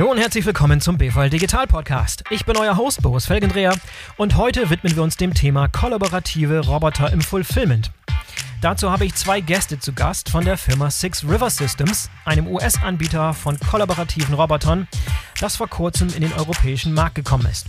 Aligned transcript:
Hallo 0.00 0.12
und 0.12 0.16
herzlich 0.16 0.46
willkommen 0.46 0.80
zum 0.80 0.96
BVL 0.96 1.28
Digital 1.28 1.66
Podcast. 1.66 2.24
Ich 2.30 2.46
bin 2.46 2.56
euer 2.56 2.78
Host 2.78 3.02
Boris 3.02 3.26
Felgendreher 3.26 3.76
und 4.16 4.34
heute 4.38 4.70
widmen 4.70 4.96
wir 4.96 5.02
uns 5.02 5.18
dem 5.18 5.34
Thema 5.34 5.68
kollaborative 5.68 6.60
Roboter 6.60 7.12
im 7.12 7.20
Fulfillment. 7.20 7.92
Dazu 8.62 8.90
habe 8.90 9.04
ich 9.04 9.14
zwei 9.14 9.42
Gäste 9.42 9.78
zu 9.78 9.92
Gast 9.92 10.30
von 10.30 10.46
der 10.46 10.56
Firma 10.56 10.90
Six 10.90 11.24
River 11.24 11.50
Systems, 11.50 12.08
einem 12.24 12.46
US-Anbieter 12.46 13.34
von 13.34 13.60
kollaborativen 13.60 14.34
Robotern, 14.34 14.88
das 15.38 15.56
vor 15.56 15.68
kurzem 15.68 16.08
in 16.14 16.22
den 16.22 16.32
europäischen 16.32 16.94
Markt 16.94 17.16
gekommen 17.16 17.44
ist. 17.44 17.66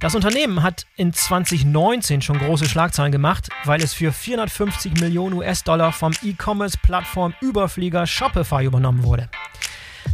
Das 0.00 0.14
Unternehmen 0.14 0.62
hat 0.62 0.86
in 0.96 1.12
2019 1.12 2.22
schon 2.22 2.38
große 2.38 2.66
Schlagzeilen 2.66 3.12
gemacht, 3.12 3.50
weil 3.66 3.82
es 3.82 3.92
für 3.92 4.10
450 4.10 4.94
Millionen 5.02 5.34
US-Dollar 5.34 5.92
vom 5.92 6.14
E-Commerce-Plattform-Überflieger 6.22 8.06
Shopify 8.06 8.64
übernommen 8.64 9.04
wurde. 9.04 9.28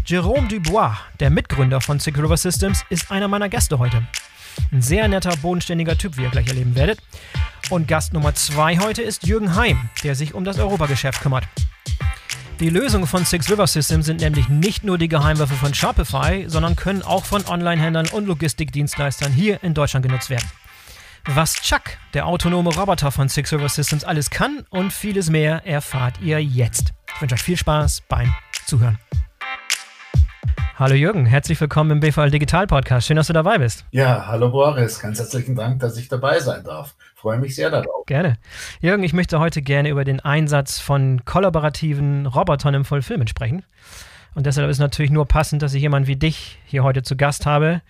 Jerome 0.05 0.49
Dubois, 0.49 0.97
der 1.21 1.31
Mitgründer 1.31 1.81
von 1.81 1.99
River 1.99 2.37
Systems, 2.37 2.85
ist 2.91 3.11
einer 3.11 3.29
meiner 3.29 3.49
Gäste 3.49 3.79
heute. 3.79 4.03
Ein 4.73 4.83
sehr 4.83 5.09
netter, 5.09 5.37
bodenständiger 5.37 5.97
Typ, 5.97 6.17
wie 6.17 6.23
ihr 6.23 6.31
gleich 6.31 6.49
erleben 6.49 6.75
werdet. 6.75 7.01
Und 7.71 7.89
Gast 7.89 8.13
Nummer 8.13 8.35
zwei 8.35 8.79
heute 8.79 9.03
ist 9.03 9.27
Jürgen 9.27 9.55
Heim, 9.55 9.91
der 10.03 10.15
sich 10.15 10.35
um 10.35 10.45
das 10.45 10.59
Europageschäft 10.59 11.21
kümmert. 11.21 11.45
Die 12.61 12.71
Lösungen 12.71 13.07
von 13.07 13.25
Six 13.25 13.51
River 13.51 13.69
Systems 13.69 14.07
sind 14.07 14.21
nämlich 14.21 14.49
nicht 14.49 14.83
nur 14.83 14.99
die 14.99 15.09
Geheimwaffe 15.09 15.55
von 15.55 15.75
Shopify, 15.75 16.47
sondern 16.49 16.75
können 16.75 17.03
auch 17.03 17.25
von 17.25 17.47
Online-Händlern 17.47 18.09
und 18.09 18.27
Logistikdienstleistern 18.27 19.33
hier 19.33 19.63
in 19.63 19.75
Deutschland 19.75 20.05
genutzt 20.05 20.29
werden. 20.29 20.51
Was 21.27 21.55
Chuck, 21.55 21.83
der 22.15 22.27
autonome 22.27 22.75
Roboter 22.75 23.13
von 23.13 23.29
Six 23.29 23.53
River 23.53 23.69
Systems, 23.69 24.03
alles 24.03 24.31
kann 24.31 24.65
und 24.71 24.93
vieles 24.93 25.31
mehr 25.31 25.67
erfahrt 25.67 26.21
ihr 26.21 26.43
jetzt. 26.43 26.95
Ich 27.15 27.21
wünsche 27.21 27.35
euch 27.35 27.43
viel 27.43 27.57
Spaß 27.57 28.03
beim 28.09 28.35
Zuhören. 28.67 28.99
Hallo 30.79 30.95
Jürgen, 30.95 31.27
herzlich 31.27 31.61
willkommen 31.61 31.91
im 31.91 32.01
BVL 32.01 32.31
Digital 32.31 32.69
Podcast. 32.69 33.07
Schön, 33.07 33.17
dass 33.17 33.27
du 33.27 33.33
dabei 33.33 33.59
bist. 33.59 33.85
Ja, 33.91 34.27
hallo 34.29 34.51
Boris, 34.51 35.01
ganz 35.01 35.19
herzlichen 35.19 35.57
Dank, 35.57 35.81
dass 35.81 35.97
ich 35.97 36.09
dabei 36.09 36.39
sein 36.39 36.63
darf. 36.63 36.95
Freue 37.17 37.39
mich 37.39 37.57
sehr 37.57 37.71
darauf. 37.71 38.07
Gerne. 38.07 38.37
Jürgen, 38.81 39.03
ich 39.03 39.13
möchte 39.13 39.41
heute 39.41 39.61
gerne 39.61 39.89
über 39.89 40.05
den 40.05 40.21
Einsatz 40.21 40.79
von 40.79 41.25
kollaborativen 41.25 42.27
Robotern 42.27 42.75
im 42.75 42.85
Fulfillment 42.85 43.29
sprechen. 43.29 43.65
Und 44.37 44.47
deshalb 44.47 44.71
ist 44.71 44.79
natürlich 44.79 45.11
nur 45.11 45.27
passend, 45.27 45.63
dass 45.63 45.75
ich 45.75 45.83
jemanden 45.83 46.07
wie 46.07 46.15
dich 46.15 46.61
hier 46.65 46.85
heute 46.85 47.03
zu 47.03 47.17
Gast 47.17 47.45
habe, 47.45 47.83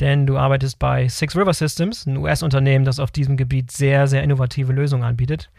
denn 0.00 0.26
du 0.26 0.36
arbeitest 0.36 0.78
bei 0.78 1.08
Six 1.08 1.36
River 1.36 1.54
Systems, 1.54 2.04
ein 2.04 2.18
US-Unternehmen, 2.18 2.84
das 2.84 3.00
auf 3.00 3.10
diesem 3.10 3.38
Gebiet 3.38 3.70
sehr, 3.70 4.08
sehr 4.08 4.22
innovative 4.22 4.74
Lösungen 4.74 5.04
anbietet. 5.04 5.50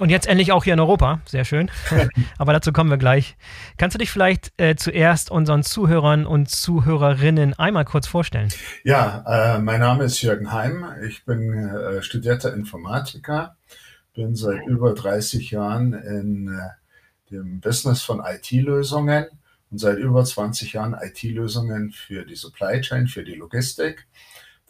Und 0.00 0.10
jetzt 0.10 0.26
endlich 0.26 0.50
auch 0.50 0.64
hier 0.64 0.74
in 0.74 0.80
Europa. 0.80 1.20
Sehr 1.24 1.44
schön. 1.44 1.70
Aber 2.38 2.52
dazu 2.52 2.72
kommen 2.72 2.90
wir 2.90 2.96
gleich. 2.96 3.36
Kannst 3.78 3.94
du 3.94 3.98
dich 3.98 4.10
vielleicht 4.10 4.52
äh, 4.56 4.74
zuerst 4.74 5.30
unseren 5.30 5.62
Zuhörern 5.62 6.26
und 6.26 6.50
Zuhörerinnen 6.50 7.54
einmal 7.54 7.84
kurz 7.84 8.08
vorstellen? 8.08 8.48
Ja, 8.82 9.24
äh, 9.56 9.58
mein 9.60 9.80
Name 9.80 10.04
ist 10.04 10.20
Jürgen 10.20 10.52
Heim. 10.52 10.84
Ich 11.06 11.24
bin 11.24 11.52
äh, 11.52 12.02
studierter 12.02 12.52
Informatiker, 12.54 13.56
bin 14.14 14.34
seit 14.34 14.66
über 14.66 14.94
30 14.94 15.52
Jahren 15.52 15.92
in 15.92 16.48
äh, 16.48 17.30
dem 17.30 17.60
Business 17.60 18.02
von 18.02 18.20
IT-Lösungen 18.24 19.26
und 19.70 19.78
seit 19.78 19.98
über 19.98 20.24
20 20.24 20.72
Jahren 20.72 20.96
IT-Lösungen 21.00 21.92
für 21.92 22.24
die 22.24 22.36
Supply 22.36 22.80
Chain, 22.80 23.06
für 23.06 23.22
die 23.22 23.34
Logistik 23.34 24.08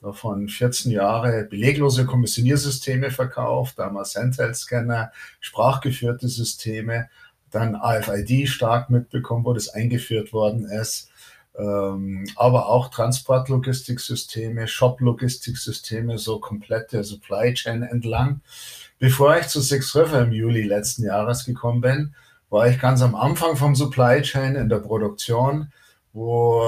davon 0.04 0.48
14 0.48 0.92
Jahre 0.92 1.44
beleglose 1.44 2.04
Kommissioniersysteme 2.04 3.10
verkauft, 3.10 3.78
damals 3.78 4.14
Handheld-Scanner, 4.14 5.12
sprachgeführte 5.40 6.28
Systeme, 6.28 7.08
dann 7.50 7.74
AFID 7.74 8.48
stark 8.48 8.90
mitbekommen, 8.90 9.44
wo 9.44 9.54
das 9.54 9.70
eingeführt 9.70 10.32
worden 10.32 10.66
ist, 10.66 11.10
ähm, 11.56 12.26
aber 12.36 12.68
auch 12.68 12.88
Transportlogistiksysteme, 12.88 14.68
Shop-Logistiksysteme, 14.68 16.18
so 16.18 16.38
komplette 16.38 17.02
Supply 17.02 17.54
Chain 17.54 17.82
entlang. 17.82 18.42
Bevor 18.98 19.38
ich 19.38 19.46
zu 19.46 19.60
Six 19.60 19.94
River 19.96 20.22
im 20.22 20.32
Juli 20.32 20.62
letzten 20.62 21.04
Jahres 21.04 21.44
gekommen 21.44 21.80
bin, 21.80 22.14
war 22.50 22.68
ich 22.68 22.78
ganz 22.78 23.00
am 23.02 23.14
Anfang 23.14 23.56
vom 23.56 23.74
Supply 23.74 24.20
Chain 24.22 24.56
in 24.56 24.68
der 24.68 24.80
Produktion 24.80 25.72
wo 26.14 26.62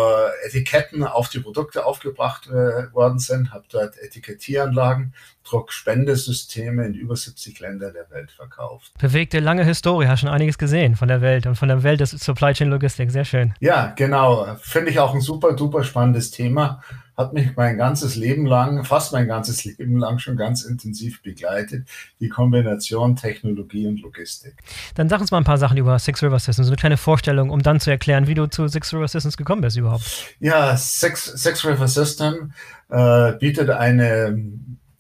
Etiketten 0.45 1.05
auf 1.05 1.29
die 1.29 1.39
Produkte 1.39 1.87
aufgebracht 1.87 2.49
äh, 2.49 2.93
worden 2.93 3.21
sind, 3.21 3.53
habe 3.53 3.65
dort 3.71 3.97
Etikettieranlagen, 3.97 5.15
Druckspendesysteme 5.45 6.85
in 6.85 6.95
über 6.95 7.15
70 7.15 7.61
Länder 7.61 7.93
der 7.93 8.11
Welt 8.11 8.33
verkauft. 8.33 8.93
Bewegte 8.99 9.39
lange 9.39 9.65
Historie, 9.65 10.09
hast 10.09 10.21
schon 10.21 10.29
einiges 10.29 10.59
gesehen 10.59 10.97
von 10.97 11.07
der 11.07 11.21
Welt 11.21 11.47
und 11.47 11.55
von 11.55 11.69
der 11.69 11.85
Welt 11.85 12.01
des 12.01 12.11
Supply 12.11 12.53
Chain 12.53 12.71
Logistik, 12.71 13.13
sehr 13.13 13.25
schön. 13.25 13.55
Ja, 13.61 13.93
genau, 13.97 14.57
finde 14.61 14.91
ich 14.91 14.99
auch 14.99 15.15
ein 15.15 15.21
super, 15.21 15.55
duper 15.55 15.85
spannendes 15.85 16.33
Thema 16.33 16.83
hat 17.17 17.33
mich 17.33 17.57
mein 17.57 17.79
ganzes 17.79 18.15
Leben 18.15 18.45
lang, 18.47 18.85
fast 18.85 19.13
mein 19.13 19.27
ganzes 19.27 19.65
Leben 19.65 19.97
lang 19.99 20.19
schon 20.19 20.37
ganz 20.37 20.65
intensiv 20.65 21.23
begleitet, 21.23 21.89
die 22.21 22.29
Kombination 22.29 23.17
Technologie 23.17 23.87
und 23.87 24.03
Logistik. 24.03 24.55
Dann 24.95 25.09
sag 25.09 25.21
uns 25.21 25.31
mal 25.31 25.39
ein 25.39 25.45
paar 25.45 25.57
Sachen 25.57 25.79
über 25.79 25.99
Six 25.99 26.23
River 26.23 26.39
Systems, 26.39 26.67
so 26.67 26.73
eine 26.73 26.77
kleine 26.77 26.97
Vorstellung, 26.99 27.51
um 27.51 27.63
dann 27.63 27.81
zu 27.81 27.91
erklären, 27.91 28.27
wie 28.27 28.35
du 28.35 28.47
zu 28.47 28.69
Six 28.69 28.93
River 28.93 29.09
Systems 29.09 29.37
gekommen 29.37 29.63
bist 29.63 29.79
überhaupt. 29.79 30.35
Ja, 30.41 30.77
Six, 30.77 31.25
Six 31.25 31.65
River 31.65 31.89
System 31.89 32.53
äh, 32.91 33.33
bietet 33.33 33.71
eine 33.71 34.39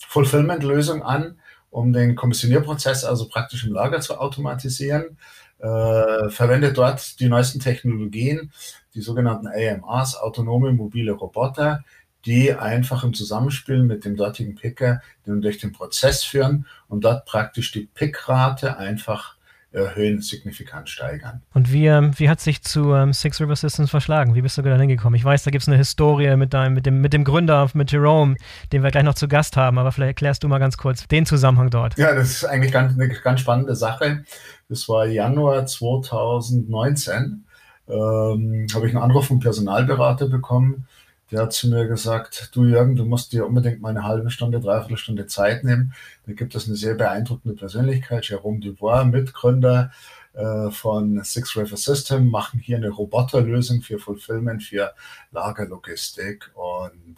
Fulfillment-Lösung 0.08 1.02
an, 1.02 1.36
um 1.70 1.92
den 1.92 2.16
Kommissionierprozess 2.16 3.04
also 3.04 3.28
praktisch 3.28 3.66
im 3.66 3.74
Lager 3.74 4.00
zu 4.00 4.18
automatisieren. 4.18 5.18
Äh, 5.58 6.28
verwendet 6.28 6.76
dort 6.76 7.18
die 7.18 7.28
neuesten 7.28 7.60
Technologien, 7.60 8.52
die 8.94 9.00
sogenannten 9.00 9.46
AMRs, 9.46 10.16
autonome 10.16 10.72
mobile 10.72 11.12
Roboter, 11.12 11.82
die 12.26 12.52
einfach 12.52 13.04
im 13.04 13.14
Zusammenspiel 13.14 13.82
mit 13.82 14.04
dem 14.04 14.16
dortigen 14.16 14.56
Picker 14.56 15.00
durch 15.24 15.58
den 15.58 15.72
Prozess 15.72 16.24
führen 16.24 16.66
und 16.88 17.04
dort 17.04 17.24
praktisch 17.24 17.72
die 17.72 17.88
Pickrate 17.94 18.76
einfach 18.76 19.36
erhöhen, 19.76 20.22
signifikant 20.22 20.88
steigern. 20.88 21.42
Und 21.52 21.72
wie, 21.72 21.86
ähm, 21.86 22.18
wie 22.18 22.28
hat 22.28 22.40
sich 22.40 22.62
zu 22.62 22.94
ähm, 22.94 23.12
Six 23.12 23.40
River 23.40 23.56
Systems 23.56 23.90
verschlagen? 23.90 24.34
Wie 24.34 24.40
bist 24.40 24.56
du 24.56 24.62
da 24.62 24.76
hingekommen? 24.76 25.16
Ich 25.16 25.24
weiß, 25.24 25.42
da 25.42 25.50
gibt 25.50 25.62
es 25.62 25.68
eine 25.68 25.76
Historie 25.76 26.34
mit, 26.36 26.54
deinem, 26.54 26.74
mit, 26.74 26.86
dem, 26.86 27.00
mit 27.00 27.12
dem 27.12 27.24
Gründer, 27.24 27.68
mit 27.74 27.92
Jerome, 27.92 28.36
den 28.72 28.82
wir 28.82 28.90
gleich 28.90 29.04
noch 29.04 29.14
zu 29.14 29.28
Gast 29.28 29.56
haben, 29.56 29.78
aber 29.78 29.92
vielleicht 29.92 30.10
erklärst 30.10 30.42
du 30.42 30.48
mal 30.48 30.58
ganz 30.58 30.78
kurz 30.78 31.06
den 31.08 31.26
Zusammenhang 31.26 31.70
dort. 31.70 31.98
Ja, 31.98 32.14
das 32.14 32.30
ist 32.30 32.44
eigentlich 32.44 32.72
ganz, 32.72 32.94
eine 32.94 33.08
ganz 33.08 33.40
spannende 33.40 33.76
Sache. 33.76 34.24
Das 34.68 34.88
war 34.88 35.06
Januar 35.06 35.66
2019. 35.66 37.44
Ähm, 37.88 38.66
habe 38.74 38.88
ich 38.88 38.94
einen 38.94 39.02
Anruf 39.02 39.26
vom 39.28 39.38
Personalberater 39.38 40.28
bekommen, 40.28 40.88
der 41.30 41.42
hat 41.42 41.52
zu 41.52 41.68
mir 41.68 41.86
gesagt, 41.86 42.50
du 42.52 42.64
Jürgen, 42.64 42.96
du 42.96 43.04
musst 43.04 43.32
dir 43.32 43.46
unbedingt 43.46 43.80
mal 43.80 43.90
eine 43.90 44.04
halbe 44.04 44.30
Stunde, 44.30 44.60
dreiviertel 44.60 44.96
Stunde 44.96 45.26
Zeit 45.26 45.64
nehmen. 45.64 45.92
Da 46.26 46.32
gibt 46.32 46.54
es 46.54 46.66
eine 46.66 46.76
sehr 46.76 46.94
beeindruckende 46.94 47.56
Persönlichkeit, 47.56 48.28
Jerome 48.28 48.60
Dubois, 48.60 49.04
Mitgründer 49.04 49.90
äh, 50.34 50.70
von 50.70 51.22
Six 51.24 51.56
River 51.56 51.76
System, 51.76 52.30
machen 52.30 52.60
hier 52.60 52.76
eine 52.76 52.90
Roboterlösung 52.90 53.82
für 53.82 53.98
Fulfillment, 53.98 54.62
für 54.62 54.94
Lagerlogistik. 55.32 56.50
Und 56.54 57.16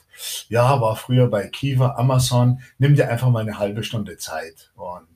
ja, 0.49 0.81
war 0.81 0.97
früher 0.97 1.29
bei 1.29 1.47
Kiva, 1.49 1.97
Amazon, 1.97 2.61
nimm 2.79 2.95
dir 2.95 3.11
einfach 3.11 3.29
mal 3.29 3.41
eine 3.41 3.59
halbe 3.59 3.83
Stunde 3.83 4.17
Zeit. 4.17 4.71
Und 4.77 5.07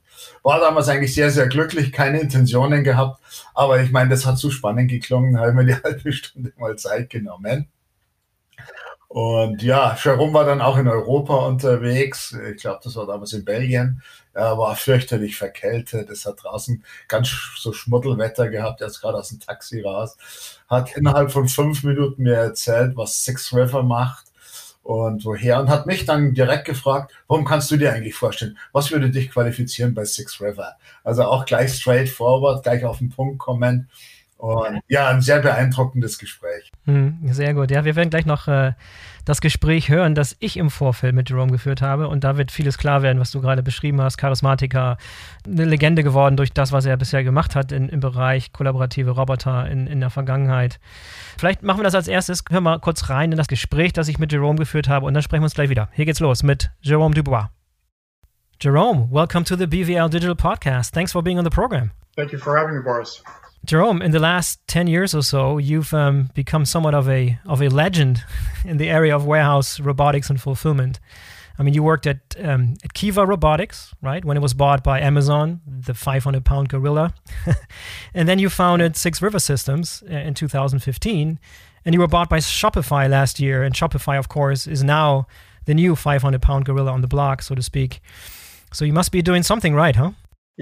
war 0.43 0.61
damals 0.61 0.89
eigentlich 0.89 1.15
sehr, 1.15 1.31
sehr 1.31 1.49
glücklich, 1.49 1.93
keine 1.93 2.21
Intentionen 2.21 2.85
gehabt. 2.85 3.21
Aber 3.55 3.81
ich 3.83 3.91
meine, 3.91 4.11
das 4.11 4.27
hat 4.27 4.39
so 4.39 4.51
spannend 4.51 4.91
geklungen, 4.91 5.39
habe 5.39 5.53
mir 5.53 5.65
die 5.65 5.75
halbe 5.83 6.13
Stunde 6.13 6.53
mal 6.57 6.77
Zeit 6.77 7.11
genommen. 7.11 7.69
Und 9.13 9.63
ja, 9.63 9.95
Jerome 10.03 10.33
war 10.33 10.47
dann 10.47 10.63
auch 10.63 10.79
in 10.79 10.89
Europa 10.89 11.35
unterwegs. 11.47 12.35
Ich 12.51 12.63
glaube, 12.63 12.81
das 12.83 12.97
war 12.97 13.07
damals 13.07 13.35
in 13.35 13.45
Belgien. 13.45 14.01
Er 14.33 14.57
war 14.57 14.75
fürchterlich 14.75 15.37
verkältet. 15.37 16.09
Es 16.09 16.25
hat 16.25 16.43
draußen 16.43 16.83
ganz 17.09 17.31
so 17.59 17.75
Schmuddelwetter 17.75 18.49
gehabt. 18.49 18.81
Er 18.81 18.87
ist 18.87 19.03
gerade 19.03 19.19
aus 19.19 19.29
dem 19.29 19.39
Taxi 19.39 19.83
raus. 19.83 20.17
Hat 20.67 20.97
innerhalb 20.97 21.31
von 21.31 21.47
fünf 21.47 21.85
Minuten 21.85 22.23
mir 22.23 22.37
erzählt, 22.37 22.97
was 22.97 23.23
Six 23.23 23.53
River 23.53 23.83
macht 23.83 24.29
und 24.83 25.27
woher. 25.27 25.61
Und 25.61 25.69
hat 25.69 25.85
mich 25.85 26.07
dann 26.07 26.33
direkt 26.33 26.65
gefragt, 26.65 27.13
warum 27.29 27.45
kannst 27.45 27.71
du 27.71 27.77
dir 27.77 27.93
eigentlich 27.93 28.15
vorstellen? 28.15 28.57
Was 28.73 28.93
würde 28.93 29.11
dich 29.11 29.31
qualifizieren 29.31 29.93
bei 29.93 30.07
Six 30.07 30.41
River? 30.41 30.77
Also 31.05 31.25
auch 31.25 31.45
gleich 31.45 31.75
straightforward, 31.75 32.63
gleich 32.63 32.83
auf 32.87 32.97
den 32.97 33.11
Punkt 33.11 33.41
kommen. 33.41 33.91
Und 34.43 34.81
ja, 34.89 35.09
ein 35.09 35.21
sehr 35.21 35.39
beeindruckendes 35.39 36.19
Gespräch. 36.19 36.73
Hm, 36.87 37.21
sehr 37.31 37.55
gut. 37.55 37.71
Ja, 37.71 37.85
wir 37.85 37.95
werden 37.95 38.11
gleich 38.11 38.27
noch 38.27 38.49
äh, 38.49 38.73
das 39.25 39.41
Gespräch 39.41 39.89
hören, 39.89 40.17
das 40.17 40.35
ich 40.41 40.57
im 40.57 40.69
Vorfeld 40.69 41.15
mit 41.15 41.31
Jerome 41.31 41.53
geführt 41.53 41.81
habe. 41.81 42.09
Und 42.09 42.25
da 42.25 42.37
wird 42.37 42.51
vieles 42.51 42.77
klar 42.77 43.03
werden, 43.03 43.21
was 43.21 43.31
du 43.31 43.41
gerade 43.41 43.63
beschrieben 43.63 44.01
hast. 44.01 44.17
Charismatiker, 44.17 44.97
eine 45.47 45.65
Legende 45.65 46.03
geworden 46.03 46.37
durch 46.37 46.53
das, 46.53 46.73
was 46.73 46.87
er 46.87 46.97
bisher 46.97 47.23
gemacht 47.23 47.55
hat 47.55 47.71
in, 47.71 47.89
im 47.89 48.01
Bereich 48.01 48.53
kollaborative 48.53 49.13
Roboter 49.13 49.71
in, 49.71 49.87
in 49.87 50.01
der 50.01 50.11
Vergangenheit. 50.11 50.81
Vielleicht 51.39 51.63
machen 51.63 51.79
wir 51.79 51.85
das 51.85 51.95
als 51.95 52.09
erstes. 52.09 52.43
Hören 52.51 52.65
wir 52.65 52.71
mal 52.73 52.81
kurz 52.81 53.11
rein 53.11 53.31
in 53.31 53.39
das 53.39 53.47
Gespräch, 53.47 53.93
das 53.93 54.09
ich 54.09 54.19
mit 54.19 54.33
Jerome 54.33 54.59
geführt 54.59 54.89
habe. 54.89 55.07
Und 55.07 55.15
dann 55.15 55.23
sprechen 55.23 55.43
wir 55.43 55.47
uns 55.47 55.55
gleich 55.55 55.71
wieder. 55.71 55.89
Hier 55.93 56.05
geht's 56.05 56.19
los 56.19 56.43
mit 56.43 56.73
Jerome 56.81 57.15
Dubois. 57.15 57.47
Jerome, 58.61 59.09
welcome 59.09 59.45
to 59.45 59.55
the 59.55 59.69
BVL 59.69 60.11
Digital 60.11 60.35
Podcast. 60.35 60.93
Thanks 60.93 61.13
for 61.13 61.23
being 61.23 61.39
on 61.39 61.45
the 61.45 61.51
program. 61.51 61.93
Thank 62.17 62.33
you 62.33 62.41
for 62.41 62.59
having 62.59 62.75
me, 62.75 62.83
Boris. 62.83 63.23
Jerome, 63.65 64.03
in 64.03 64.11
the 64.11 64.19
last 64.19 64.61
10 64.67 64.89
years 64.89 65.15
or 65.15 65.23
so, 65.23 65.59
you've 65.59 65.95
um, 65.95 66.31
become 66.35 66.65
somewhat 66.65 66.95
of 66.95 67.09
a, 67.09 67.39
of 67.47 67.63
a 67.63 67.69
legend 67.69 68.25
in 68.65 68.77
the 68.77 68.91
area 68.91 69.15
of 69.15 69.25
warehouse 69.25 69.79
robotics 69.79 70.29
and 70.29 70.41
fulfillment. 70.41 70.99
I 71.59 71.63
mean, 71.63 71.75
you 71.75 71.83
worked 71.83 72.07
at, 72.07 72.19
um, 72.43 72.75
at 72.83 72.95
Kiva 72.95 73.25
Robotics, 73.25 73.95
right? 74.01 74.25
When 74.25 74.37
it 74.37 74.41
was 74.41 74.55
bought 74.55 74.83
by 74.83 75.01
Amazon, 75.01 75.61
the 75.67 75.95
500 75.95 76.45
pound 76.45 76.71
gorilla. 76.71 77.15
and 78.15 78.29
then 78.29 78.39
you 78.39 78.49
founded 78.49 78.97
Six 78.97 79.23
River 79.23 79.39
Systems 79.39 80.03
uh, 80.11 80.15
in 80.15 80.35
2015. 80.35 81.39
And 81.85 81.95
you 81.95 82.01
were 82.01 82.09
bought 82.09 82.29
by 82.29 82.39
Shopify 82.39 83.09
last 83.09 83.39
year. 83.39 83.63
And 83.63 83.75
Shopify, 83.75 84.19
of 84.19 84.29
course, 84.29 84.67
is 84.67 84.83
now 84.83 85.27
the 85.67 85.75
new 85.75 85.95
500 85.95 86.41
pound 86.41 86.65
gorilla 86.65 86.91
on 86.91 87.01
the 87.01 87.09
block, 87.09 87.43
so 87.43 87.55
to 87.55 87.63
speak. 87.63 88.01
So 88.73 88.85
you 88.85 88.93
must 88.93 89.13
be 89.13 89.21
doing 89.21 89.43
something 89.43 89.75
right, 89.75 89.95
huh? 89.95 90.13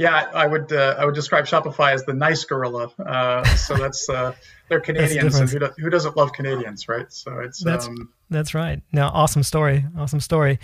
Yeah, 0.01 0.31
I 0.33 0.47
would 0.47 0.73
uh, 0.73 0.97
I 0.99 1.05
would 1.05 1.15
describe 1.15 1.45
Shopify 1.45 1.93
as 1.93 2.07
the 2.07 2.15
nice 2.15 2.43
gorilla. 2.45 2.91
Uh, 2.99 3.45
so 3.45 3.75
that's 3.75 4.09
uh, 4.09 4.33
they're 4.71 4.81
Canadians, 4.91 5.39
and 5.39 5.51
who, 5.51 5.59
who, 5.77 5.91
doesn't 5.91 6.17
love 6.17 6.33
Canadians, 6.33 6.89
right? 6.89 7.13
So 7.13 7.41
it's 7.41 7.63
that's 7.63 7.87
um, 7.87 8.11
that's 8.31 8.55
right. 8.55 8.81
Now, 8.93 9.11
awesome 9.11 9.43
story, 9.43 9.85
awesome 9.99 10.21
story. 10.21 10.59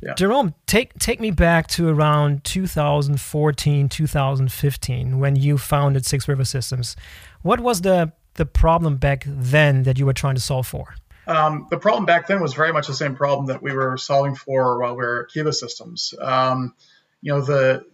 Yeah. 0.00 0.14
Jerome, 0.14 0.54
take 0.66 0.96
take 1.00 1.18
me 1.18 1.32
back 1.32 1.66
to 1.70 1.88
around 1.88 2.44
2014, 2.44 3.88
2015, 3.88 5.18
when 5.18 5.34
you 5.34 5.58
founded 5.58 6.06
Six 6.06 6.28
River 6.28 6.44
Systems. 6.44 6.94
What 7.42 7.58
was 7.58 7.80
the 7.80 8.12
the 8.34 8.46
problem 8.46 8.98
back 8.98 9.24
then 9.26 9.82
that 9.82 9.98
you 9.98 10.06
were 10.06 10.12
trying 10.12 10.36
to 10.36 10.40
solve 10.40 10.68
for? 10.68 10.94
Um, 11.26 11.66
the 11.70 11.78
problem 11.78 12.04
back 12.04 12.28
then 12.28 12.40
was 12.40 12.54
very 12.54 12.72
much 12.72 12.86
the 12.86 12.94
same 12.94 13.16
problem 13.16 13.46
that 13.46 13.60
we 13.60 13.72
were 13.72 13.96
solving 13.96 14.36
for 14.36 14.78
while 14.78 14.92
we 14.92 15.04
were 15.04 15.24
at 15.24 15.32
Kiva 15.32 15.52
Systems. 15.52 16.14
Um, 16.20 16.76
you 17.20 17.32
know, 17.32 17.40
the 17.40 17.84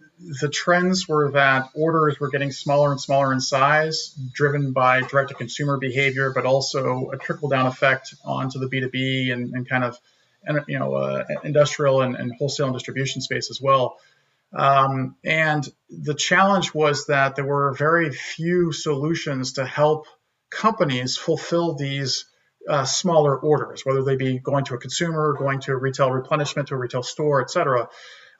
the 0.41 0.49
trends 0.49 1.07
were 1.07 1.31
that 1.31 1.69
orders 1.73 2.19
were 2.19 2.29
getting 2.29 2.51
smaller 2.51 2.91
and 2.91 2.99
smaller 2.99 3.33
in 3.33 3.41
size, 3.41 4.15
driven 4.33 4.71
by 4.71 5.01
direct 5.01 5.29
to 5.29 5.35
consumer 5.35 5.77
behavior, 5.77 6.31
but 6.33 6.45
also 6.45 7.09
a 7.11 7.17
trickle 7.17 7.49
down 7.49 7.65
effect 7.65 8.13
onto 8.23 8.59
the 8.59 8.67
B2B 8.67 9.31
and, 9.31 9.53
and 9.53 9.67
kind 9.67 9.83
of 9.83 9.99
you 10.67 10.79
know 10.79 10.93
uh, 10.95 11.23
industrial 11.43 12.01
and, 12.01 12.15
and, 12.15 12.33
wholesale 12.37 12.67
and 12.67 12.75
distribution 12.75 13.21
space 13.21 13.49
as 13.49 13.61
well. 13.61 13.97
Um, 14.53 15.15
and 15.23 15.67
the 15.89 16.13
challenge 16.13 16.73
was 16.73 17.07
that 17.07 17.35
there 17.35 17.45
were 17.45 17.73
very 17.73 18.11
few 18.11 18.71
solutions 18.71 19.53
to 19.53 19.65
help 19.65 20.05
companies 20.49 21.17
fulfill 21.17 21.73
these 21.75 22.25
uh, 22.69 22.85
smaller 22.85 23.37
orders, 23.37 23.85
whether 23.85 24.03
they 24.03 24.15
be 24.15 24.37
going 24.39 24.65
to 24.65 24.75
a 24.75 24.77
consumer, 24.77 25.35
going 25.37 25.59
to 25.61 25.71
a 25.71 25.75
retail 25.75 26.11
replenishment, 26.11 26.67
to 26.67 26.75
a 26.75 26.77
retail 26.77 27.03
store, 27.03 27.41
et 27.41 27.49
cetera 27.49 27.89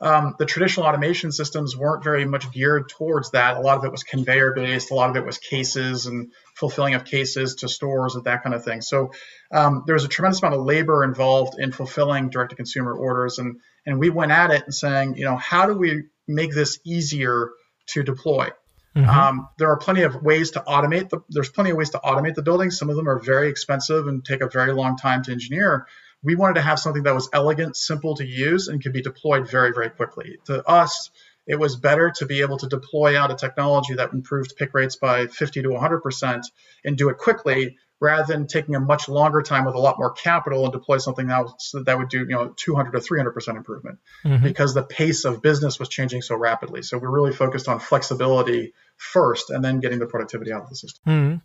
um, 0.03 0.35
the 0.38 0.45
traditional 0.45 0.85
automation 0.85 1.31
systems 1.31 1.77
weren't 1.77 2.03
very 2.03 2.25
much 2.25 2.51
geared 2.51 2.89
towards 2.89 3.31
that. 3.31 3.55
A 3.55 3.61
lot 3.61 3.77
of 3.77 3.85
it 3.85 3.91
was 3.91 4.03
conveyor 4.03 4.53
based, 4.53 4.91
a 4.91 4.95
lot 4.95 5.09
of 5.09 5.15
it 5.15 5.25
was 5.25 5.38
cases 5.38 6.07
and 6.07 6.33
fulfilling 6.55 6.94
of 6.94 7.05
cases 7.05 7.55
to 7.55 7.69
stores 7.69 8.15
and 8.15 8.25
that 8.25 8.44
kind 8.44 8.53
of 8.53 8.65
thing. 8.65 8.81
So 8.81 9.13
um, 9.53 9.83
there 9.88 9.94
was 9.94 10.03
a 10.03 10.09
tremendous 10.09 10.41
amount 10.41 10.55
of 10.55 10.65
labor 10.65 11.05
involved 11.05 11.57
in 11.57 11.71
fulfilling 11.71 12.29
direct 12.29 12.50
to 12.50 12.57
consumer 12.57 12.94
orders. 12.94 13.39
And, 13.39 13.61
and 13.85 13.97
we 13.97 14.09
went 14.09 14.33
at 14.33 14.51
it 14.51 14.63
and 14.65 14.73
saying, 14.73 15.15
you 15.15 15.23
know, 15.23 15.38
how 15.38 15.67
do 15.67 15.73
we 15.73 16.03
make 16.27 16.53
this 16.53 16.79
easier 16.83 17.51
to 17.91 18.03
deploy? 18.03 18.50
Mm-hmm. 18.97 19.09
Um, 19.09 19.50
there 19.57 19.69
are 19.69 19.77
plenty 19.77 20.01
of 20.01 20.21
ways 20.21 20.51
to 20.51 20.59
automate 20.59 21.09
the, 21.09 21.21
there's 21.29 21.50
plenty 21.50 21.71
of 21.71 21.77
ways 21.77 21.91
to 21.91 22.00
automate 22.00 22.35
the 22.35 22.44
building. 22.44 22.71
Some 22.71 22.89
of 22.89 22.97
them 22.97 23.07
are 23.07 23.19
very 23.19 23.47
expensive 23.47 24.07
and 24.07 24.23
take 24.23 24.41
a 24.41 24.50
very 24.50 24.73
long 24.73 24.97
time 24.97 25.23
to 25.23 25.31
engineer 25.31 25.88
we 26.24 26.36
wanted 26.36 26.56
to 26.56 26.62
have 26.62 26.80
something 26.80 27.04
that 27.04 27.14
was 27.14 27.30
elegant, 27.34 27.75
simple 27.75 28.16
to 28.16 28.25
use, 28.25 28.68
and 28.68 28.81
could 28.81 28.94
be 28.94 29.02
deployed 29.02 29.50
very, 29.50 29.72
very 29.74 29.90
quickly. 29.90 30.38
To 30.46 30.68
us, 30.68 31.12
it 31.46 31.60
was 31.60 31.75
better 31.75 32.12
to 32.18 32.25
be 32.25 32.42
able 32.42 32.58
to 32.58 32.68
deploy 32.68 33.20
out 33.20 33.31
a 33.31 33.36
technology 33.36 33.96
that 33.96 34.14
improved 34.14 34.56
pick 34.56 34.74
rates 34.74 34.96
by 34.96 35.28
50 35.28 35.64
to 35.64 35.70
100% 35.70 36.42
and 36.86 36.98
do 36.98 37.10
it 37.10 37.18
quickly 37.18 37.78
rather 38.04 38.34
than 38.34 38.48
taking 38.48 38.75
a 38.75 38.80
much 38.81 39.08
longer 39.08 39.42
time 39.42 39.64
with 39.64 39.75
a 39.75 39.80
lot 39.80 39.98
more 39.98 40.12
capital 40.12 40.66
and 40.66 40.74
deploy 40.74 40.98
something 40.98 41.30
else 41.30 41.74
that 41.86 41.98
would 41.98 42.10
do 42.10 42.20
you 42.20 42.25
know 42.25 42.54
200 42.58 42.92
to 42.92 43.00
300% 43.00 43.56
improvement 43.56 44.00
mm-hmm. 44.25 44.44
because 44.44 44.74
the 44.74 44.84
pace 44.84 45.24
of 45.24 45.42
business 45.42 45.80
was 45.80 45.88
changing 45.88 46.22
so 46.22 46.36
rapidly 46.36 46.81
so 46.81 46.98
we're 46.98 47.10
really 47.10 47.31
focused 47.31 47.70
on 47.70 47.80
flexibility 47.80 48.74
first 48.98 49.50
and 49.50 49.64
then 49.64 49.80
getting 49.80 50.00
the 50.00 50.06
productivity 50.06 50.52
out 50.52 50.64
of 50.64 50.70
the 50.70 50.75
system 50.75 51.04
mm-hmm. 51.08 51.38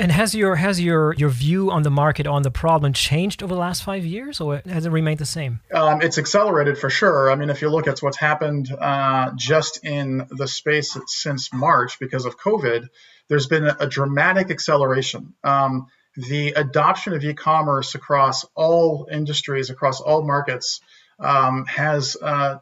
And 0.00 0.10
has 0.12 0.34
your 0.34 0.56
has 0.56 0.80
your 0.80 1.12
your 1.14 1.28
view 1.28 1.70
on 1.70 1.82
the 1.82 1.90
market 1.90 2.26
on 2.26 2.40
the 2.40 2.50
problem 2.50 2.94
changed 2.94 3.42
over 3.42 3.52
the 3.52 3.60
last 3.60 3.82
five 3.82 4.02
years, 4.02 4.40
or 4.40 4.62
has 4.64 4.86
it 4.86 4.90
remained 4.90 5.18
the 5.18 5.26
same? 5.26 5.60
Um, 5.74 6.00
it's 6.00 6.16
accelerated 6.16 6.78
for 6.78 6.88
sure. 6.88 7.30
I 7.30 7.34
mean, 7.34 7.50
if 7.50 7.60
you 7.60 7.68
look 7.68 7.86
at 7.86 7.98
what's 7.98 8.16
happened 8.16 8.74
uh, 8.80 9.32
just 9.36 9.84
in 9.84 10.26
the 10.30 10.48
space 10.48 10.96
since 11.06 11.52
March 11.52 11.98
because 11.98 12.24
of 12.24 12.38
COVID, 12.38 12.88
there's 13.28 13.46
been 13.46 13.64
a, 13.64 13.86
dramatic 13.86 14.50
acceleration. 14.50 15.34
Um, 15.44 15.88
the 16.16 16.52
adoption 16.52 17.12
of 17.12 17.22
e-commerce 17.22 17.94
across 17.94 18.46
all 18.54 19.06
industries, 19.12 19.68
across 19.68 20.00
all 20.00 20.22
markets, 20.22 20.80
um, 21.18 21.66
has 21.66 22.16
uh, 22.22 22.56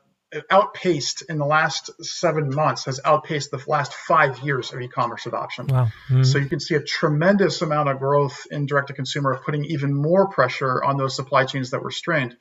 outpaced 0.50 1.22
in 1.28 1.38
the 1.38 1.46
last 1.46 1.90
seven 2.04 2.54
months 2.54 2.84
has 2.84 3.00
outpaced 3.04 3.50
the 3.50 3.62
last 3.66 3.94
five 3.94 4.40
years 4.40 4.72
of 4.72 4.80
e-commerce 4.80 5.26
adoption. 5.26 5.66
Wow. 5.66 5.84
Mm-hmm. 6.08 6.22
So 6.22 6.38
you 6.38 6.48
can 6.48 6.60
see 6.60 6.74
a 6.74 6.82
tremendous 6.82 7.62
amount 7.62 7.88
of 7.88 7.98
growth 7.98 8.46
in 8.50 8.66
direct 8.66 8.88
to 8.88 8.94
consumer, 8.94 9.40
putting 9.44 9.64
even 9.64 9.94
more 9.94 10.28
pressure 10.28 10.82
on 10.82 10.98
those 10.98 11.16
supply 11.16 11.44
chains 11.44 11.70
that 11.70 11.82
were 11.82 11.90
strained. 11.90 12.36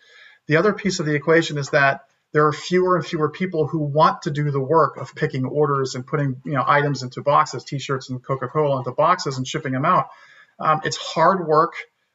The 0.48 0.58
other 0.58 0.74
piece 0.74 1.00
of 1.00 1.06
the 1.06 1.16
equation 1.16 1.58
is 1.58 1.70
that 1.70 2.02
there 2.34 2.46
are 2.46 2.54
fewer 2.54 2.98
and 2.98 3.06
fewer 3.06 3.30
people 3.30 3.68
who 3.68 3.80
want 3.80 4.24
to 4.24 4.32
do 4.32 4.52
the 4.52 4.60
work 4.60 4.98
of 4.98 5.16
picking 5.16 5.46
orders 5.46 5.96
and 5.96 6.06
putting 6.06 6.42
you 6.44 6.54
know 6.54 6.64
items 6.68 7.04
into 7.04 7.22
boxes, 7.22 7.64
T-shirts 7.64 8.10
and 8.10 8.24
Coca-Cola 8.24 8.80
into 8.80 8.92
boxes 8.92 9.38
and 9.38 9.48
shipping 9.48 9.72
them 9.72 9.86
out. 9.86 10.08
Um, 10.60 10.82
it's 10.84 10.98
hard 10.98 11.48
work. 11.48 11.74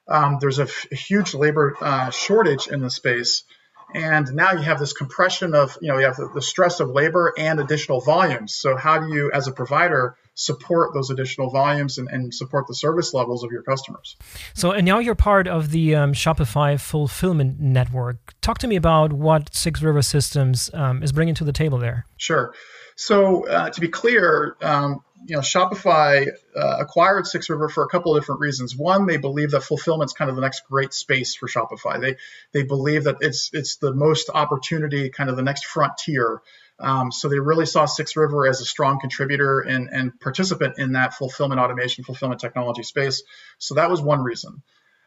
Um, 0.08 0.38
there's 0.40 0.58
a, 0.58 0.64
f- 0.64 0.86
a 0.92 0.96
huge 0.96 1.32
labor 1.32 1.76
uh, 1.80 2.10
shortage 2.10 2.66
in 2.66 2.80
the 2.80 2.90
space. 2.90 3.44
And 3.94 4.32
now 4.34 4.52
you 4.52 4.62
have 4.62 4.78
this 4.78 4.92
compression 4.92 5.54
of, 5.54 5.76
you 5.80 5.88
know, 5.88 5.98
you 5.98 6.04
have 6.04 6.16
the, 6.16 6.30
the, 6.34 6.42
stress 6.42 6.80
of 6.80 6.90
labor 6.90 7.32
and 7.36 7.60
additional 7.60 8.00
volumes. 8.00 8.54
So 8.54 8.76
how 8.76 8.98
do 8.98 9.12
you, 9.12 9.30
as 9.32 9.48
a 9.48 9.52
provider, 9.52 10.16
support 10.34 10.94
those 10.94 11.10
additional 11.10 11.50
volumes 11.50 11.98
and, 11.98 12.08
and 12.08 12.32
support 12.32 12.66
the 12.66 12.74
service 12.74 13.12
levels 13.12 13.44
of 13.44 13.50
your 13.50 13.62
customers? 13.62 14.16
So, 14.54 14.72
and 14.72 14.86
now 14.86 14.98
you're 14.98 15.14
part 15.14 15.46
of 15.46 15.70
the 15.70 15.94
um, 15.94 16.12
Shopify 16.12 16.80
fulfillment 16.80 17.60
network. 17.60 18.34
Talk 18.40 18.58
to 18.58 18.66
me 18.66 18.76
about 18.76 19.12
what 19.12 19.54
Six 19.54 19.82
River 19.82 20.02
Systems 20.02 20.70
um, 20.74 21.02
is 21.02 21.12
bringing 21.12 21.34
to 21.36 21.44
the 21.44 21.52
table 21.52 21.78
there. 21.78 22.06
Sure. 22.16 22.54
So, 22.96 23.46
uh, 23.46 23.70
to 23.70 23.80
be 23.80 23.88
clear, 23.88 24.56
um, 24.62 25.02
you 25.26 25.36
know, 25.36 25.40
Shopify 25.40 26.28
uh, 26.56 26.76
acquired 26.80 27.26
Six 27.26 27.48
River 27.48 27.68
for 27.68 27.84
a 27.84 27.88
couple 27.88 28.14
of 28.14 28.22
different 28.22 28.40
reasons. 28.40 28.76
One, 28.76 29.06
they 29.06 29.16
believe 29.16 29.52
that 29.52 29.62
fulfillment 29.62 30.10
is 30.10 30.14
kind 30.14 30.30
of 30.30 30.36
the 30.36 30.42
next 30.42 30.62
great 30.68 30.92
space 30.92 31.34
for 31.34 31.48
Shopify. 31.48 32.00
They 32.00 32.16
they 32.52 32.64
believe 32.64 33.04
that 33.04 33.16
it's 33.20 33.50
it's 33.52 33.76
the 33.76 33.94
most 33.94 34.30
opportunity, 34.32 35.10
kind 35.10 35.30
of 35.30 35.36
the 35.36 35.42
next 35.42 35.66
frontier. 35.66 36.42
Um, 36.78 37.12
so 37.12 37.28
they 37.28 37.38
really 37.38 37.66
saw 37.66 37.84
Six 37.84 38.16
River 38.16 38.46
as 38.48 38.60
a 38.60 38.64
strong 38.64 38.98
contributor 38.98 39.60
and, 39.60 39.88
and 39.92 40.18
participant 40.18 40.78
in 40.78 40.92
that 40.92 41.14
fulfillment 41.14 41.60
automation, 41.60 42.02
fulfillment 42.02 42.40
technology 42.40 42.82
space. 42.82 43.22
So 43.58 43.76
that 43.76 43.88
was 43.88 44.02
one 44.02 44.22
reason. 44.22 44.62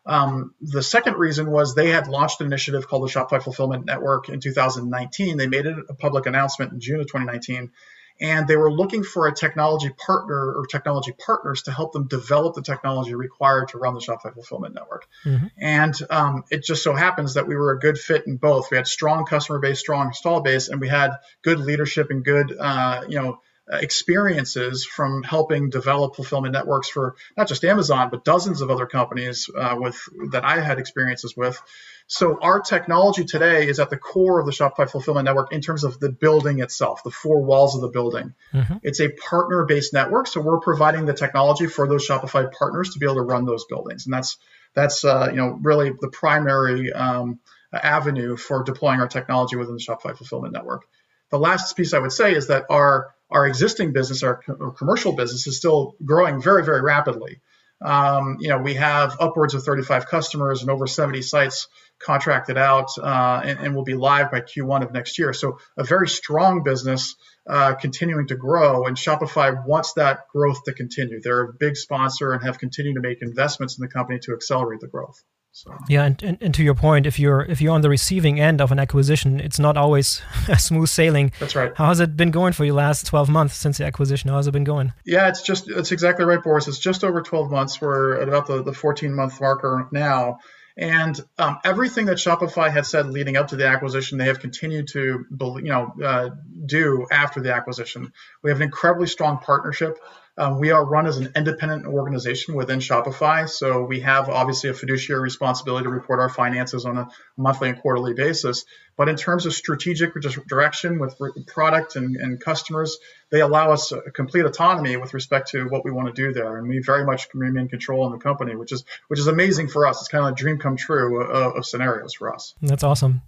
Um, 0.05 0.53
the 0.61 0.83
second 0.83 1.15
reason 1.15 1.49
was 1.49 1.73
they 1.73 1.89
had 1.89 2.07
launched 2.07 2.39
an 2.39 2.47
initiative 2.47 2.87
called 2.87 3.09
the 3.09 3.11
Shopify 3.11 3.41
Fulfillment 3.41 3.85
Network 3.85 4.29
in 4.29 4.39
2019. 4.39 5.37
They 5.37 5.47
made 5.47 5.65
it 5.65 5.75
a 5.89 5.95
public 5.95 6.27
announcement 6.27 6.73
in 6.73 6.79
June 6.79 6.99
of 6.99 7.07
2019 7.07 7.71
and 8.19 8.47
they 8.47 8.55
were 8.55 8.71
looking 8.71 9.03
for 9.03 9.27
a 9.27 9.33
technology 9.33 9.89
partner 9.89 10.53
or 10.53 10.65
technology 10.65 11.11
partners 11.11 11.63
to 11.63 11.71
help 11.71 11.91
them 11.91 12.07
develop 12.07 12.55
the 12.55 12.61
technology 12.61 13.13
required 13.13 13.67
to 13.69 13.77
run 13.77 13.93
the 13.93 13.99
Shopify 13.99 14.33
fulfillment 14.33 14.73
network. 14.73 15.07
Mm-hmm. 15.25 15.47
And 15.57 15.95
um, 16.09 16.43
it 16.49 16.63
just 16.63 16.83
so 16.83 16.93
happens 16.93 17.33
that 17.33 17.47
we 17.47 17.55
were 17.55 17.71
a 17.71 17.79
good 17.79 17.97
fit 17.97 18.25
in 18.27 18.37
both. 18.37 18.71
We 18.71 18.77
had 18.77 18.87
strong 18.87 19.25
customer 19.25 19.59
base, 19.59 19.79
strong 19.79 20.07
install 20.07 20.41
base, 20.41 20.69
and 20.69 20.79
we 20.79 20.87
had 20.87 21.11
good 21.41 21.59
leadership 21.59 22.09
and 22.09 22.23
good, 22.23 22.55
uh, 22.57 23.03
you 23.07 23.21
know, 23.21 23.41
experiences 23.67 24.85
from 24.85 25.23
helping 25.23 25.69
develop 25.69 26.15
fulfillment 26.15 26.53
networks 26.53 26.87
for 26.87 27.15
not 27.35 27.47
just 27.47 27.63
Amazon 27.63 28.09
but 28.11 28.23
dozens 28.23 28.61
of 28.61 28.69
other 28.69 28.85
companies 28.85 29.49
uh, 29.57 29.75
with 29.79 29.97
that 30.31 30.45
I 30.45 30.61
had 30.61 30.77
experiences 30.77 31.35
with. 31.35 31.59
So 32.07 32.37
our 32.39 32.59
technology 32.59 33.25
today 33.25 33.67
is 33.67 33.79
at 33.79 33.89
the 33.89 33.97
core 33.97 34.39
of 34.39 34.45
the 34.45 34.51
Shopify 34.51 34.87
fulfillment 34.87 35.25
network 35.25 35.51
in 35.51 35.61
terms 35.61 35.83
of 35.83 35.99
the 35.99 36.09
building 36.11 36.59
itself, 36.59 37.01
the 37.03 37.09
four 37.09 37.41
walls 37.41 37.73
of 37.73 37.81
the 37.81 37.87
building. 37.87 38.35
Mm-hmm. 38.53 38.75
It's 38.83 39.01
a 39.01 39.09
partner-based 39.09 39.91
network, 39.91 40.27
so 40.27 40.41
we're 40.41 40.59
providing 40.59 41.07
the 41.07 41.13
technology 41.13 41.65
for 41.65 41.87
those 41.87 42.07
Shopify 42.07 42.51
partners 42.51 42.91
to 42.91 42.99
be 42.99 43.07
able 43.07 43.15
to 43.15 43.21
run 43.21 43.45
those 43.45 43.65
buildings, 43.65 44.05
and 44.05 44.13
that's 44.13 44.37
that's 44.75 45.03
uh, 45.03 45.29
you 45.31 45.37
know 45.37 45.57
really 45.61 45.93
the 45.99 46.09
primary 46.09 46.93
um, 46.93 47.39
avenue 47.73 48.37
for 48.37 48.63
deploying 48.63 48.99
our 48.99 49.07
technology 49.07 49.55
within 49.55 49.73
the 49.73 49.81
Shopify 49.81 50.15
fulfillment 50.15 50.53
network. 50.53 50.85
The 51.31 51.39
last 51.39 51.75
piece 51.75 51.93
I 51.93 51.99
would 51.99 52.11
say 52.11 52.35
is 52.35 52.47
that 52.47 52.65
our 52.69 53.13
our 53.31 53.47
existing 53.47 53.91
business, 53.91 54.21
our, 54.21 54.41
our 54.47 54.71
commercial 54.71 55.13
business, 55.13 55.47
is 55.47 55.57
still 55.57 55.95
growing 56.03 56.41
very 56.41 56.63
very 56.63 56.81
rapidly. 56.81 57.41
Um, 57.83 58.37
you 58.39 58.49
know, 58.49 58.59
we 58.59 58.75
have 58.75 59.17
upwards 59.19 59.53
of 59.53 59.63
35 59.63 60.07
customers 60.07 60.61
and 60.61 60.71
over 60.71 60.87
70 60.87 61.21
sites 61.21 61.67
contracted 61.99 62.57
out, 62.57 62.89
uh, 62.97 63.41
and, 63.43 63.59
and 63.59 63.75
will 63.75 63.83
be 63.83 63.95
live 63.95 64.31
by 64.31 64.41
Q1 64.41 64.83
of 64.83 64.93
next 64.93 65.19
year. 65.19 65.33
So 65.33 65.59
a 65.77 65.83
very 65.83 66.07
strong 66.07 66.63
business 66.63 67.15
uh, 67.47 67.75
continuing 67.75 68.27
to 68.27 68.35
grow, 68.35 68.85
and 68.85 68.97
Shopify 68.97 69.65
wants 69.65 69.93
that 69.93 70.27
growth 70.31 70.63
to 70.65 70.73
continue. 70.73 71.19
They're 71.21 71.43
a 71.43 71.53
big 71.53 71.75
sponsor 71.75 72.31
and 72.31 72.43
have 72.43 72.59
continued 72.59 72.95
to 72.95 73.01
make 73.01 73.21
investments 73.21 73.77
in 73.77 73.81
the 73.81 73.89
company 73.89 74.19
to 74.23 74.33
accelerate 74.33 74.79
the 74.79 74.87
growth. 74.87 75.21
So. 75.55 75.73
Yeah, 75.87 76.03
and, 76.03 76.21
and, 76.21 76.37
and, 76.41 76.53
to 76.55 76.63
your 76.63 76.75
point, 76.75 77.05
if 77.05 77.17
you're 77.17 77.43
if 77.43 77.61
you're 77.61 77.71
on 77.71 77.79
the 77.79 77.89
receiving 77.89 78.41
end 78.41 78.59
of 78.59 78.73
an 78.73 78.79
acquisition, 78.79 79.39
it's 79.39 79.57
not 79.57 79.77
always 79.77 80.21
smooth 80.57 80.89
sailing. 80.89 81.31
That's 81.39 81.55
right. 81.55 81.71
How 81.77 81.87
has 81.87 82.01
it 82.01 82.17
been 82.17 82.31
going 82.31 82.51
for 82.51 82.65
you 82.65 82.73
last 82.73 83.05
12 83.05 83.29
months 83.29 83.55
since 83.55 83.77
the 83.77 83.85
acquisition? 83.85 84.29
How 84.29 84.35
has 84.35 84.47
it 84.47 84.51
been 84.51 84.65
going? 84.65 84.91
Yeah, 85.05 85.29
it's 85.29 85.41
just 85.41 85.69
it's 85.69 85.93
exactly 85.93 86.25
right, 86.25 86.43
Boris. 86.43 86.67
It's 86.67 86.77
just 86.77 87.05
over 87.05 87.21
12 87.21 87.49
months. 87.49 87.79
We're 87.79 88.19
at 88.19 88.27
about 88.27 88.47
the, 88.47 88.63
the 88.63 88.73
14 88.73 89.15
month 89.15 89.39
marker 89.39 89.87
now. 89.93 90.39
And 90.75 91.17
um, 91.37 91.59
everything 91.63 92.07
that 92.07 92.17
Shopify 92.17 92.69
had 92.69 92.85
said 92.85 93.07
leading 93.07 93.37
up 93.37 93.47
to 93.47 93.55
the 93.55 93.65
acquisition, 93.65 94.17
they 94.17 94.25
have 94.25 94.41
continued 94.41 94.89
to, 94.89 95.25
you 95.31 95.61
know, 95.61 95.93
uh, 96.03 96.31
do 96.65 97.07
after 97.09 97.39
the 97.39 97.53
acquisition. 97.53 98.11
We 98.43 98.49
have 98.49 98.57
an 98.57 98.63
incredibly 98.63 99.07
strong 99.07 99.37
partnership 99.37 99.99
um, 100.37 100.59
we 100.59 100.71
are 100.71 100.83
run 100.83 101.07
as 101.07 101.17
an 101.17 101.31
independent 101.35 101.85
organization 101.85 102.55
within 102.55 102.79
Shopify. 102.79 103.47
So 103.47 103.83
we 103.83 104.01
have 104.01 104.29
obviously 104.29 104.69
a 104.69 104.73
fiduciary 104.73 105.21
responsibility 105.21 105.85
to 105.85 105.89
report 105.89 106.19
our 106.19 106.29
finances 106.29 106.85
on 106.85 106.97
a 106.97 107.09
monthly 107.37 107.69
and 107.69 107.79
quarterly 107.79 108.13
basis. 108.13 108.65
But 108.97 109.09
in 109.09 109.17
terms 109.17 109.45
of 109.45 109.53
strategic 109.53 110.13
direction 110.47 110.99
with 110.99 111.19
product 111.47 111.97
and, 111.97 112.15
and 112.15 112.39
customers, 112.39 112.97
they 113.29 113.41
allow 113.41 113.71
us 113.71 113.91
complete 114.13 114.45
autonomy 114.45 114.95
with 114.95 115.13
respect 115.13 115.49
to 115.49 115.65
what 115.65 115.83
we 115.83 115.91
want 115.91 116.07
to 116.07 116.13
do 116.13 116.31
there. 116.31 116.57
And 116.57 116.67
we 116.69 116.79
very 116.79 117.05
much 117.05 117.27
remain 117.33 117.67
control 117.67 118.05
in 118.05 118.13
the 118.13 118.17
company, 118.17 118.55
which 118.55 118.71
is 118.71 118.85
which 119.09 119.19
is 119.19 119.27
amazing 119.27 119.67
for 119.67 119.85
us. 119.85 119.99
It's 119.99 120.07
kind 120.07 120.25
of 120.25 120.31
a 120.31 120.35
dream 120.35 120.59
come 120.59 120.77
true 120.77 121.21
of, 121.21 121.57
of 121.57 121.65
scenarios 121.65 122.13
for 122.13 122.33
us. 122.33 122.55
That's 122.61 122.83
awesome. 122.83 123.21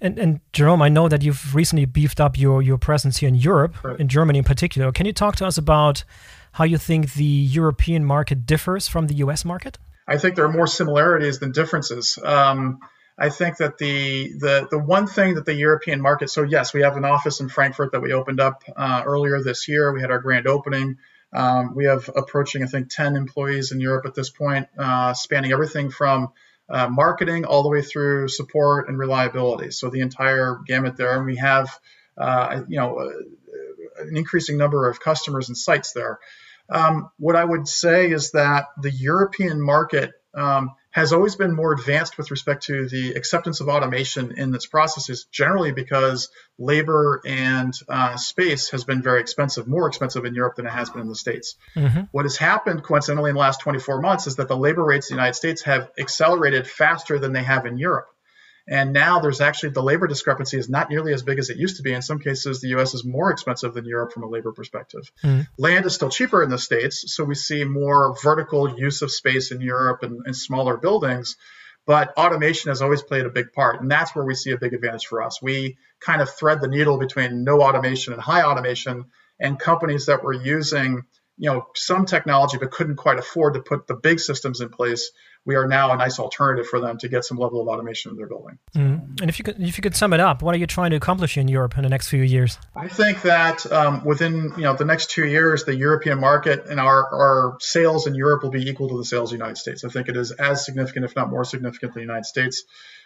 And, 0.00 0.18
and 0.18 0.40
Jerome, 0.54 0.80
I 0.80 0.88
know 0.88 1.08
that 1.08 1.22
you've 1.22 1.54
recently 1.54 1.84
beefed 1.84 2.20
up 2.20 2.38
your, 2.38 2.62
your 2.62 2.78
presence 2.78 3.18
here 3.18 3.28
in 3.28 3.34
Europe, 3.34 3.82
right. 3.84 4.00
in 4.00 4.08
Germany 4.08 4.38
in 4.38 4.44
particular. 4.44 4.90
Can 4.90 5.04
you 5.04 5.12
talk 5.12 5.36
to 5.36 5.46
us 5.46 5.58
about 5.58 6.04
how 6.52 6.64
you 6.64 6.78
think 6.78 7.14
the 7.14 7.24
European 7.24 8.04
market 8.04 8.46
differs 8.46 8.88
from 8.88 9.06
the 9.06 9.14
US 9.16 9.44
market? 9.44 9.78
I 10.06 10.18
think 10.18 10.34
there 10.34 10.44
are 10.44 10.52
more 10.52 10.66
similarities 10.66 11.38
than 11.38 11.52
differences. 11.52 12.18
Um, 12.22 12.80
I 13.16 13.28
think 13.28 13.58
that 13.58 13.76
the, 13.76 14.32
the 14.38 14.66
the 14.70 14.78
one 14.78 15.06
thing 15.06 15.34
that 15.34 15.44
the 15.44 15.54
European 15.54 16.00
market, 16.00 16.30
so 16.30 16.42
yes, 16.42 16.72
we 16.72 16.80
have 16.82 16.96
an 16.96 17.04
office 17.04 17.40
in 17.40 17.50
Frankfurt 17.50 17.92
that 17.92 18.00
we 18.00 18.12
opened 18.12 18.40
up 18.40 18.64
uh, 18.74 19.02
earlier 19.04 19.42
this 19.42 19.68
year. 19.68 19.92
We 19.92 20.00
had 20.00 20.10
our 20.10 20.20
grand 20.20 20.46
opening. 20.46 20.96
Um, 21.32 21.74
we 21.74 21.84
have 21.84 22.10
approaching, 22.16 22.62
I 22.62 22.66
think, 22.66 22.88
10 22.90 23.16
employees 23.16 23.72
in 23.72 23.80
Europe 23.80 24.06
at 24.06 24.14
this 24.14 24.30
point, 24.30 24.68
uh, 24.76 25.14
spanning 25.14 25.52
everything 25.52 25.90
from 25.90 26.32
uh, 26.68 26.88
marketing 26.88 27.44
all 27.44 27.62
the 27.62 27.68
way 27.68 27.82
through 27.82 28.28
support 28.28 28.88
and 28.88 28.98
reliability. 28.98 29.70
So 29.70 29.90
the 29.90 30.00
entire 30.00 30.58
gamut 30.66 30.96
there. 30.96 31.16
And 31.16 31.26
we 31.26 31.36
have, 31.36 31.78
uh, 32.16 32.62
you 32.68 32.78
know, 32.78 32.98
uh, 32.98 34.02
an 34.02 34.16
increasing 34.16 34.56
number 34.56 34.88
of 34.88 34.98
customers 34.98 35.48
and 35.48 35.58
sites 35.58 35.92
there. 35.92 36.18
Um, 36.70 37.10
what 37.18 37.36
I 37.36 37.44
would 37.44 37.66
say 37.66 38.10
is 38.10 38.32
that 38.32 38.66
the 38.80 38.90
European 38.90 39.60
market 39.60 40.12
um, 40.34 40.70
has 40.92 41.12
always 41.12 41.36
been 41.36 41.54
more 41.54 41.72
advanced 41.72 42.18
with 42.18 42.30
respect 42.30 42.64
to 42.64 42.88
the 42.88 43.12
acceptance 43.12 43.60
of 43.60 43.68
automation 43.68 44.32
in 44.36 44.54
its 44.54 44.66
processes, 44.66 45.26
generally 45.30 45.72
because 45.72 46.28
labor 46.58 47.20
and 47.24 47.72
uh, 47.88 48.16
space 48.16 48.70
has 48.70 48.84
been 48.84 49.02
very 49.02 49.20
expensive, 49.20 49.68
more 49.68 49.86
expensive 49.86 50.24
in 50.24 50.34
Europe 50.34 50.56
than 50.56 50.66
it 50.66 50.72
has 50.72 50.90
been 50.90 51.02
in 51.02 51.08
the 51.08 51.14
States. 51.14 51.56
Mm-hmm. 51.76 52.02
What 52.10 52.24
has 52.24 52.36
happened 52.36 52.82
coincidentally 52.82 53.30
in 53.30 53.34
the 53.34 53.40
last 53.40 53.60
24 53.60 54.00
months 54.00 54.26
is 54.26 54.36
that 54.36 54.48
the 54.48 54.56
labor 54.56 54.84
rates 54.84 55.10
in 55.10 55.16
the 55.16 55.20
United 55.20 55.34
States 55.34 55.62
have 55.62 55.90
accelerated 55.98 56.66
faster 56.66 57.18
than 57.18 57.32
they 57.32 57.42
have 57.42 57.66
in 57.66 57.78
Europe. 57.78 58.06
And 58.68 58.92
now 58.92 59.20
there's 59.20 59.40
actually 59.40 59.70
the 59.70 59.82
labor 59.82 60.06
discrepancy 60.06 60.58
is 60.58 60.68
not 60.68 60.90
nearly 60.90 61.12
as 61.12 61.22
big 61.22 61.38
as 61.38 61.50
it 61.50 61.56
used 61.56 61.76
to 61.76 61.82
be. 61.82 61.92
In 61.92 62.02
some 62.02 62.18
cases, 62.18 62.60
the 62.60 62.68
US 62.78 62.94
is 62.94 63.04
more 63.04 63.30
expensive 63.30 63.74
than 63.74 63.84
Europe 63.84 64.12
from 64.12 64.22
a 64.22 64.28
labor 64.28 64.52
perspective. 64.52 65.10
Mm. 65.24 65.48
Land 65.58 65.86
is 65.86 65.94
still 65.94 66.10
cheaper 66.10 66.42
in 66.42 66.50
the 66.50 66.58
States, 66.58 67.04
so 67.14 67.24
we 67.24 67.34
see 67.34 67.64
more 67.64 68.16
vertical 68.22 68.78
use 68.78 69.02
of 69.02 69.10
space 69.10 69.50
in 69.50 69.60
Europe 69.60 70.02
and, 70.02 70.22
and 70.24 70.36
smaller 70.36 70.76
buildings. 70.76 71.36
But 71.86 72.12
automation 72.16 72.68
has 72.68 72.82
always 72.82 73.02
played 73.02 73.26
a 73.26 73.30
big 73.30 73.52
part, 73.52 73.80
and 73.80 73.90
that's 73.90 74.14
where 74.14 74.24
we 74.24 74.34
see 74.34 74.50
a 74.50 74.58
big 74.58 74.74
advantage 74.74 75.06
for 75.06 75.22
us. 75.22 75.40
We 75.42 75.78
kind 75.98 76.20
of 76.20 76.30
thread 76.30 76.60
the 76.60 76.68
needle 76.68 76.98
between 76.98 77.42
no 77.42 77.62
automation 77.62 78.12
and 78.12 78.22
high 78.22 78.42
automation, 78.42 79.06
and 79.40 79.58
companies 79.58 80.06
that 80.06 80.22
were 80.22 80.34
using 80.34 81.02
you 81.40 81.50
know 81.50 81.66
some 81.74 82.04
technology 82.04 82.58
but 82.58 82.70
couldn't 82.70 82.96
quite 82.96 83.18
afford 83.18 83.54
to 83.54 83.60
put 83.60 83.86
the 83.86 83.94
big 83.94 84.20
systems 84.20 84.60
in 84.60 84.68
place 84.68 85.10
we 85.46 85.56
are 85.56 85.66
now 85.66 85.92
a 85.92 85.96
nice 85.96 86.18
alternative 86.18 86.66
for 86.66 86.80
them 86.80 86.98
to 86.98 87.08
get 87.08 87.24
some 87.24 87.38
level 87.38 87.60
of 87.62 87.68
automation 87.68 88.10
in 88.10 88.16
their 88.16 88.26
building. 88.26 88.58
Mm. 88.76 89.20
And 89.20 89.30
if 89.30 89.38
you 89.38 89.44
could, 89.44 89.60
if 89.60 89.78
you 89.78 89.82
could 89.82 89.96
sum 89.96 90.12
it 90.12 90.20
up, 90.20 90.42
what 90.42 90.54
are 90.54 90.58
you 90.58 90.66
trying 90.66 90.90
to 90.90 90.96
accomplish 90.96 91.38
in 91.38 91.48
Europe 91.48 91.76
in 91.76 91.82
the 91.82 91.88
next 91.88 92.08
few 92.08 92.22
years? 92.22 92.58
I 92.76 92.88
think 92.88 93.22
that 93.22 93.70
um, 93.72 94.04
within 94.04 94.52
you 94.56 94.62
know 94.62 94.74
the 94.74 94.84
next 94.84 95.10
two 95.10 95.26
years, 95.26 95.64
the 95.64 95.74
European 95.74 96.20
market 96.20 96.66
and 96.66 96.78
our 96.78 97.06
our 97.14 97.56
sales 97.60 98.06
in 98.06 98.14
Europe 98.14 98.42
will 98.42 98.50
be 98.50 98.68
equal 98.68 98.88
to 98.90 98.98
the 98.98 99.04
sales 99.04 99.32
in 99.32 99.38
the 99.38 99.44
United 99.44 99.58
States. 99.58 99.84
I 99.84 99.88
think 99.88 100.08
it 100.08 100.16
is 100.16 100.30
as 100.32 100.64
significant, 100.64 101.04
if 101.04 101.16
not 101.16 101.30
more 101.30 101.44
significant, 101.44 101.94
than 101.94 102.02
the 102.02 102.06
United 102.06 102.26
States. 102.26 102.64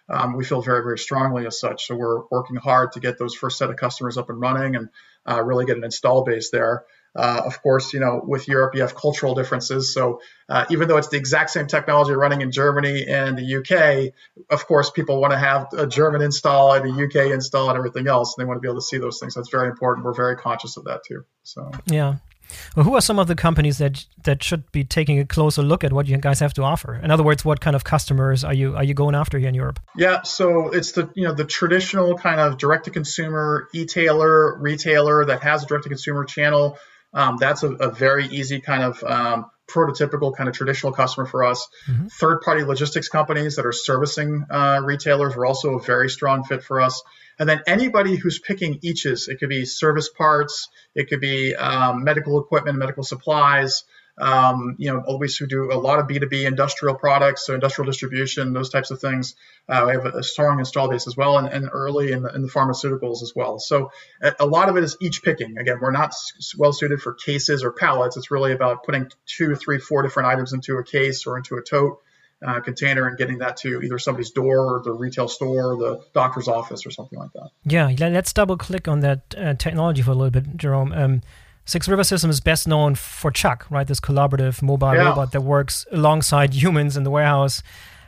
Um, 0.09 0.37
we 0.37 0.45
feel 0.45 0.61
very, 0.61 0.83
very 0.83 0.99
strongly 0.99 1.47
as 1.47 1.59
such. 1.59 1.87
So 1.87 1.97
we're 1.97 2.25
working 2.31 2.57
hard 2.57 2.93
to 2.93 3.01
get 3.01 3.19
those 3.19 3.35
first 3.35 3.57
set 3.57 3.71
of 3.71 3.77
customers 3.77 4.19
up 4.19 4.29
and 4.29 4.39
running 4.39 4.77
and 4.77 4.89
uh, 5.27 5.43
really 5.43 5.65
get 5.65 5.79
an 5.79 5.85
install 5.85 6.25
base 6.25 6.51
there. 6.51 6.85
Uh, 7.17 7.43
of 7.45 7.63
course, 7.63 7.93
you 7.93 8.01
know, 8.01 8.21
with 8.25 8.49
Europe, 8.49 8.75
you 8.75 8.81
have 8.83 8.95
cultural 8.95 9.35
differences. 9.35 9.95
So 9.95 10.21
uh, 10.49 10.65
even 10.71 10.89
though 10.89 10.97
it's 10.97 11.09
the 11.09 11.17
exact 11.17 11.51
same 11.51 11.67
technology 11.67 12.13
running 12.13 12.41
in 12.41 12.51
Germany 12.51 13.07
and 13.07 13.39
the 13.39 13.57
UK, 13.57 14.13
of 14.51 14.67
course, 14.67 14.91
people 14.91 15.21
want 15.21 15.33
to 15.33 15.39
have 15.39 15.69
a 15.73 15.87
German 15.87 16.23
install 16.23 16.73
and 16.73 16.85
a 16.85 17.05
UK 17.05 17.31
install 17.31 17.69
and 17.69 17.79
everything 17.79 18.09
else. 18.09 18.35
And 18.37 18.45
they 18.45 18.49
want 18.49 18.57
to 18.57 18.61
be 18.61 18.69
able 18.69 18.81
to 18.81 18.87
see 18.87 18.99
those 18.99 19.21
things. 19.21 19.35
That's 19.35 19.51
very 19.51 19.69
important. 19.69 20.05
We're 20.05 20.15
very 20.15 20.37
conscious 20.37 20.77
of 20.77 20.85
that 20.85 21.03
too. 21.05 21.25
So 21.45 21.71
yeah. 21.87 22.17
Well, 22.77 22.85
who 22.85 22.95
are 22.95 23.01
some 23.01 23.19
of 23.19 23.27
the 23.27 23.35
companies 23.35 23.79
that 23.79 24.05
that 24.25 24.43
should 24.43 24.71
be 24.71 24.85
taking 24.85 25.19
a 25.19 25.25
closer 25.25 25.63
look 25.63 25.85
at 25.85 25.93
what 25.93 26.07
you 26.07 26.17
guys 26.19 26.41
have 26.41 26.55
to 26.55 26.63
offer? 26.63 26.95
In 26.95 27.11
other 27.11 27.23
words, 27.23 27.45
what 27.45 27.61
kind 27.61 27.75
of 27.75 27.85
customers 27.85 28.45
are 28.45 28.55
you 28.55 28.77
are 28.77 28.85
you 28.85 28.95
going 28.95 29.15
after 29.15 29.39
here 29.39 29.49
in 29.49 29.55
Europe? 29.55 29.81
Yeah, 29.97 30.23
so 30.23 30.69
it's 30.69 30.93
the 30.93 31.11
you 31.15 31.27
know 31.27 31.35
the 31.35 31.45
traditional 31.45 32.17
kind 32.17 32.41
of 32.41 32.59
direct 32.59 32.85
to 32.85 32.91
consumer 32.91 33.69
e-tailer 33.73 34.59
retailer 34.59 35.25
that 35.25 35.43
has 35.43 35.63
a 35.63 35.67
direct 35.67 35.85
to 35.85 35.89
consumer 35.89 36.25
channel 36.25 36.79
um, 37.15 37.37
that's 37.39 37.63
a, 37.63 37.71
a, 37.73 37.91
very 37.91 38.27
easy 38.27 38.61
kind 38.61 38.83
of 38.83 39.03
um, 39.05 39.47
prototypical 39.69 40.37
kind 40.37 40.49
of 40.49 40.55
traditional 40.55 40.93
customer 40.93 41.27
for 41.27 41.45
us. 41.45 41.69
Mm-hmm. 41.89 42.09
Third 42.09 42.41
party 42.43 42.65
logistics 42.65 43.09
companies 43.09 43.57
that 43.57 43.67
are 43.67 43.73
servicing 43.73 44.45
uh, 44.51 44.83
retailers 44.85 45.35
are 45.37 45.47
also 45.47 45.79
a 45.79 45.81
very 45.81 46.11
strong 46.11 46.45
fit 46.45 46.63
for 46.63 46.81
us. 46.81 47.03
And 47.39 47.49
then 47.49 47.63
anybody 47.67 48.17
who's 48.17 48.39
picking 48.39 48.79
eaches, 48.83 49.29
it 49.29 49.39
could 49.39 49.49
be 49.49 49.65
service 49.65 50.09
parts, 50.09 50.69
it 50.95 51.09
could 51.09 51.21
be 51.21 51.55
um, 51.55 52.05
medical 52.05 52.41
equipment, 52.41 52.79
medical 52.79 53.03
supplies, 53.03 53.85
um, 54.17 54.77
you 54.79 54.93
know, 54.93 55.03
always 55.07 55.37
who 55.37 55.47
do 55.47 55.73
a 55.73 55.75
lot 55.75 55.99
of 55.99 56.07
B2B 56.07 56.47
industrial 56.47 56.95
products, 56.95 57.47
so 57.47 57.55
industrial 57.55 57.87
distribution, 57.87 58.53
those 58.53 58.71
types 58.71 58.91
of 58.91 59.01
things. 59.01 59.35
Uh, 59.69 59.85
we 59.87 59.93
have 59.93 60.07
a, 60.07 60.23
strong 60.23 60.59
install 60.61 60.89
base 60.89 61.07
as 61.09 61.17
well, 61.17 61.39
and, 61.39 61.49
and 61.49 61.69
early 61.73 62.13
in 62.13 62.23
the, 62.23 62.33
in 62.33 62.43
the, 62.43 62.49
pharmaceuticals 62.49 63.23
as 63.23 63.33
well. 63.35 63.59
So 63.59 63.91
a, 64.39 64.47
lot 64.47 64.69
of 64.69 64.77
it 64.77 64.85
is 64.85 64.97
each 65.01 65.23
picking. 65.23 65.59
Again, 65.59 65.79
we're 65.81 65.91
not 65.91 66.15
well 66.57 66.73
suited 66.73 67.01
for 67.01 67.15
cases 67.15 67.65
or 67.65 67.73
pallets. 67.73 68.17
It's 68.17 68.31
really 68.31 68.53
about 68.53 68.85
putting 68.85 69.11
two, 69.27 69.57
three, 69.57 69.79
four 69.79 70.03
different 70.03 70.29
items 70.29 70.53
into 70.53 70.77
a 70.77 70.85
case 70.85 71.27
or 71.27 71.37
into 71.37 71.57
a 71.57 71.63
tote. 71.63 72.01
Uh, 72.45 72.61
container 72.61 73.07
and 73.07 73.17
getting 73.17 73.39
that 73.39 73.57
to 73.57 73.81
either 73.81 73.99
somebody's 73.99 74.33
door 74.33 74.75
or 74.75 74.83
the 74.83 74.93
retail 74.93 75.29
store 75.29 75.73
or 75.73 75.77
the 75.79 76.05
doctor's 76.13 76.47
office 76.47 76.85
or 76.85 76.91
something 76.91 77.19
like 77.19 77.33
that. 77.33 77.49
Yeah, 77.65 77.91
let's 78.11 78.35
double 78.35 78.59
click 78.59 78.87
on 78.87 79.01
that 79.01 79.35
uh, 79.39 79.55
technology 79.55 80.03
for 80.03 80.11
a 80.11 80.15
little 80.15 80.31
bit, 80.31 80.55
Jerome. 80.59 80.93
Um, 80.93 81.23
Six 81.67 81.89
River 81.89 82.05
System 82.05 82.31
is 82.31 82.41
best 82.41 82.69
known 82.69 82.95
for 82.95 83.31
Chuck, 83.31 83.67
right? 83.71 83.87
This 83.87 84.01
collaborative 84.01 84.61
mobile 84.63 84.95
yeah. 84.95 85.09
robot 85.09 85.33
that 85.33 85.41
works 85.41 85.87
alongside 85.91 86.53
humans 86.63 86.97
in 86.97 87.05
the 87.05 87.11
warehouse. 87.11 87.63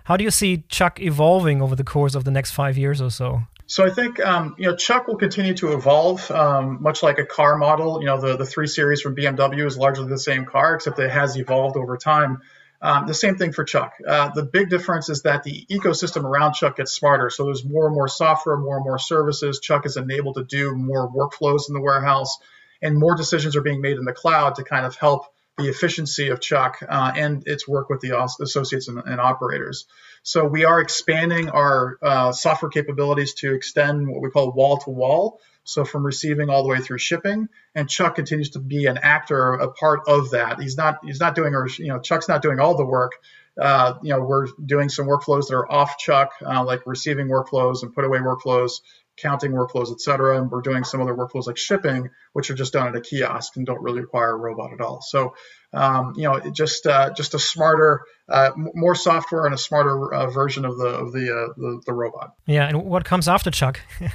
How 0.05 0.17
do 0.17 0.25
you 0.25 0.31
see 0.31 0.65
Chuck 0.69 1.01
evolving 1.01 1.63
over 1.63 1.75
the 1.75 1.85
course 1.85 2.15
of 2.15 2.25
the 2.25 2.31
next 2.31 2.53
five 2.53 2.77
years 2.77 3.01
or 3.01 3.11
so? 3.11 3.43
So 3.67 3.85
I 3.85 3.91
think 3.91 4.25
um, 4.25 4.55
you 4.59 4.69
know 4.69 4.77
Chuck 4.77 5.09
will 5.09 5.17
continue 5.17 5.55
to 5.55 5.73
evolve, 5.73 6.31
um, 6.31 6.81
much 6.81 7.03
like 7.03 7.19
a 7.19 7.25
car 7.25 7.57
model. 7.57 8.01
You 8.01 8.07
know, 8.07 8.21
the 8.21 8.37
the 8.37 8.47
three 8.47 8.69
series 8.69 9.01
from 9.01 9.17
BMW 9.17 9.67
is 9.67 9.77
largely 9.77 10.07
the 10.07 10.19
same 10.19 10.45
car, 10.45 10.77
except 10.77 10.99
it 11.01 11.11
has 11.11 11.37
evolved 11.37 11.77
over 11.77 11.97
time. 11.97 12.43
Um, 12.81 13.07
the 13.07 13.15
same 13.15 13.37
thing 13.37 13.53
for 13.53 13.65
Chuck. 13.65 13.95
Uh, 14.07 14.31
the 14.35 14.45
big 14.45 14.69
difference 14.69 15.09
is 15.09 15.23
that 15.23 15.43
the 15.43 15.67
ecosystem 15.71 16.25
around 16.25 16.53
Chuck 16.53 16.77
gets 16.77 16.93
smarter. 16.93 17.31
So 17.31 17.45
there's 17.45 17.65
more 17.65 17.87
and 17.87 17.95
more 17.95 18.07
software, 18.07 18.57
more 18.59 18.77
and 18.77 18.85
more 18.85 18.99
services. 18.99 19.61
Chuck 19.61 19.87
is 19.87 19.97
enabled 19.97 20.37
to 20.37 20.45
do 20.45 20.77
more 20.77 21.11
workflows 21.11 21.69
in 21.69 21.75
the 21.75 21.81
warehouse 21.81 22.39
and 22.83 22.97
more 22.97 23.17
decisions 23.17 23.57
are 23.57 23.63
being 23.63 23.81
made 23.81 23.97
in 23.99 24.05
the 24.05 24.13
cloud 24.13 24.57
to 24.57 24.65
kind 24.65 24.87
of 24.87 24.97
help 24.97 25.27
the 25.59 25.69
efficiency 25.69 26.29
of 26.29 26.41
Chuck 26.41 26.79
uh, 26.87 27.13
and 27.17 27.47
its 27.47 27.67
work 27.67 27.89
with 27.89 28.01
the 28.01 28.23
associates 28.43 28.89
and, 28.89 28.99
and, 28.99 29.21
operators. 29.21 29.87
So 30.23 30.45
we 30.45 30.65
are 30.65 30.81
expanding 30.81 31.49
our 31.49 31.99
uh, 32.03 32.33
software 32.33 32.71
capabilities 32.71 33.35
to 33.35 33.55
extend 33.55 34.07
what 34.07 34.21
we 34.21 34.31
call 34.31 34.53
wall 34.53 34.79
to 34.79 34.91
wall. 34.91 35.41
So 35.65 35.85
from 35.85 36.05
receiving 36.05 36.49
all 36.51 36.63
the 36.63 36.69
way 36.69 36.79
through 36.79 36.99
shipping, 36.99 37.49
and 37.75 37.89
Chuck 37.89 38.15
continues 38.15 38.51
to 38.51 38.61
be 38.61 38.87
an 38.87 38.99
actor, 38.99 39.55
a 39.55 39.73
part 39.73 40.03
of 40.07 40.31
that. 40.31 40.61
He's 40.61 40.77
not 40.77 40.99
he's 41.05 41.19
not 41.19 41.35
doing 41.35 41.55
or 41.55 41.69
you 41.69 41.89
know 41.89 41.99
Chuck's 41.99 42.29
not 42.29 42.41
doing 42.41 42.61
all 42.61 42.77
the 42.77 42.85
work. 42.85 43.13
Uh, 43.61 43.95
you 44.01 44.11
know 44.11 44.21
we're 44.21 44.47
doing 44.65 44.89
some 44.89 45.07
workflows 45.07 45.49
that 45.49 45.57
are 45.57 45.73
off 45.73 45.99
Chuck, 45.99 46.33
uh, 46.45 46.63
like 46.65 46.87
receiving 46.87 47.27
workflows 47.27 47.83
and 47.83 47.93
put 47.93 48.05
away 48.05 48.19
workflows, 48.19 48.81
counting 49.17 49.53
workflows, 49.53 49.91
et 49.91 50.01
cetera. 50.01 50.41
And 50.41 50.51
we're 50.51 50.63
doing 50.63 50.85
some 50.85 51.01
other 51.01 51.15
workflows 51.15 51.47
like 51.47 51.57
shipping, 51.57 52.11
which 52.33 52.51
are 52.51 52.55
just 52.55 52.73
done 52.73 52.89
at 52.89 52.97
a 52.97 53.01
kiosk 53.01 53.57
and 53.57 53.67
don't 53.67 53.83
really 53.83 54.01
require 54.01 54.33
a 54.33 54.37
robot 54.37 54.73
at 54.73 54.81
all. 54.81 55.01
So, 55.03 55.35
um, 55.73 56.15
you 56.17 56.25
know, 56.25 56.39
just 56.51 56.87
uh, 56.87 57.13
just 57.15 57.35
a 57.35 57.39
smarter, 57.39 58.03
uh, 58.29 58.51
more 58.57 58.95
software 58.95 59.47
and 59.47 59.55
a 59.55 59.59
smarter 59.59 60.13
uh, 60.13 60.31
version 60.31 60.65
of 60.65 60.77
the 60.79 60.89
of 60.89 61.13
the, 61.13 61.33
uh, 61.33 61.53
the, 61.57 61.83
the 61.87 61.93
robot. 61.93 62.35
Yeah, 62.47 62.69
and 62.69 62.85
what 62.85 63.05
comes 63.05 63.29
after 63.29 63.51
Chuck? 63.51 63.81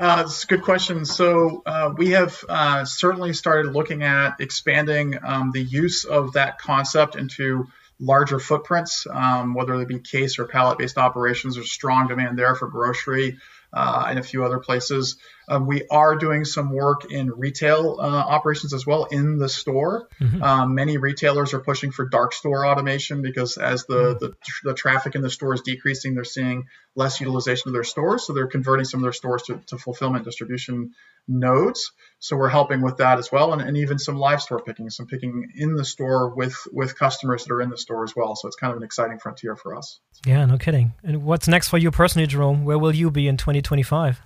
Uh, 0.00 0.22
it's 0.24 0.44
a 0.44 0.46
good 0.46 0.62
question. 0.62 1.04
So 1.04 1.62
uh, 1.66 1.92
we 1.94 2.12
have 2.12 2.42
uh, 2.48 2.86
certainly 2.86 3.34
started 3.34 3.72
looking 3.74 4.02
at 4.02 4.40
expanding 4.40 5.18
um, 5.22 5.50
the 5.52 5.62
use 5.62 6.06
of 6.06 6.32
that 6.32 6.56
concept 6.58 7.16
into 7.16 7.66
larger 8.00 8.38
footprints, 8.38 9.06
um, 9.10 9.52
whether 9.52 9.76
they 9.76 9.84
be 9.84 9.98
case 9.98 10.38
or 10.38 10.46
pallet-based 10.46 10.96
operations. 10.96 11.56
There's 11.56 11.70
strong 11.70 12.08
demand 12.08 12.38
there 12.38 12.54
for 12.54 12.68
grocery 12.68 13.32
uh, 13.32 13.36
Uh, 13.72 14.06
and 14.08 14.18
a 14.18 14.22
few 14.22 14.44
other 14.44 14.58
places. 14.58 15.16
Um, 15.50 15.66
we 15.66 15.82
are 15.90 16.14
doing 16.14 16.44
some 16.44 16.70
work 16.70 17.10
in 17.10 17.28
retail 17.28 17.98
uh, 17.98 18.04
operations 18.04 18.72
as 18.72 18.86
well 18.86 19.06
in 19.06 19.36
the 19.38 19.48
store. 19.48 20.08
Mm-hmm. 20.20 20.40
Um, 20.40 20.74
many 20.76 20.96
retailers 20.96 21.54
are 21.54 21.58
pushing 21.58 21.90
for 21.90 22.08
dark 22.08 22.32
store 22.32 22.64
automation 22.64 23.20
because 23.20 23.56
as 23.58 23.84
the, 23.86 24.14
mm-hmm. 24.14 24.24
the, 24.24 24.34
the 24.62 24.74
traffic 24.74 25.16
in 25.16 25.22
the 25.22 25.30
store 25.30 25.52
is 25.52 25.62
decreasing, 25.62 26.14
they're 26.14 26.22
seeing 26.22 26.68
less 26.94 27.20
utilization 27.20 27.68
of 27.68 27.72
their 27.72 27.82
stores, 27.82 28.24
so 28.24 28.32
they're 28.32 28.46
converting 28.46 28.84
some 28.84 29.00
of 29.00 29.02
their 29.02 29.12
stores 29.12 29.42
to, 29.42 29.60
to 29.66 29.76
fulfillment 29.76 30.24
distribution 30.24 30.92
nodes. 31.26 31.90
So 32.20 32.36
we're 32.36 32.48
helping 32.48 32.80
with 32.80 32.98
that 32.98 33.18
as 33.18 33.32
well, 33.32 33.52
and, 33.52 33.60
and 33.60 33.76
even 33.76 33.98
some 33.98 34.16
live 34.16 34.42
store 34.42 34.60
picking, 34.60 34.88
some 34.90 35.06
picking 35.06 35.52
in 35.56 35.74
the 35.74 35.84
store 35.84 36.28
with 36.28 36.56
with 36.72 36.96
customers 36.96 37.44
that 37.44 37.52
are 37.52 37.60
in 37.60 37.70
the 37.70 37.78
store 37.78 38.04
as 38.04 38.14
well. 38.14 38.36
So 38.36 38.46
it's 38.46 38.56
kind 38.56 38.72
of 38.72 38.76
an 38.76 38.82
exciting 38.82 39.18
frontier 39.18 39.56
for 39.56 39.74
us. 39.76 39.98
Yeah, 40.24 40.44
no 40.44 40.58
kidding. 40.58 40.92
And 41.02 41.24
what's 41.24 41.48
next 41.48 41.68
for 41.68 41.78
you 41.78 41.90
personally, 41.90 42.26
Jerome? 42.26 42.64
Where 42.64 42.78
will 42.78 42.94
you 42.94 43.10
be 43.10 43.26
in 43.26 43.36
2025? 43.36 44.20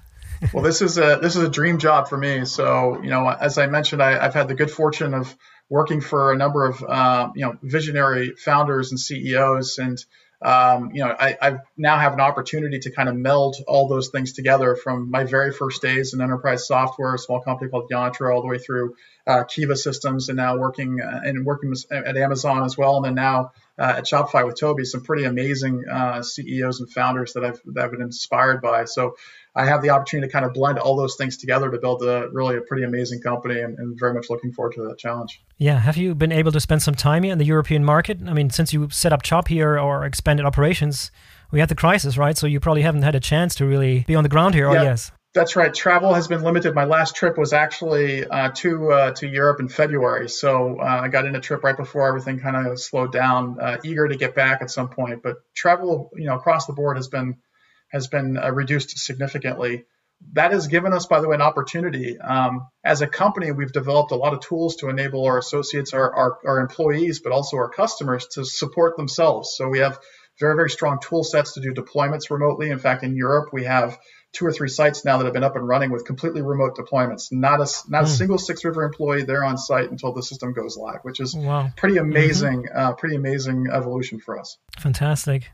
Well, 0.53 0.63
this 0.63 0.83
is 0.83 0.99
a 0.99 1.19
this 1.21 1.37
is 1.37 1.43
a 1.43 1.49
dream 1.49 1.79
job 1.79 2.09
for 2.09 2.17
me. 2.17 2.45
So 2.45 3.03
you 3.03 3.11
know, 3.11 3.29
as 3.29 3.59
I 3.59 3.67
mentioned, 3.67 4.03
I, 4.03 4.23
have 4.23 4.35
had 4.35 4.49
the 4.49 4.55
good 4.55 4.71
fortune 4.71 5.15
of 5.15 5.35
working 5.69 6.01
for 6.01 6.33
a 6.33 6.37
number 6.37 6.67
of 6.67 6.83
uh, 6.83 7.31
you 7.35 7.45
know 7.45 7.57
visionary 7.63 8.35
founders 8.37 8.91
and 8.91 9.01
CEOs, 9.01 9.79
and 9.79 9.99
um, 10.43 10.91
you 10.93 11.03
know, 11.03 11.17
I, 11.19 11.37
I, 11.41 11.59
now 11.77 11.99
have 11.99 12.13
an 12.13 12.21
opportunity 12.21 12.79
to 12.81 12.91
kind 12.91 13.09
of 13.09 13.17
meld 13.17 13.57
all 13.67 13.89
those 13.89 14.11
things 14.11 14.35
together 14.35 14.77
from 14.77 15.11
my 15.11 15.25
very 15.25 15.53
first 15.53 15.81
days 15.81 16.13
in 16.13 16.21
enterprise 16.21 16.67
software, 16.67 17.15
a 17.15 17.19
small 17.19 17.41
company 17.41 17.71
called 17.71 17.91
Yantra, 17.91 18.35
all 18.35 18.43
the 18.43 18.49
way 18.49 18.59
through 18.59 18.95
uh, 19.27 19.45
Kiva 19.45 19.75
Systems, 19.75 20.29
and 20.29 20.37
now 20.37 20.59
working 20.59 21.01
uh, 21.01 21.21
and 21.25 21.47
working 21.47 21.73
at 21.91 22.17
Amazon 22.17 22.65
as 22.65 22.77
well, 22.77 22.97
and 22.97 23.07
then 23.07 23.15
now 23.15 23.53
uh, 23.79 23.95
at 23.99 24.05
Shopify 24.05 24.47
with 24.47 24.59
Toby, 24.59 24.85
some 24.85 25.03
pretty 25.03 25.25
amazing 25.25 25.85
uh, 25.91 26.23
CEOs 26.23 26.81
and 26.81 26.91
founders 26.91 27.33
that 27.33 27.45
I've 27.45 27.61
that 27.67 27.85
I've 27.85 27.91
been 27.91 28.03
inspired 28.03 28.63
by. 28.63 28.85
So 28.85 29.17
I 29.57 29.67
have 29.67 29.83
the 29.83 29.91
opportunity 29.91 30.29
to 30.29 30.33
kind 30.33 30.45
of 30.45 30.53
blend 30.53 30.79
all 30.79 30.97
those 30.97 31.17
things 31.17 31.37
together 31.37 31.71
to 31.71 31.79
build 31.79 32.03
a 32.03 32.29
really 32.33 32.57
a 32.57 32.61
pretty 32.61 32.85
amazing 32.85 33.21
company 33.21 33.61
and, 33.61 33.79
and, 33.79 33.99
very 33.99 34.13
much 34.13 34.27
looking 34.29 34.53
forward 34.53 34.75
to 34.75 34.83
that 34.89 34.99
challenge. 34.99 35.41
Yeah. 35.59 35.79
Have 35.79 35.97
you 35.97 36.15
been 36.15 36.33
able 36.33 36.53
to 36.53 36.61
spend 36.61 36.83
some 36.83 36.95
time 36.95 37.23
here 37.23 37.33
in 37.33 37.39
the 37.39 37.45
European 37.45 37.85
market? 37.85 38.19
I 38.27 38.33
mean, 38.33 38.51
since 38.51 38.73
you 38.73 38.89
set 38.91 39.13
up 39.13 39.25
shop 39.25 39.49
here 39.49 39.79
or 39.79 40.05
expanded 40.05 40.45
operations, 40.47 41.11
we 41.51 41.61
had 41.61 41.69
the 41.69 41.77
crisis, 41.77 42.19
right? 42.19 42.37
So 42.37 42.47
you 42.47 42.59
probably 42.59 42.83
haven't 42.83 43.03
had 43.03 43.15
a 43.15 43.21
chance 43.21 43.55
to 43.57 43.67
really 43.67 44.05
be 44.07 44.15
on 44.15 44.25
the 44.25 44.29
ground 44.29 44.55
here, 44.55 44.69
or 44.69 44.75
yes? 44.75 45.13
That's 45.35 45.57
right. 45.57 45.75
Travel 45.75 46.15
has 46.15 46.29
been 46.29 46.43
limited. 46.43 46.77
My 46.77 46.85
last 46.85 47.17
trip 47.17 47.37
was 47.37 47.53
actually 47.53 48.25
uh, 48.25 48.51
to 48.51 48.93
uh, 48.93 49.11
to 49.15 49.27
Europe 49.27 49.59
in 49.59 49.69
February, 49.69 50.29
so 50.29 50.79
uh, 50.79 51.01
I 51.03 51.09
got 51.09 51.27
in 51.27 51.35
a 51.35 51.41
trip 51.41 51.65
right 51.65 51.77
before 51.77 52.07
everything 52.07 52.39
kind 52.39 52.69
of 52.69 52.79
slowed 52.79 53.13
down. 53.13 53.59
Uh, 53.61 53.79
eager 53.83 54.07
to 54.07 54.17
get 54.17 54.37
back 54.37 54.63
at 54.63 54.71
some 54.71 54.91
point, 54.91 55.25
but 55.25 55.39
travel, 55.53 56.13
you 56.15 56.27
know, 56.27 56.37
across 56.37 56.67
the 56.67 56.73
board 56.73 56.97
has 56.97 57.09
been 57.09 57.39
has 57.91 58.07
been 58.07 58.39
uh, 58.39 58.53
reduced 58.53 58.97
significantly. 58.97 59.85
That 60.35 60.53
has 60.53 60.69
given 60.69 60.93
us, 60.93 61.07
by 61.07 61.21
the 61.21 61.29
way, 61.29 61.35
an 61.35 61.43
opportunity. 61.43 62.17
Um, 62.17 62.69
as 62.85 63.03
a 63.03 63.09
company, 63.09 63.51
we've 63.51 63.73
developed 63.73 64.13
a 64.13 64.17
lot 64.17 64.35
of 64.35 64.41
tools 64.41 64.77
to 64.77 64.89
enable 64.89 65.25
our 65.25 65.39
associates, 65.39 65.93
our, 65.93 66.15
our, 66.15 66.39
our 66.47 66.61
employees, 66.61 67.21
but 67.21 67.33
also 67.33 67.57
our 67.57 67.69
customers 67.69 68.27
to 68.29 68.45
support 68.45 68.97
themselves. 68.97 69.55
So 69.57 69.69
we 69.69 69.81
have 69.81 69.99
very, 70.41 70.55
very 70.55 70.71
strong 70.71 70.99
tool 71.01 71.25
sets 71.25 71.55
to 71.55 71.61
do 71.61 71.75
deployments 71.75 72.31
remotely. 72.31 72.71
In 72.71 72.79
fact, 72.79 73.03
in 73.03 73.17
Europe, 73.17 73.51
we 73.53 73.65
have 73.65 73.99
two 74.35 74.45
or 74.45 74.53
three 74.53 74.69
sites 74.69 75.05
now 75.05 75.17
that 75.17 75.25
have 75.25 75.33
been 75.33 75.45
up 75.45 75.57
and 75.57 75.67
running 75.67 75.91
with 75.91 76.05
completely 76.05 76.43
remote 76.43 76.77
deployments. 76.77 77.33
Not 77.33 77.61
a 77.61 77.67
not 77.89 78.03
mm. 78.03 78.07
a 78.07 78.09
hmm. 78.09 78.15
single 78.15 78.39
Six 78.39 78.65
River 78.65 78.83
employee 78.83 79.23
there 79.23 79.45
on 79.45 79.57
site 79.57 79.91
until 79.91 80.13
the 80.13 80.23
system 80.23 80.53
goes 80.53 80.77
live, 80.77 81.01
which 81.03 81.21
is 81.21 81.35
wow. 81.35 81.71
pretty 81.77 81.97
mm-hmm. 81.97 82.11
amazing. 82.11 82.63
Mm-hmm. 82.65 82.79
Uh, 82.79 82.93
pretty 82.93 83.17
amazing 83.17 83.69
evolution 83.73 84.21
for 84.21 84.39
us. 84.39 84.59
Fantastic. 84.79 85.51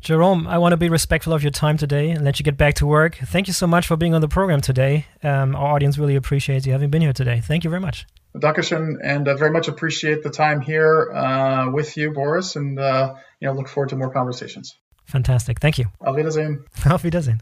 Jerome, 0.00 0.46
I 0.46 0.58
want 0.58 0.72
to 0.72 0.76
be 0.76 0.88
respectful 0.88 1.32
of 1.32 1.42
your 1.42 1.50
time 1.50 1.76
today 1.76 2.10
and 2.10 2.24
let 2.24 2.38
you 2.38 2.44
get 2.44 2.56
back 2.56 2.74
to 2.74 2.86
work. 2.86 3.16
Thank 3.16 3.48
you 3.48 3.52
so 3.52 3.66
much 3.66 3.86
for 3.88 3.96
being 3.96 4.14
on 4.14 4.20
the 4.20 4.28
program 4.28 4.60
today. 4.60 5.06
Um, 5.24 5.56
our 5.56 5.74
audience 5.74 5.98
really 5.98 6.14
appreciates 6.14 6.66
you 6.66 6.72
having 6.72 6.90
been 6.90 7.02
here 7.02 7.12
today. 7.12 7.40
Thank 7.40 7.64
you 7.64 7.70
very 7.70 7.80
much. 7.80 8.06
Dankeschön, 8.36 8.98
and 9.02 9.26
uh, 9.26 9.34
very 9.34 9.50
much 9.50 9.66
appreciate 9.66 10.22
the 10.22 10.30
time 10.30 10.60
here 10.60 11.10
uh, 11.12 11.70
with 11.72 11.96
you, 11.96 12.12
Boris, 12.12 12.54
and 12.54 12.78
uh, 12.78 13.14
you 13.40 13.48
know 13.48 13.54
look 13.54 13.68
forward 13.68 13.88
to 13.88 13.96
more 13.96 14.10
conversations. 14.10 14.76
Fantastic. 15.06 15.58
Thank 15.58 15.78
you. 15.78 15.86
Auf 16.00 16.16
Wiedersehen. 16.16 16.64
Auf 16.86 17.02
Wiedersehen. 17.02 17.40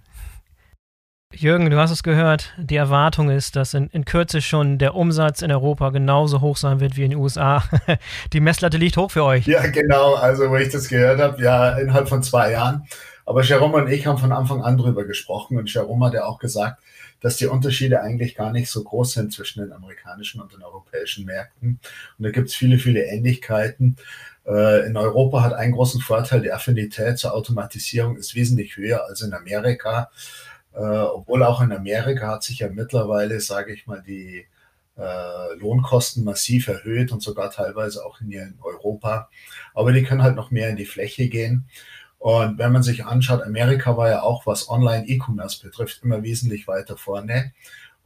Jürgen, 1.35 1.69
du 1.71 1.77
hast 1.77 1.91
es 1.91 2.05
gehört, 2.05 2.53
die 2.57 2.77
Erwartung 2.77 3.31
ist, 3.31 3.57
dass 3.57 3.75
in, 3.75 3.89
in, 3.89 4.05
Kürze 4.05 4.41
schon 4.41 4.79
der 4.79 4.95
Umsatz 4.95 5.43
in 5.43 5.51
Europa 5.51 5.91
genauso 5.91 6.41
hoch 6.41 6.57
sein 6.57 6.79
wird 6.79 6.97
wie 6.97 7.03
in 7.03 7.11
den 7.11 7.19
USA. 7.19 7.65
Die 8.33 8.41
Messlatte 8.41 8.77
liegt 8.77 8.97
hoch 8.97 9.11
für 9.11 9.25
euch. 9.25 9.47
Ja, 9.47 9.67
genau. 9.67 10.15
Also, 10.15 10.49
wo 10.49 10.57
ich 10.57 10.71
das 10.71 10.89
gehört 10.89 11.21
habe, 11.21 11.43
ja, 11.43 11.77
innerhalb 11.79 12.09
von 12.09 12.23
zwei 12.23 12.53
Jahren. 12.53 12.85
Aber 13.25 13.43
Jerome 13.43 13.79
und 13.79 13.89
ich 13.89 14.07
haben 14.07 14.19
von 14.19 14.31
Anfang 14.31 14.63
an 14.63 14.79
drüber 14.79 15.05
gesprochen 15.05 15.59
und 15.59 15.73
Jerome 15.73 16.07
hat 16.07 16.15
ja 16.15 16.25
auch 16.25 16.39
gesagt, 16.39 16.81
dass 17.21 17.37
die 17.37 17.47
Unterschiede 17.47 18.01
eigentlich 18.01 18.37
gar 18.37 18.53
nicht 18.53 18.71
so 18.71 18.85
groß 18.85 19.15
sind 19.15 19.33
zwischen 19.33 19.61
den 19.61 19.73
amerikanischen 19.73 20.41
und 20.41 20.53
den 20.53 20.63
europäischen 20.63 21.25
Märkten. 21.25 21.81
Und 22.19 22.25
da 22.25 22.31
gibt 22.31 22.51
es 22.51 22.55
viele, 22.55 22.79
viele 22.79 23.05
Ähnlichkeiten. 23.05 23.97
Äh, 24.47 24.87
in 24.87 24.97
Europa 24.97 25.43
hat 25.43 25.55
einen 25.55 25.73
großen 25.73 26.01
Vorteil, 26.01 26.43
die 26.43 26.53
Affinität 26.53 27.19
zur 27.19 27.35
Automatisierung 27.35 28.17
ist 28.17 28.37
wesentlich 28.37 28.77
höher 28.77 29.05
als 29.09 29.23
in 29.23 29.35
Amerika. 29.35 30.09
Äh, 30.77 30.81
obwohl 30.81 31.43
auch 31.43 31.63
in 31.63 31.73
Amerika 31.73 32.29
hat 32.29 32.43
sich 32.43 32.59
ja 32.59 32.69
mittlerweile, 32.69 33.41
sage 33.41 33.73
ich 33.73 33.87
mal, 33.87 34.03
die 34.03 34.45
äh, 34.99 35.55
Lohnkosten 35.59 36.23
massiv 36.23 36.69
erhöht 36.69 37.13
und 37.13 37.23
sogar 37.23 37.51
teilweise 37.51 38.05
auch 38.05 38.21
in, 38.21 38.31
in 38.31 38.59
Europa. 38.63 39.31
Aber 39.75 39.93
die 39.93 40.03
können 40.03 40.23
halt 40.23 40.37
noch 40.37 40.51
mehr 40.51 40.69
in 40.69 40.77
die 40.77 40.85
Fläche 40.85 41.29
gehen. 41.29 41.67
Und 42.19 42.59
wenn 42.59 42.73
man 42.73 42.83
sich 42.83 43.07
anschaut, 43.07 43.43
Amerika 43.43 43.97
war 43.97 44.11
ja 44.11 44.23
auch, 44.23 44.47
was 44.47 44.69
Online-E-Commerce 44.69 45.63
betrifft, 45.63 46.01
immer 46.03 46.23
wesentlich 46.23 46.67
weiter 46.69 46.97
vorne. 46.97 47.53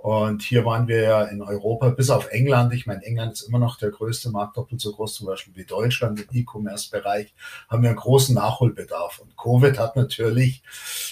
Und 0.03 0.41
hier 0.41 0.65
waren 0.65 0.89
wir 0.89 1.03
ja 1.03 1.25
in 1.25 1.43
Europa, 1.43 1.91
bis 1.91 2.09
auf 2.09 2.31
England. 2.31 2.73
Ich 2.73 2.87
meine, 2.87 3.03
England 3.03 3.35
ist 3.35 3.43
immer 3.43 3.59
noch 3.59 3.77
der 3.77 3.91
größte 3.91 4.31
Markt, 4.31 4.57
doppelt 4.57 4.81
so 4.81 4.93
groß 4.93 5.15
zum 5.15 5.27
Beispiel 5.27 5.55
wie 5.57 5.65
Deutschland 5.65 6.21
im 6.21 6.27
E-Commerce-Bereich, 6.33 7.35
haben 7.69 7.83
wir 7.83 7.91
einen 7.91 7.99
großen 7.99 8.35
Nachholbedarf. 8.35 9.19
Und 9.19 9.37
Covid 9.37 9.79
hat 9.79 9.97
natürlich, 9.97 10.63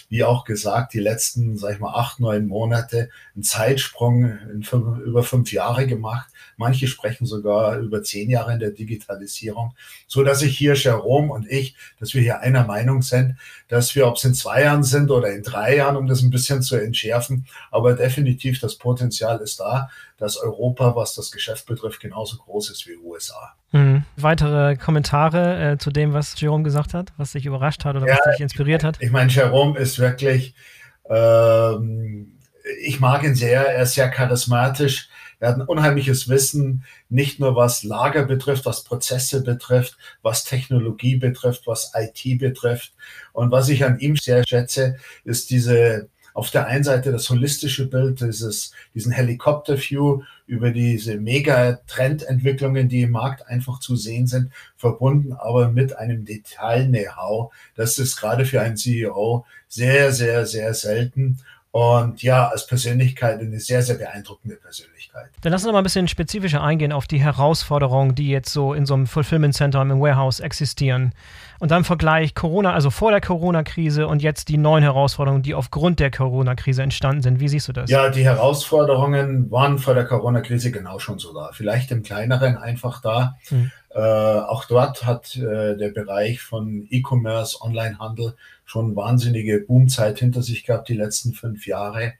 wie 0.08 0.24
auch 0.24 0.46
gesagt, 0.46 0.94
die 0.94 1.00
letzten, 1.00 1.58
sag 1.58 1.74
ich 1.74 1.80
mal, 1.80 1.92
acht, 1.92 2.18
neun 2.18 2.46
Monate 2.46 3.10
einen 3.34 3.44
Zeitsprung 3.44 4.38
in 4.50 4.62
fünf, 4.62 5.00
über 5.00 5.22
fünf 5.22 5.52
Jahre 5.52 5.86
gemacht. 5.86 6.30
Manche 6.56 6.86
sprechen 6.86 7.26
sogar 7.26 7.78
über 7.78 8.02
zehn 8.02 8.30
Jahre 8.30 8.54
in 8.54 8.58
der 8.58 8.70
Digitalisierung, 8.70 9.74
so 10.06 10.24
dass 10.24 10.40
ich 10.40 10.56
hier, 10.56 10.72
Jerome 10.74 11.30
und 11.30 11.46
ich, 11.46 11.76
dass 12.00 12.14
wir 12.14 12.22
hier 12.22 12.40
einer 12.40 12.64
Meinung 12.64 13.02
sind, 13.02 13.36
dass 13.68 13.94
wir, 13.94 14.06
ob 14.06 14.16
es 14.16 14.24
in 14.24 14.32
zwei 14.32 14.62
Jahren 14.62 14.82
sind 14.82 15.10
oder 15.10 15.30
in 15.30 15.42
drei 15.42 15.76
Jahren, 15.76 15.96
um 15.96 16.06
das 16.06 16.22
ein 16.22 16.30
bisschen 16.30 16.62
zu 16.62 16.76
entschärfen, 16.76 17.46
aber 17.70 17.92
definitiv 17.92 18.58
das 18.60 18.77
Potenzial 18.78 19.38
ist 19.40 19.60
da, 19.60 19.90
dass 20.16 20.36
Europa, 20.36 20.94
was 20.96 21.14
das 21.14 21.30
Geschäft 21.30 21.66
betrifft, 21.66 22.00
genauso 22.00 22.36
groß 22.36 22.70
ist 22.70 22.86
wie 22.86 22.96
USA. 22.96 23.54
Mhm. 23.72 24.04
Weitere 24.16 24.76
Kommentare 24.76 25.72
äh, 25.72 25.78
zu 25.78 25.90
dem, 25.90 26.12
was 26.12 26.40
Jerome 26.40 26.64
gesagt 26.64 26.94
hat, 26.94 27.12
was 27.16 27.32
dich 27.32 27.46
überrascht 27.46 27.84
hat 27.84 27.96
oder 27.96 28.06
ja, 28.06 28.16
was 28.16 28.34
dich 28.34 28.40
inspiriert 28.40 28.84
hat? 28.84 28.96
Ich 29.00 29.10
meine, 29.10 29.30
Jerome 29.30 29.78
ist 29.78 29.98
wirklich, 29.98 30.54
ähm, 31.08 32.38
ich 32.82 33.00
mag 33.00 33.22
ihn 33.24 33.34
sehr, 33.34 33.66
er 33.66 33.82
ist 33.82 33.94
sehr 33.94 34.10
charismatisch. 34.10 35.08
Er 35.40 35.50
hat 35.50 35.56
ein 35.56 35.66
unheimliches 35.66 36.28
Wissen, 36.28 36.84
nicht 37.08 37.38
nur 37.38 37.54
was 37.54 37.84
Lager 37.84 38.24
betrifft, 38.24 38.66
was 38.66 38.82
Prozesse 38.82 39.42
betrifft, 39.42 39.96
was 40.20 40.44
Technologie 40.44 41.16
betrifft, 41.16 41.66
was 41.66 41.92
IT 41.94 42.38
betrifft. 42.38 42.92
Und 43.32 43.52
was 43.52 43.68
ich 43.68 43.84
an 43.84 44.00
ihm 44.00 44.16
sehr 44.16 44.44
schätze, 44.46 44.96
ist 45.24 45.50
diese 45.50 46.08
auf 46.38 46.52
der 46.52 46.68
einen 46.68 46.84
Seite 46.84 47.10
das 47.10 47.28
holistische 47.30 47.88
Bild, 47.90 48.20
dieses, 48.20 48.70
diesen 48.94 49.10
Helikopter-View 49.10 50.22
über 50.46 50.70
diese 50.70 51.16
Mega-Trendentwicklungen, 51.16 52.88
die 52.88 53.02
im 53.02 53.10
Markt 53.10 53.48
einfach 53.48 53.80
zu 53.80 53.96
sehen 53.96 54.28
sind, 54.28 54.52
verbunden 54.76 55.32
aber 55.32 55.72
mit 55.72 55.96
einem 55.96 56.24
Detail-Know-how. 56.24 57.52
Das 57.74 57.98
ist 57.98 58.14
gerade 58.18 58.44
für 58.44 58.60
einen 58.60 58.76
CEO 58.76 59.46
sehr, 59.66 60.12
sehr, 60.12 60.46
sehr 60.46 60.74
selten. 60.74 61.40
Und 61.70 62.22
ja, 62.22 62.48
als 62.48 62.66
Persönlichkeit 62.66 63.40
eine 63.40 63.60
sehr, 63.60 63.82
sehr 63.82 63.96
beeindruckende 63.96 64.56
Persönlichkeit. 64.56 65.28
Dann 65.42 65.52
lass 65.52 65.64
uns 65.64 65.72
mal 65.72 65.78
ein 65.78 65.84
bisschen 65.84 66.08
spezifischer 66.08 66.62
eingehen 66.62 66.92
auf 66.92 67.06
die 67.06 67.20
Herausforderungen, 67.20 68.14
die 68.14 68.30
jetzt 68.30 68.52
so 68.52 68.72
in 68.72 68.86
so 68.86 68.94
einem 68.94 69.06
Fulfillment 69.06 69.54
Center 69.54 69.82
im 69.82 70.00
Warehouse 70.00 70.40
existieren. 70.40 71.12
Und 71.58 71.70
dann 71.70 71.78
im 71.78 71.84
Vergleich 71.84 72.34
Corona, 72.34 72.72
also 72.72 72.88
vor 72.88 73.10
der 73.10 73.20
Corona-Krise 73.20 74.06
und 74.06 74.22
jetzt 74.22 74.48
die 74.48 74.56
neuen 74.56 74.82
Herausforderungen, 74.82 75.42
die 75.42 75.54
aufgrund 75.54 76.00
der 76.00 76.10
Corona-Krise 76.10 76.82
entstanden 76.82 77.22
sind. 77.22 77.40
Wie 77.40 77.48
siehst 77.48 77.68
du 77.68 77.72
das? 77.72 77.90
Ja, 77.90 78.08
die 78.08 78.24
Herausforderungen 78.24 79.50
waren 79.50 79.78
vor 79.78 79.94
der 79.94 80.04
Corona-Krise 80.04 80.70
genau 80.70 80.98
schon 80.98 81.18
so 81.18 81.34
da. 81.34 81.50
Vielleicht 81.52 81.90
im 81.90 82.02
kleineren 82.02 82.56
einfach 82.56 83.02
da. 83.02 83.36
Hm. 83.48 83.70
Äh, 83.90 84.00
auch 84.00 84.64
dort 84.64 85.04
hat 85.04 85.34
äh, 85.36 85.76
der 85.76 85.90
Bereich 85.90 86.40
von 86.40 86.86
E-Commerce, 86.88 87.58
Onlinehandel 87.60 88.36
schon 88.68 88.94
wahnsinnige 88.96 89.60
Boomzeit 89.60 90.18
hinter 90.18 90.42
sich 90.42 90.64
gehabt, 90.64 90.88
die 90.90 90.94
letzten 90.94 91.32
fünf 91.32 91.66
Jahre. 91.66 92.12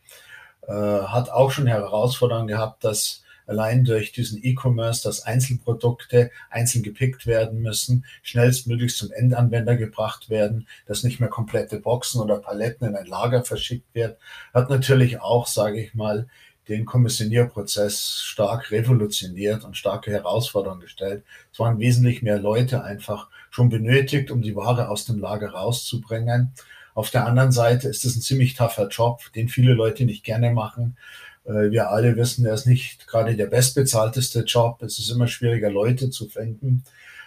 Äh, 0.66 0.72
hat 0.72 1.30
auch 1.30 1.50
schon 1.50 1.66
Herausforderungen 1.66 2.48
gehabt, 2.48 2.84
dass 2.84 3.22
allein 3.46 3.84
durch 3.84 4.12
diesen 4.12 4.42
E-Commerce, 4.42 5.02
dass 5.02 5.22
Einzelprodukte 5.22 6.30
einzeln 6.50 6.82
gepickt 6.82 7.26
werden 7.26 7.60
müssen, 7.60 8.04
schnellstmöglich 8.22 8.96
zum 8.96 9.12
Endanwender 9.12 9.76
gebracht 9.76 10.30
werden, 10.30 10.66
dass 10.86 11.02
nicht 11.02 11.20
mehr 11.20 11.28
komplette 11.28 11.80
Boxen 11.80 12.20
oder 12.20 12.38
Paletten 12.38 12.88
in 12.88 12.96
ein 12.96 13.06
Lager 13.06 13.44
verschickt 13.44 13.94
werden, 13.94 14.16
hat 14.54 14.70
natürlich 14.70 15.20
auch, 15.20 15.46
sage 15.46 15.80
ich 15.82 15.94
mal, 15.94 16.28
den 16.68 16.84
Kommissionierprozess 16.84 18.20
stark 18.22 18.70
revolutioniert 18.70 19.64
und 19.64 19.76
starke 19.76 20.10
Herausforderungen 20.10 20.82
gestellt. 20.82 21.24
Es 21.52 21.58
waren 21.58 21.78
wesentlich 21.78 22.22
mehr 22.22 22.38
Leute 22.38 22.84
einfach 22.84 23.28
schon 23.50 23.68
benötigt, 23.68 24.30
um 24.30 24.42
die 24.42 24.56
Ware 24.56 24.88
aus 24.88 25.04
dem 25.04 25.18
Lager 25.18 25.50
rauszubringen. 25.50 26.52
Auf 26.94 27.10
der 27.10 27.26
anderen 27.26 27.52
Seite 27.52 27.88
ist 27.88 28.04
es 28.04 28.16
ein 28.16 28.22
ziemlich 28.22 28.54
tougher 28.54 28.88
Job, 28.88 29.20
den 29.34 29.48
viele 29.48 29.74
Leute 29.74 30.04
nicht 30.04 30.24
gerne 30.24 30.50
machen. 30.50 30.96
Äh, 31.44 31.70
wir 31.70 31.90
alle 31.90 32.16
wissen, 32.16 32.44
er 32.44 32.54
ist 32.54 32.66
nicht 32.66 33.06
gerade 33.06 33.36
der 33.36 33.46
bestbezahlteste 33.46 34.40
Job. 34.40 34.82
Es 34.82 34.98
ist 34.98 35.10
immer 35.10 35.28
schwieriger, 35.28 35.70
Leute 35.70 36.10
zu 36.10 36.28
finden. 36.28 36.84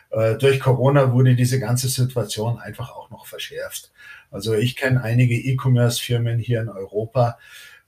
Äh, 0.10 0.36
durch 0.36 0.60
Corona 0.60 1.14
wurde 1.14 1.36
diese 1.36 1.60
ganze 1.60 1.88
Situation 1.88 2.60
einfach 2.60 2.92
auch 2.92 3.10
noch 3.10 3.26
verschärft. 3.26 3.92
Also 4.30 4.54
ich 4.54 4.76
kenne 4.76 5.02
einige 5.02 5.36
E-Commerce-Firmen 5.36 6.40
hier 6.40 6.62
in 6.62 6.70
Europa, 6.70 7.38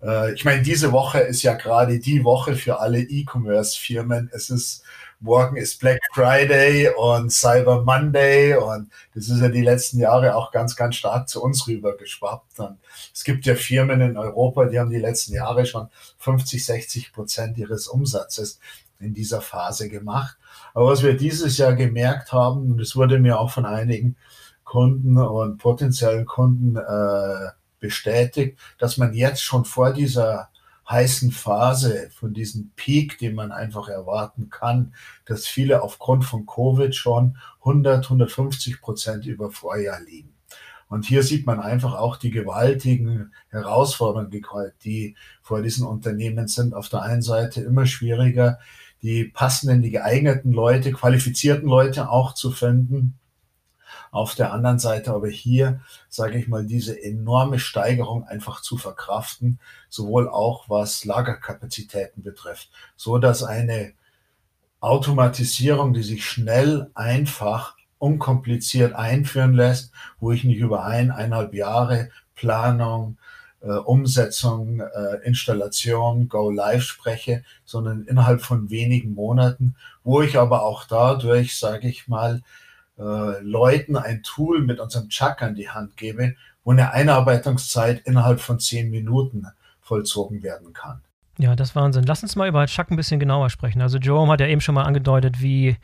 äh, 0.04 0.34
ich 0.34 0.46
meine, 0.46 0.62
diese 0.62 0.92
Woche 0.92 1.20
ist 1.20 1.44
ja 1.44 1.54
gerade 1.54 2.00
die 2.00 2.24
Woche 2.24 2.56
für 2.56 2.80
alle 2.80 3.00
E-Commerce-Firmen. 3.00 4.30
Es 4.34 4.50
ist 4.50 4.84
morgen 5.24 5.56
ist 5.56 5.80
Black 5.80 6.00
Friday 6.14 6.90
und 6.98 7.32
Cyber 7.32 7.82
Monday 7.84 8.56
und 8.56 8.92
das 9.16 9.30
ist 9.30 9.40
ja 9.40 9.48
die 9.48 9.62
letzten 9.62 10.00
Jahre 10.00 10.36
auch 10.36 10.52
ganz, 10.52 10.76
ganz 10.76 10.98
stark 10.98 11.30
zu 11.30 11.42
uns 11.42 11.66
rüber 11.66 11.96
geschwappt. 11.96 12.60
Und 12.60 12.78
es 13.14 13.24
gibt 13.24 13.46
ja 13.46 13.56
Firmen 13.56 14.02
in 14.02 14.18
Europa, 14.18 14.66
die 14.66 14.78
haben 14.78 14.90
die 14.90 15.00
letzten 15.00 15.34
Jahre 15.34 15.66
schon 15.66 15.88
50, 16.18 16.66
60 16.66 17.14
Prozent 17.14 17.58
ihres 17.58 17.88
Umsatzes 17.88 18.60
in 19.00 19.14
dieser 19.14 19.40
Phase 19.40 19.88
gemacht. 19.88 20.38
Aber 20.74 20.88
was 20.88 21.04
wir 21.04 21.16
dieses 21.16 21.58
Jahr 21.58 21.74
gemerkt 21.74 22.34
haben, 22.34 22.72
und 22.72 22.78
das 22.78 22.98
wurde 22.98 23.18
mir 23.18 23.40
auch 23.40 23.52
von 23.52 23.66
einigen 23.66 24.18
Kunden 24.66 25.18
und 25.18 25.58
potenziellen 25.58 26.26
Kunden 26.26 26.76
äh, 26.76 27.52
bestätigt, 27.80 28.60
dass 28.78 28.98
man 28.98 29.14
jetzt 29.14 29.42
schon 29.42 29.64
vor 29.64 29.94
dieser 29.94 30.50
heißen 30.90 31.32
Phase, 31.32 32.10
von 32.12 32.34
diesem 32.34 32.72
Peak, 32.76 33.18
den 33.18 33.36
man 33.36 33.52
einfach 33.52 33.88
erwarten 33.88 34.50
kann, 34.50 34.94
dass 35.26 35.48
viele 35.48 35.82
aufgrund 35.82 36.26
von 36.26 36.46
Covid 36.46 36.94
schon 36.94 37.38
100, 37.60 38.06
150 38.06 38.82
Prozent 38.82 39.26
über 39.26 39.52
Vorjahr 39.52 40.02
liegen. 40.02 40.34
Und 40.90 41.06
hier 41.06 41.24
sieht 41.24 41.48
man 41.48 41.60
einfach 41.60 41.96
auch 41.96 42.18
die 42.18 42.30
gewaltigen 42.30 43.32
Herausforderungen, 43.50 44.30
die 44.84 45.16
vor 45.42 45.62
diesen 45.62 45.88
Unternehmen 45.88 46.48
sind. 46.48 46.76
Auf 46.76 46.90
der 46.90 47.02
einen 47.02 47.24
Seite 47.24 47.62
immer 47.62 47.86
schwieriger, 47.86 48.60
die 49.02 49.24
passenden, 49.24 49.82
die 49.82 49.92
geeigneten 49.92 50.52
Leute, 50.52 50.92
qualifizierten 50.92 51.68
Leute 51.68 52.10
auch 52.10 52.34
zu 52.34 52.52
finden 52.52 53.18
auf 54.14 54.36
der 54.36 54.54
anderen 54.54 54.78
Seite 54.78 55.12
aber 55.12 55.28
hier, 55.28 55.82
sage 56.08 56.38
ich 56.38 56.48
mal, 56.48 56.66
diese 56.66 57.02
enorme 57.04 57.58
Steigerung 57.58 58.24
einfach 58.24 58.62
zu 58.62 58.78
verkraften, 58.78 59.60
sowohl 59.90 60.30
auch 60.30 60.70
was 60.70 61.04
Lagerkapazitäten 61.04 62.22
betrifft, 62.22 62.70
so 62.96 63.18
dass 63.18 63.44
eine 63.44 63.94
Automatisierung, 64.80 65.94
die 65.94 66.04
sich 66.04 66.26
schnell, 66.26 66.92
einfach, 66.94 67.76
unkompliziert 67.98 68.94
einführen 68.94 69.54
lässt, 69.54 69.92
wo 70.20 70.32
ich 70.32 70.44
nicht 70.44 70.60
über 70.60 70.86
ein, 70.86 71.10
eineinhalb 71.10 71.56
Jahre 71.56 72.10
Planung, 72.36 73.18
äh, 73.62 73.72
Umsetzung, 73.72 74.82
äh, 74.82 75.26
Installation, 75.26 76.30
Go 76.30 76.52
Live 76.52 76.84
spreche, 76.84 77.44
sondern 77.66 78.04
innerhalb 78.04 78.42
von 78.42 78.70
wenigen 78.70 79.16
Monaten, 79.16 79.76
wo 80.04 80.22
ich 80.22 80.38
aber 80.38 80.62
auch 80.64 80.84
dadurch, 80.84 81.58
sage 81.58 81.88
ich 81.88 82.08
mal, 82.08 82.44
äh, 83.04 83.40
Leuten 83.42 83.98
ein 83.98 84.24
Tool 84.24 84.62
mit 84.62 84.80
unserem 84.80 85.10
Chuck 85.10 85.42
an 85.42 85.56
die 85.56 85.70
Hand 85.70 85.98
gebe, 85.98 86.36
wo 86.64 86.72
eine 86.72 86.92
Einarbeitungszeit 86.92 88.02
innerhalb 88.06 88.40
von 88.40 88.60
zehn 88.60 88.90
Minuten 88.90 89.48
vollzogen 89.82 90.44
werden 90.44 90.74
kann. 90.74 91.02
Ja, 91.40 91.56
das 91.56 91.70
ist 91.70 91.76
Wahnsinn. 91.76 92.04
Lass 92.06 92.22
uns 92.22 92.36
mal 92.36 92.48
über 92.48 92.64
Chuck 92.68 92.92
ein 92.92 92.96
bisschen 92.96 93.20
genauer 93.20 93.50
sprechen. 93.50 93.82
Also 93.82 93.98
Jerome 93.98 94.32
hat 94.32 94.40
ja 94.40 94.46
eben 94.46 94.62
schon 94.62 94.76
mal 94.76 94.84
angedeutet, 94.84 95.42
wie 95.42 95.78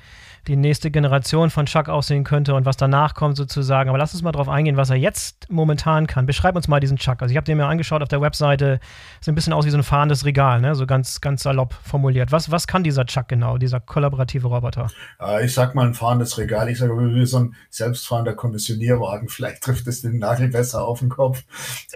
die 0.48 0.56
nächste 0.56 0.92
Generation 0.92 1.50
von 1.50 1.66
Chuck 1.66 1.90
aussehen 1.90 2.24
könnte 2.24 2.54
und 2.54 2.66
was 2.66 2.78
danach 2.78 3.16
kommt 3.16 3.36
sozusagen. 3.36 3.90
Aber 3.90 3.98
lass 3.98 4.14
uns 4.14 4.22
mal 4.22 4.32
drauf 4.32 4.48
eingehen, 4.48 4.78
was 4.78 4.92
er 4.92 4.96
jetzt 4.96 5.50
momentan 5.50 6.06
kann. 6.06 6.28
Beschreib 6.28 6.56
uns 6.56 6.68
mal 6.68 6.80
diesen 6.80 6.98
Chuck. 6.98 7.22
Also 7.22 7.32
ich 7.32 7.38
habe 7.38 7.46
den 7.46 7.58
mir 7.58 7.66
angeschaut 7.66 8.04
auf 8.04 8.10
der 8.10 8.22
Webseite. 8.22 8.80
Sieht 9.22 9.32
ein 9.32 9.36
bisschen 9.36 9.54
aus 9.54 9.66
wie 9.66 9.72
so 9.72 9.78
ein 9.78 9.84
fahrendes 9.84 10.24
Regal, 10.24 10.62
ne? 10.62 10.76
so 10.76 10.86
ganz, 10.86 11.20
ganz 11.20 11.42
salopp 11.42 11.74
formuliert. 11.84 12.32
Was, 12.32 12.52
was 12.52 12.68
kann 12.68 12.84
dieser 12.84 13.06
Chuck 13.06 13.28
genau, 13.28 13.58
dieser 13.58 13.80
kollaborative 13.80 14.48
Roboter? 14.48 14.88
Äh, 15.20 15.46
ich 15.46 15.54
sag 15.54 15.74
mal 15.74 15.88
ein 15.88 15.96
fahrendes 15.96 16.38
Regal. 16.38 16.70
Ich 16.70 16.78
sage 16.78 16.96
wie 16.96 17.26
so 17.26 17.40
ein 17.40 17.56
selbstfahrender 17.72 18.34
Kommissionierwagen. 18.34 19.30
Vielleicht 19.30 19.64
trifft 19.64 19.88
es 19.88 20.02
den 20.02 20.20
Nagel 20.20 20.50
besser 20.50 20.86
auf 20.86 21.00
den 21.00 21.10
Kopf. 21.10 21.44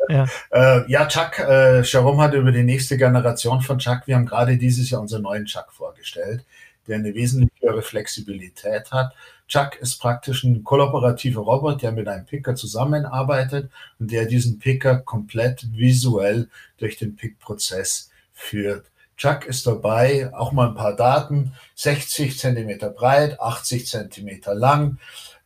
Ja, 0.10 0.26
äh, 0.52 0.92
ja 0.92 1.06
Chuck, 1.06 1.38
äh, 1.40 1.82
Jerome 1.82 2.24
hat 2.24 2.34
über 2.34 2.52
die 2.52 2.64
nächste 2.64 2.98
Generation 2.98 3.43
von 3.44 3.80
Chuck, 3.80 4.02
wir 4.06 4.16
haben 4.16 4.26
gerade 4.26 4.58
dieses 4.58 4.90
Jahr 4.90 5.02
unseren 5.02 5.24
neuen 5.24 5.46
Chuck 5.46 5.72
vorgestellt 5.72 6.44
der 6.88 6.98
eine 6.98 7.14
wesentlich 7.14 7.52
höhere 7.62 7.82
Flexibilität 7.82 8.92
hat. 8.92 9.14
Chuck 9.48 9.76
ist 9.80 10.00
praktisch 10.00 10.44
ein 10.44 10.64
kollaborativer 10.64 11.42
Roboter, 11.42 11.78
der 11.78 11.92
mit 11.92 12.08
einem 12.08 12.26
Picker 12.26 12.56
zusammenarbeitet 12.56 13.70
und 14.00 14.12
der 14.12 14.26
diesen 14.26 14.60
Picker 14.60 14.98
komplett 14.98 15.66
visuell 15.74 16.50
durch 16.78 16.98
den 16.98 17.16
Pick-Prozess 17.16 18.10
führt. 18.34 18.88
Chuck 19.16 19.46
ist 19.46 19.68
dabei, 19.68 20.34
auch 20.34 20.52
mal 20.52 20.70
ein 20.70 20.76
paar 20.76 20.96
Daten, 20.96 21.54
60 21.76 22.38
Zentimeter 22.38 22.90
breit, 22.90 23.40
80 23.40 23.88
Zentimeter 23.88 24.56
lang, 24.56 24.98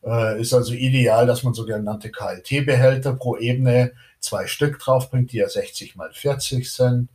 äh, 0.04 0.40
ist 0.40 0.54
also 0.54 0.72
ideal, 0.72 1.26
dass 1.26 1.42
man 1.42 1.54
sogenannte 1.54 2.10
KLT-Behälter 2.10 3.12
pro 3.14 3.36
Ebene 3.36 3.92
zwei 4.20 4.46
Stück 4.46 4.78
draufbringt, 4.78 5.32
die 5.32 5.38
ja 5.38 5.48
60 5.48 5.96
mal 5.96 6.10
40 6.12 6.72
sind. 6.72 7.08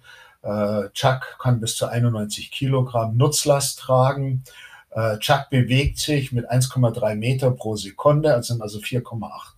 Äh, 0.44 0.90
Chuck 0.94 1.38
kann 1.42 1.60
bis 1.60 1.76
zu 1.76 1.88
91 1.88 2.52
Kilogramm 2.52 3.18
Nutzlast 3.18 3.80
tragen. 3.80 4.44
Äh, 4.92 5.18
Chuck 5.20 5.50
bewegt 5.50 5.98
sich 5.98 6.32
mit 6.32 6.52
1,3 6.52 7.16
Meter 7.16 7.52
pro 7.52 7.76
Sekunde, 7.76 8.34
also 8.34 8.54
sind 8.54 8.62
also 8.62 8.80
4,8 8.80 9.54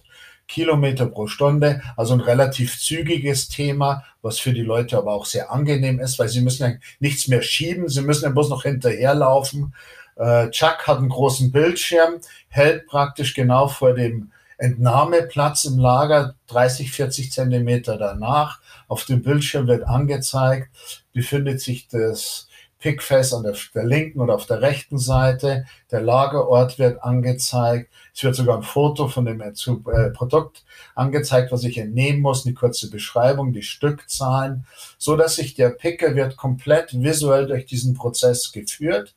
Kilometer 0.48 1.08
pro 1.08 1.28
Stunde. 1.28 1.82
Also 1.98 2.13
ein 2.13 2.21
relativ 2.21 2.80
zügiges 2.80 3.50
Thema, 3.50 4.04
was 4.21 4.39
für 4.39 4.54
die 4.54 4.62
Leute 4.62 4.98
aber 4.98 5.13
auch 5.13 5.26
sehr 5.26 5.52
angenehm 5.52 6.00
ist, 6.00 6.19
weil 6.19 6.30
sie 6.30 6.41
müssen 6.41 6.63
ja 6.63 6.74
nichts 7.00 7.28
mehr 7.28 7.41
schieben, 7.41 7.89
sie 7.89 8.02
müssen 8.02 8.26
ja 8.26 8.30
bloß 8.30 8.50
noch 8.50 8.63
hinterherlaufen. 8.63 9.74
Äh, 10.15 10.50
Chuck 10.52 10.88
hat 10.88 11.00
einen 11.00 11.10
großen 11.10 11.52
Bildschirm, 11.52 12.21
hält 12.48 12.86
praktisch 12.88 13.34
genau 13.34 13.67
vor 13.67 13.93
dem 13.93 14.32
Entnahmeplatz 14.58 15.65
im 15.65 15.78
Lager 15.78 16.36
30, 16.48 16.91
40 16.91 17.32
Zentimeter 17.32 17.98
danach. 17.98 18.60
Auf 18.88 19.06
dem 19.06 19.22
Bildschirm 19.22 19.68
wird 19.68 19.84
angezeigt, 19.84 20.70
befindet 21.13 21.62
sich 21.62 21.88
das 21.88 22.48
Pickfest 22.80 23.34
an 23.34 23.41
der, 23.41 23.56
der, 23.74 23.84
linken 23.84 24.20
oder 24.20 24.36
auf 24.36 24.46
der 24.46 24.62
rechten 24.62 25.00
Seite. 25.00 25.65
Der 25.89 26.02
Lagerort 26.02 26.78
wird 26.78 27.02
angezeigt. 27.04 27.89
Es 28.13 28.24
wird 28.24 28.36
sogar 28.36 28.58
ein 28.58 28.63
Foto 28.63 29.08
von 29.08 29.26
dem 29.26 29.41
äh, 29.41 29.54
Produkt 30.12 30.63
angezeigt, 30.94 31.52
was 31.52 31.63
ich 31.63 31.80
entnehmen 31.80 32.22
muss, 32.22 32.46
eine 32.46 32.54
kurze 32.54 32.91
Beschreibung, 32.91 33.54
die 33.54 33.63
Stückzahlen, 33.63 34.68
so 35.00 35.15
dass 35.15 35.36
sich 35.36 35.56
der 35.56 35.70
Picker 35.70 36.15
wird 36.15 36.38
komplett 36.38 36.94
visuell 36.94 37.48
durch 37.48 37.65
diesen 37.65 37.96
Prozess 37.96 38.52
geführt. 38.52 39.15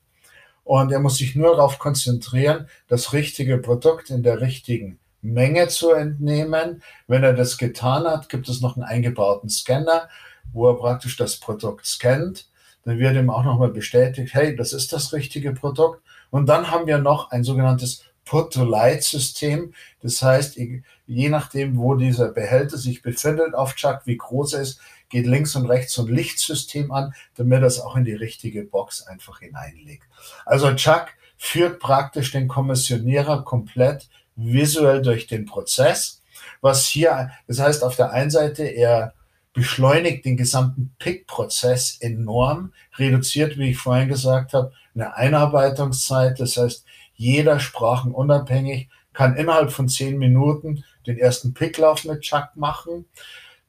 Und 0.65 0.91
er 0.91 1.01
muss 1.01 1.17
sich 1.19 1.35
nur 1.35 1.57
darauf 1.57 1.79
konzentrieren, 1.79 2.69
das 2.89 3.13
richtige 3.13 3.59
Produkt 3.59 4.09
in 4.09 4.23
der 4.23 4.41
richtigen 4.41 4.99
Menge 5.23 5.69
zu 5.69 5.93
entnehmen. 5.93 6.83
Wenn 7.07 7.25
er 7.25 7.33
das 7.33 7.59
getan 7.59 8.05
hat, 8.05 8.29
gibt 8.29 8.49
es 8.49 8.61
noch 8.61 8.77
einen 8.77 8.85
eingebauten 8.85 9.49
Scanner, 9.49 10.09
wo 10.53 10.69
er 10.69 10.77
praktisch 10.77 11.17
das 11.17 11.37
Produkt 11.37 11.87
scannt. 11.87 12.49
Dann 12.85 12.99
wird 12.99 13.17
ihm 13.17 13.31
auch 13.31 13.45
nochmal 13.45 13.71
bestätigt, 13.71 14.35
hey, 14.35 14.57
das 14.57 14.73
ist 14.73 14.93
das 14.93 15.13
richtige 15.13 15.53
Produkt. 15.53 16.03
Und 16.31 16.47
dann 16.47 16.71
haben 16.71 16.87
wir 16.87 16.99
noch 16.99 17.31
ein 17.31 17.45
sogenanntes 17.45 18.05
Put-to-Light-System. 18.25 19.73
Das 20.03 20.23
heißt, 20.23 20.59
je 21.07 21.29
nachdem, 21.29 21.79
wo 21.79 21.95
dieser 21.95 22.29
Behälter 22.29 22.77
sich 22.77 23.03
befindet 23.03 23.55
auf 23.55 23.75
Chuck, 23.75 24.03
wie 24.05 24.17
groß 24.17 24.55
er 24.55 24.61
ist, 24.61 24.81
geht 25.09 25.27
links 25.27 25.57
und 25.57 25.67
rechts 25.67 25.95
so 25.95 26.03
ein 26.03 26.15
Lichtsystem 26.15 26.93
an, 26.93 27.15
damit 27.37 27.63
er 27.63 27.67
es 27.67 27.81
auch 27.81 27.97
in 27.97 28.05
die 28.05 28.15
richtige 28.15 28.65
Box 28.65 29.07
einfach 29.07 29.41
hineinlegt. 29.41 30.05
Also 30.45 30.75
Chuck 30.75 31.07
führt 31.39 31.79
praktisch 31.79 32.33
den 32.33 32.49
Kommissionierer 32.49 33.45
komplett 33.45 34.09
visuell 34.39 35.03
durch 35.03 35.27
den 35.27 35.45
Prozess, 35.45 36.23
was 36.61 36.87
hier, 36.87 37.31
das 37.47 37.61
heißt 37.61 37.85
auf 37.85 37.97
der 37.97 38.13
einen 38.13 38.31
Seite, 38.31 38.65
er 38.65 39.15
beschleunigt 39.53 40.25
den 40.25 40.37
gesamten 40.37 40.95
Pick-Prozess 40.99 41.99
enorm, 42.01 42.73
reduziert, 42.97 43.59
wie 43.59 43.71
ich 43.71 43.79
vorhin 43.79 44.09
gesagt 44.09 44.53
habe, 44.53 44.73
eine 44.95 45.17
Einarbeitungszeit. 45.17 46.39
Das 46.39 46.57
heißt, 46.57 46.85
jeder 47.15 47.59
sprachenunabhängig 47.59 48.89
kann 49.13 49.37
innerhalb 49.37 49.73
von 49.73 49.89
zehn 49.89 50.19
Minuten 50.19 50.85
den 51.07 51.19
ersten 51.19 51.55
Picklauf 51.55 52.05
mit 52.05 52.21
Chuck 52.21 52.51
machen. 52.55 53.07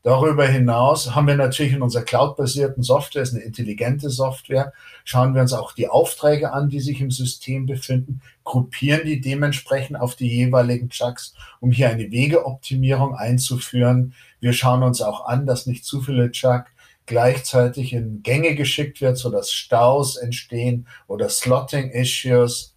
Darüber 0.01 0.47
hinaus 0.47 1.13
haben 1.13 1.27
wir 1.27 1.35
natürlich 1.35 1.73
in 1.73 1.81
unserer 1.81 2.03
cloud-basierten 2.03 2.83
Software, 2.83 3.21
ist 3.21 3.33
eine 3.33 3.43
intelligente 3.43 4.09
Software, 4.09 4.71
schauen 5.03 5.33
wir 5.33 5.41
uns 5.41 5.51
auch 5.51 5.73
die 5.73 5.89
Aufträge 5.89 6.53
an, 6.53 6.69
die 6.69 6.79
sich 6.79 7.01
im 7.01 7.11
System 7.11 7.65
befinden, 7.65 8.21
gruppieren 8.45 9.05
die 9.05 9.19
dementsprechend 9.19 9.99
auf 9.99 10.15
die 10.15 10.29
jeweiligen 10.29 10.89
Chucks, 10.89 11.33
um 11.59 11.71
hier 11.71 11.89
eine 11.89 12.11
Wegeoptimierung 12.11 13.13
einzuführen. 13.13 14.13
Wir 14.39 14.53
schauen 14.53 14.83
uns 14.83 15.01
auch 15.01 15.25
an, 15.25 15.45
dass 15.45 15.65
nicht 15.65 15.83
zu 15.83 16.01
viele 16.01 16.31
Chuck 16.31 16.67
gleichzeitig 17.05 17.91
in 17.91 18.23
Gänge 18.23 18.55
geschickt 18.55 19.01
wird, 19.01 19.17
sodass 19.17 19.51
Staus 19.51 20.15
entstehen 20.15 20.87
oder 21.07 21.27
Slotting-Issues. 21.27 22.75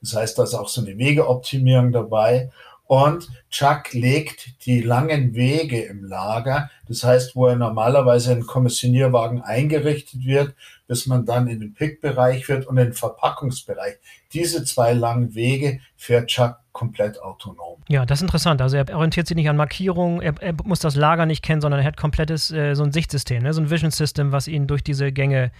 Das 0.00 0.14
heißt, 0.14 0.38
da 0.38 0.44
ist 0.44 0.54
auch 0.54 0.68
so 0.68 0.82
eine 0.82 0.96
Wegeoptimierung 0.98 1.90
dabei. 1.90 2.50
Und 2.90 3.30
Chuck 3.52 3.92
legt 3.92 4.66
die 4.66 4.80
langen 4.80 5.36
Wege 5.36 5.80
im 5.80 6.02
Lager, 6.02 6.72
das 6.90 7.04
heißt, 7.04 7.36
wo 7.36 7.46
er 7.46 7.54
normalerweise 7.54 8.32
ein 8.32 8.44
Kommissionierwagen 8.44 9.42
eingerichtet 9.42 10.24
wird, 10.24 10.56
bis 10.88 11.06
man 11.06 11.24
dann 11.24 11.46
in 11.46 11.60
den 11.60 11.72
Pickbereich 11.72 12.48
wird 12.48 12.66
und 12.66 12.76
in 12.78 12.86
den 12.86 12.92
Verpackungsbereich. 12.94 13.94
Diese 14.32 14.64
zwei 14.64 14.92
langen 14.92 15.36
Wege 15.36 15.78
fährt 15.96 16.26
Chuck 16.26 16.56
komplett 16.72 17.20
autonom. 17.20 17.82
Ja, 17.88 18.06
das 18.06 18.18
ist 18.18 18.22
interessant. 18.22 18.62
Also 18.62 18.76
er 18.76 18.88
orientiert 18.94 19.26
sich 19.26 19.36
nicht 19.36 19.48
an 19.48 19.56
Markierungen, 19.56 20.20
er, 20.20 20.34
er 20.40 20.54
muss 20.64 20.78
das 20.78 20.94
Lager 20.94 21.26
nicht 21.26 21.42
kennen, 21.42 21.60
sondern 21.60 21.80
er 21.80 21.86
hat 21.86 21.96
komplettes 21.96 22.50
äh, 22.50 22.74
so 22.74 22.84
ein 22.84 22.92
Sichtsystem, 22.92 23.42
ne? 23.42 23.52
so 23.52 23.60
ein 23.60 23.70
Vision 23.70 23.90
System, 23.90 24.32
was 24.32 24.48
ihn 24.48 24.66
durch 24.66 24.82
diese 24.82 25.12
Gänge, 25.12 25.50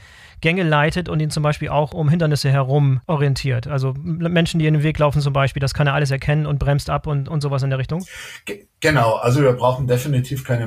Gänge 0.41 0.63
leitet 0.63 1.09
und 1.09 1.21
ihn 1.21 1.31
zum 1.31 1.43
Beispiel 1.43 1.69
auch 1.69 1.93
um 1.93 2.09
Hindernisse 2.09 2.51
herum 2.51 3.01
orientiert. 3.07 3.67
Also 3.67 3.95
Menschen, 4.03 4.61
die 4.61 4.67
in 4.67 4.75
den 4.75 4.83
Weg 4.83 4.99
laufen 4.99 5.21
zum 5.21 5.33
Beispiel, 5.33 5.61
das 5.61 5.75
kann 5.75 5.87
er 5.87 5.95
alles 5.95 6.11
erkennen 6.11 6.47
und 6.47 6.59
bremst 6.59 6.91
ab 6.91 7.07
und, 7.07 7.29
und 7.29 7.41
sowas 7.41 7.63
in 7.63 7.71
der 7.71 7.79
Richtung. 7.79 8.05
Ge 8.45 8.67
genau, 8.81 9.17
also 9.17 9.43
wir 9.43 9.53
brauchen 9.53 9.87
definitiv 9.87 10.45
keine 10.45 10.67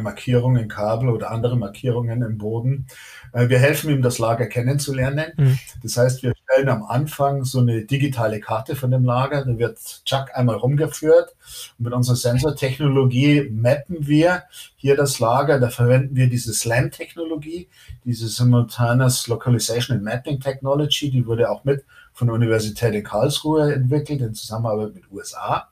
Markierungen, 0.54 0.68
Kabel 0.68 1.10
oder 1.10 1.32
andere 1.32 1.58
Markierungen 1.58 2.22
im 2.22 2.38
Boden. 2.38 2.88
Äh, 3.34 3.50
wir 3.50 3.60
helfen 3.60 3.89
ihm, 3.89 4.02
das 4.02 4.20
Lager 4.20 4.48
kennenzulernen. 4.48 5.34
Mhm. 5.38 5.60
Das 5.82 5.98
heißt, 5.98 6.24
wir 6.24 6.34
stellen 6.44 6.70
am 6.70 6.84
Anfang 6.84 7.44
so 7.44 7.60
eine 7.60 7.86
digitale 7.86 8.39
Karte 8.39 8.76
von 8.76 8.92
dem 8.92 9.04
Lager. 9.04 9.46
Da 9.46 9.58
wird 9.58 9.80
Chuck 10.06 10.30
einmal 10.34 10.56
rumgeführt. 10.56 11.36
Und 11.78 11.86
mit 11.86 11.94
unserer 11.94 12.16
Sensortechnologie 12.16 13.50
mappen 13.52 14.08
wir 14.08 14.44
hier 14.76 14.96
das 14.96 15.20
Lager. 15.20 15.60
Da 15.60 15.70
verwenden 15.70 16.16
wir 16.16 16.30
diese 16.30 16.54
SLAM-Technologie, 16.54 17.68
diese 18.06 18.28
Simultaneous 18.28 19.28
Localization 19.28 19.98
and 19.98 20.06
Mapping 20.06 20.39
Technology. 20.39 21.10
Die 21.10 21.26
wurde 21.26 21.50
auch 21.50 21.63
mit 21.63 21.84
von 22.13 22.28
der 22.28 22.36
Universität 22.36 22.94
in 22.94 23.04
Karlsruhe 23.04 23.74
entwickelt 23.74 24.22
in 24.22 24.36
Zusammenarbeit 24.36 24.94
mit 24.94 25.12
USA. 25.12 25.70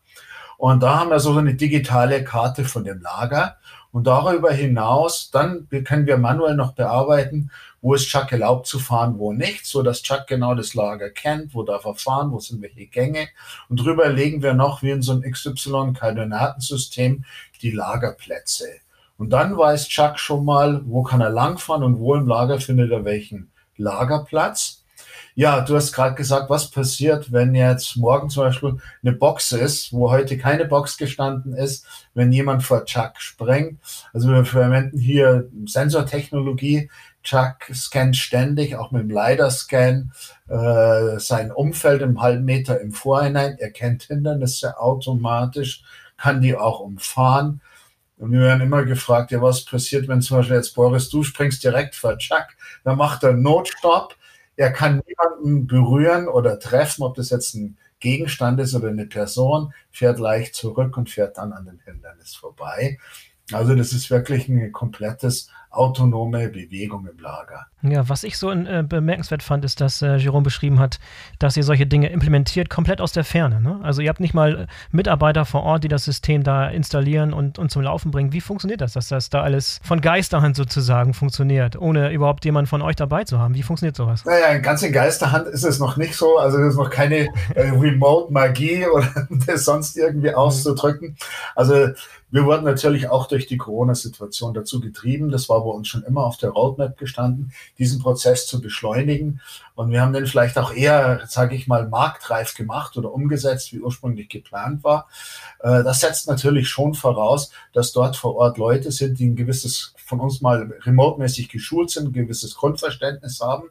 Und 0.58 0.84
da 0.84 1.00
haben 1.00 1.10
wir 1.10 1.20
so 1.20 1.36
eine 1.36 1.56
digitale 1.56 2.24
Karte 2.24 2.66
von 2.66 2.84
dem 2.84 3.02
Lager. 3.02 3.58
Und 3.92 4.08
darüber 4.08 4.52
hinaus, 4.52 5.30
dann 5.32 5.68
können 5.70 6.08
wir 6.08 6.18
manuell 6.18 6.56
noch 6.56 6.74
bearbeiten, 6.74 7.52
wo 7.82 7.94
ist 7.94 8.08
Chuck 8.08 8.32
erlaubt 8.32 8.68
zu 8.68 8.80
fahren, 8.80 9.18
wo 9.18 9.34
nicht, 9.34 9.66
so 9.66 9.82
dass 9.82 10.02
Chuck 10.02 10.28
genau 10.28 10.56
das 10.56 10.76
Lager 10.76 11.10
kennt, 11.10 11.54
wo 11.54 11.64
darf 11.64 11.86
er 11.86 11.96
fahren, 11.96 12.32
wo 12.32 12.40
sind 12.40 12.62
welche 12.62 12.86
Gänge. 12.86 13.28
Und 13.70 13.82
drüber 13.82 14.10
legen 14.10 14.42
wir 14.42 14.54
noch 14.54 14.82
wie 14.82 14.92
in 14.92 15.02
so 15.02 15.14
einem 15.14 15.24
XY-Koordinatensystem 15.24 17.26
die 17.62 17.72
Lagerplätze. 17.72 18.68
Und 19.18 19.32
dann 19.32 19.58
weiß 19.58 19.88
Chuck 19.88 20.20
schon 20.20 20.46
mal, 20.46 20.82
wo 20.86 21.04
kann 21.04 21.22
er 21.22 21.30
langfahren 21.30 21.84
und 21.84 22.00
wo 22.00 22.16
im 22.16 22.28
Lager 22.28 22.60
findet 22.60 22.92
er 22.92 23.06
welchen 23.06 23.52
Lagerplatz. 23.78 24.81
Ja, 25.36 25.62
du 25.62 25.76
hast 25.76 25.94
gerade 25.94 26.16
gesagt, 26.16 26.50
was 26.50 26.72
passiert, 26.72 27.32
wenn 27.32 27.56
jetzt 27.56 27.96
morgen 27.96 28.30
zum 28.30 28.44
Beispiel 28.44 28.78
eine 29.02 29.14
Box 29.14 29.54
ist, 29.54 29.94
wo 29.94 30.12
heute 30.12 30.38
keine 30.38 30.66
Box 30.66 30.98
gestanden 30.98 31.54
ist, 31.54 31.86
wenn 32.14 32.34
jemand 32.34 32.64
vor 32.64 32.84
Chuck 32.84 33.14
springt. 33.18 33.80
Also 34.14 34.30
wir 34.30 34.44
verwenden 34.44 35.00
hier 35.00 35.50
Sensortechnologie. 35.66 36.90
Chuck 37.24 37.58
scannt 37.74 38.18
ständig, 38.18 38.76
auch 38.76 38.92
mit 38.92 39.04
dem 39.04 39.10
LiDAR-Scan, 39.10 40.12
äh, 40.50 41.20
sein 41.20 41.52
Umfeld 41.52 42.02
im 42.02 42.20
halben 42.22 42.46
Meter 42.46 42.82
im 42.82 42.92
Vorhinein. 42.92 43.58
Er 43.60 43.72
kennt 43.72 44.04
Hindernisse 44.04 44.80
automatisch, 44.80 45.84
kann 46.18 46.42
die 46.42 46.58
auch 46.58 46.80
umfahren. 46.80 47.62
Und 48.18 48.34
wir 48.34 48.42
werden 48.42 48.62
immer 48.62 48.84
gefragt, 48.84 49.32
ja, 49.32 49.42
was 49.42 49.66
passiert, 49.66 50.08
wenn 50.08 50.22
zum 50.22 50.38
Beispiel 50.38 50.58
jetzt 50.58 50.76
Boris, 50.76 51.10
du 51.10 51.24
springst 51.24 51.64
direkt 51.64 51.96
vor 51.96 52.18
Chuck, 52.18 52.48
dann 52.84 52.98
macht 52.98 53.24
er 53.24 53.34
Notstopp, 53.34 54.16
er 54.62 54.72
kann 54.72 55.02
niemanden 55.08 55.66
berühren 55.66 56.28
oder 56.28 56.60
treffen, 56.60 57.02
ob 57.02 57.16
das 57.16 57.32
jetzt 57.32 57.56
ein 57.56 57.80
Gegenstand 58.00 58.60
ist 58.60 58.76
oder 58.76 58.90
eine 58.90 59.08
Person, 59.08 59.74
fährt 59.90 60.20
leicht 60.20 60.54
zurück 60.54 60.98
und 60.98 61.10
fährt 61.10 61.40
dann 61.40 61.52
an 61.52 61.66
dem 61.66 61.80
Hindernis 61.80 62.36
vorbei. 62.36 63.00
Also 63.52 63.74
das 63.74 63.92
ist 63.92 64.12
wirklich 64.12 64.48
ein 64.50 64.72
komplettes 64.72 65.50
autonome 65.72 66.50
Bewegung 66.50 67.08
im 67.08 67.18
Lager. 67.18 67.71
Ja, 67.84 68.08
was 68.08 68.24
ich 68.24 68.38
so 68.38 68.52
äh, 68.52 68.84
bemerkenswert 68.88 69.42
fand, 69.42 69.66
ist, 69.66 69.82
dass 69.82 70.02
äh, 70.02 70.16
Jerome 70.16 70.44
beschrieben 70.44 70.80
hat, 70.80 71.00
dass 71.40 71.58
ihr 71.58 71.64
solche 71.64 71.88
Dinge 71.88 72.10
implementiert 72.10 72.70
komplett 72.70 73.02
aus 73.02 73.12
der 73.12 73.24
Ferne. 73.24 73.60
Ne? 73.60 73.80
Also 73.82 74.02
ihr 74.02 74.10
habt 74.10 74.20
nicht 74.20 74.36
mal 74.36 74.62
äh, 74.62 74.68
Mitarbeiter 74.92 75.46
vor 75.46 75.64
Ort, 75.64 75.84
die 75.84 75.88
das 75.88 76.06
System 76.06 76.44
da 76.44 76.68
installieren 76.68 77.34
und, 77.34 77.58
und 77.58 77.72
zum 77.72 77.82
Laufen 77.82 78.12
bringen. 78.12 78.34
Wie 78.34 78.42
funktioniert 78.42 78.82
das, 78.82 78.94
dass 78.94 79.08
das 79.08 79.30
da 79.30 79.42
alles 79.42 79.80
von 79.84 80.00
Geisterhand 80.00 80.56
sozusagen 80.56 81.14
funktioniert, 81.16 81.76
ohne 81.76 82.12
überhaupt 82.12 82.46
jemanden 82.46 82.68
von 82.68 82.84
euch 82.84 82.96
dabei 82.96 83.24
zu 83.24 83.40
haben? 83.40 83.56
Wie 83.56 83.64
funktioniert 83.64 83.96
sowas? 83.96 84.26
Naja, 84.26 84.60
ganz 84.60 84.84
in 84.84 84.94
Geisterhand 84.94 85.48
ist 85.48 85.64
es 85.64 85.80
noch 85.80 85.98
nicht 85.98 86.16
so. 86.16 86.38
Also 86.38 86.60
es 86.60 86.74
ist 86.74 86.78
noch 86.78 86.92
keine 86.92 87.30
äh, 87.56 87.70
Remote-Magie 87.70 88.86
oder 88.94 89.28
das 89.48 89.66
sonst 89.66 89.98
irgendwie 89.98 90.30
mhm. 90.30 90.36
auszudrücken. 90.36 91.18
Also 91.56 91.88
wir 92.32 92.46
wurden 92.46 92.64
natürlich 92.64 93.10
auch 93.10 93.28
durch 93.28 93.46
die 93.46 93.58
Corona-Situation 93.58 94.54
dazu 94.54 94.80
getrieben. 94.80 95.32
Das 95.32 95.50
war 95.50 95.64
bei 95.64 95.70
uns 95.70 95.90
schon 95.90 96.04
immer 96.04 96.24
auf 96.24 96.38
der 96.38 96.52
Roadmap 96.52 96.98
gestanden, 96.98 97.52
diesen 97.78 98.02
Prozess 98.02 98.48
zu 98.48 98.62
beschleunigen. 98.62 99.42
Und 99.76 99.92
wir 99.92 100.02
haben 100.02 100.14
den 100.14 100.28
vielleicht 100.28 100.58
auch 100.58 100.74
eher, 100.74 101.26
sage 101.28 101.56
ich 101.56 101.68
mal, 101.68 101.88
marktreif 101.88 102.56
gemacht 102.56 102.98
oder 102.98 103.14
umgesetzt, 103.14 103.74
wie 103.74 103.80
ursprünglich 103.80 104.30
geplant 104.30 104.84
war. 104.84 105.08
Äh, 105.60 105.84
das 105.84 106.00
setzt 106.00 106.28
natürlich 106.28 106.70
schon 106.70 106.94
voraus, 106.94 107.52
dass 107.74 107.92
dort 107.92 108.16
vor 108.16 108.36
Ort 108.36 108.58
Leute 108.58 108.92
sind, 108.92 109.20
die 109.20 109.28
ein 109.28 109.36
gewisses, 109.36 109.94
von 109.98 110.20
uns 110.20 110.42
mal 110.42 110.72
remote-mäßig 110.82 111.50
geschult 111.50 111.90
sind, 111.90 112.08
ein 112.08 112.14
gewisses 112.14 112.56
Grundverständnis 112.56 113.40
haben. 113.42 113.70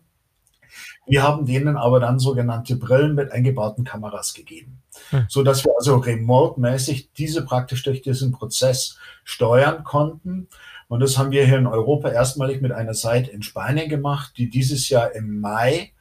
Wir 1.07 1.23
haben 1.23 1.47
denen 1.47 1.77
aber 1.77 1.99
dann 2.01 2.19
sogenannte 2.19 2.77
Brillen 2.77 3.15
mit 3.15 3.33
eingebauten 3.33 3.85
Kameras 3.85 4.35
gegeben. 4.35 4.81
Hm. 5.11 5.27
So 5.29 5.43
dass 5.43 5.65
wir 5.65 5.73
also 5.77 5.97
remote-mäßig 5.97 7.11
diese 7.17 7.45
praktisch 7.45 7.83
durch 7.83 8.03
diesen 8.03 8.33
Prozess 8.33 8.97
steuern 9.25 9.85
konnten. 9.85 10.49
Und 10.91 10.99
das 10.99 11.17
haben 11.17 11.31
wir 11.31 11.47
hier 11.47 11.57
in 11.57 11.69
Europa 11.69 12.09
erstmalig 12.09 12.61
mit 12.61 12.73
einer 12.73 12.95
Seite 12.95 13.31
in 13.31 13.45
Spanien 13.45 13.89
gemacht, 13.89 14.33
die 14.37 14.51
dieses 14.51 14.89
Jahr 14.89 15.13
im 15.13 15.39
Mai 15.39 15.93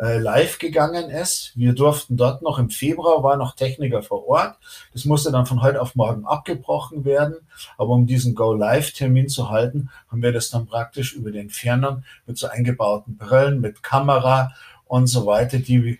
äh, 0.00 0.16
live 0.16 0.58
gegangen 0.58 1.10
ist. 1.10 1.52
Wir 1.54 1.74
durften 1.74 2.16
dort 2.16 2.40
noch 2.40 2.58
im 2.58 2.70
Februar, 2.70 3.22
war 3.22 3.36
noch 3.36 3.54
Techniker 3.54 4.02
vor 4.02 4.26
Ort. 4.26 4.56
Das 4.94 5.04
musste 5.04 5.30
dann 5.30 5.44
von 5.44 5.60
heute 5.60 5.82
auf 5.82 5.94
morgen 5.96 6.24
abgebrochen 6.24 7.04
werden. 7.04 7.36
Aber 7.76 7.90
um 7.90 8.06
diesen 8.06 8.34
Go-Live-Termin 8.34 9.28
zu 9.28 9.50
halten, 9.50 9.90
haben 10.10 10.22
wir 10.22 10.32
das 10.32 10.48
dann 10.48 10.64
praktisch 10.64 11.12
über 11.12 11.30
den 11.30 11.50
Fernern 11.50 12.06
mit 12.24 12.38
so 12.38 12.46
eingebauten 12.48 13.18
Brillen, 13.18 13.60
mit 13.60 13.82
Kamera 13.82 14.52
und 14.86 15.08
so 15.08 15.26
weiter, 15.26 15.58
die 15.58 15.98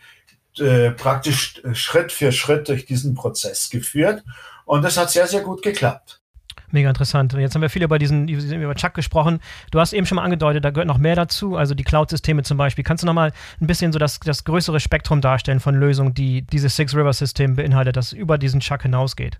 äh, 0.56 0.92
praktisch 0.92 1.62
äh, 1.64 1.74
Schritt 1.74 2.12
für 2.12 2.32
Schritt 2.32 2.70
durch 2.70 2.86
diesen 2.86 3.14
Prozess 3.14 3.68
geführt. 3.68 4.24
Und 4.64 4.86
das 4.86 4.96
hat 4.96 5.10
sehr, 5.10 5.26
sehr 5.26 5.42
gut 5.42 5.60
geklappt. 5.60 6.22
Mega 6.70 6.88
interessant. 6.88 7.32
Jetzt 7.32 7.54
haben 7.54 7.62
wir 7.62 7.70
viel 7.70 7.82
über 7.82 7.98
diesen 7.98 8.28
über 8.28 8.74
Chuck 8.74 8.94
gesprochen. 8.94 9.40
Du 9.70 9.80
hast 9.80 9.92
eben 9.92 10.06
schon 10.06 10.16
mal 10.16 10.22
angedeutet, 10.22 10.64
da 10.64 10.70
gehört 10.70 10.86
noch 10.86 10.98
mehr 10.98 11.16
dazu, 11.16 11.56
also 11.56 11.74
die 11.74 11.84
Cloud-Systeme 11.84 12.42
zum 12.42 12.58
Beispiel. 12.58 12.84
Kannst 12.84 13.02
du 13.02 13.06
noch 13.06 13.14
mal 13.14 13.32
ein 13.60 13.66
bisschen 13.66 13.92
so 13.92 13.98
das, 13.98 14.20
das 14.20 14.44
größere 14.44 14.78
Spektrum 14.78 15.20
darstellen 15.20 15.60
von 15.60 15.74
Lösungen, 15.74 16.12
die 16.12 16.42
dieses 16.42 16.76
Six 16.76 16.94
River 16.94 17.12
System 17.12 17.56
beinhaltet, 17.56 17.96
das 17.96 18.12
über 18.12 18.36
diesen 18.36 18.60
Chuck 18.60 18.82
hinausgeht? 18.82 19.38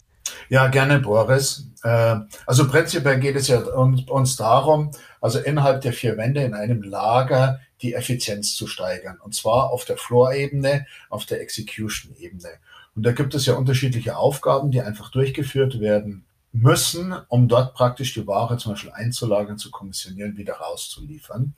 Ja, 0.49 0.69
gerne, 0.69 1.01
Boris. 1.01 1.67
Äh, 1.83 2.17
also 2.47 2.69
prinzipiell 2.69 3.21
geht 3.21 3.37
es 3.37 3.49
ja 3.49 3.59
uns 3.61 4.37
darum, 4.37 4.91
also 5.21 5.39
innerhalb 5.39 5.83
der 5.83 5.93
vier 5.93 6.17
Wände 6.17 6.43
in 6.43 6.55
einem 6.55 6.83
Lager 6.83 7.61
die 7.83 7.95
Effizienz 7.95 8.55
zu 8.55 8.67
steigern. 8.67 9.19
Und 9.23 9.35
zwar 9.35 9.71
auf 9.71 9.85
der 9.85 9.99
Floor-Ebene, 9.99 10.87
auf 11.11 11.27
der 11.27 11.41
Execution-Ebene. 11.43 12.49
Und 12.97 13.03
da 13.05 13.13
gibt 13.13 13.35
es 13.35 13.47
ja 13.47 13.55
unterschiedliche 13.55 14.17
Aufgaben, 14.17 14.71
die 14.71 14.81
einfach 14.81 15.11
durchgeführt 15.11 15.79
werden 15.81 16.25
müssen, 16.61 17.15
um 17.29 17.49
dort 17.49 17.75
praktisch 17.75 18.15
die 18.15 18.27
Ware 18.27 18.57
zum 18.57 18.73
Beispiel 18.73 18.93
einzulagern, 18.93 19.59
zu 19.59 19.71
kommissionieren, 19.71 20.37
wieder 20.37 20.55
rauszuliefern. 20.55 21.55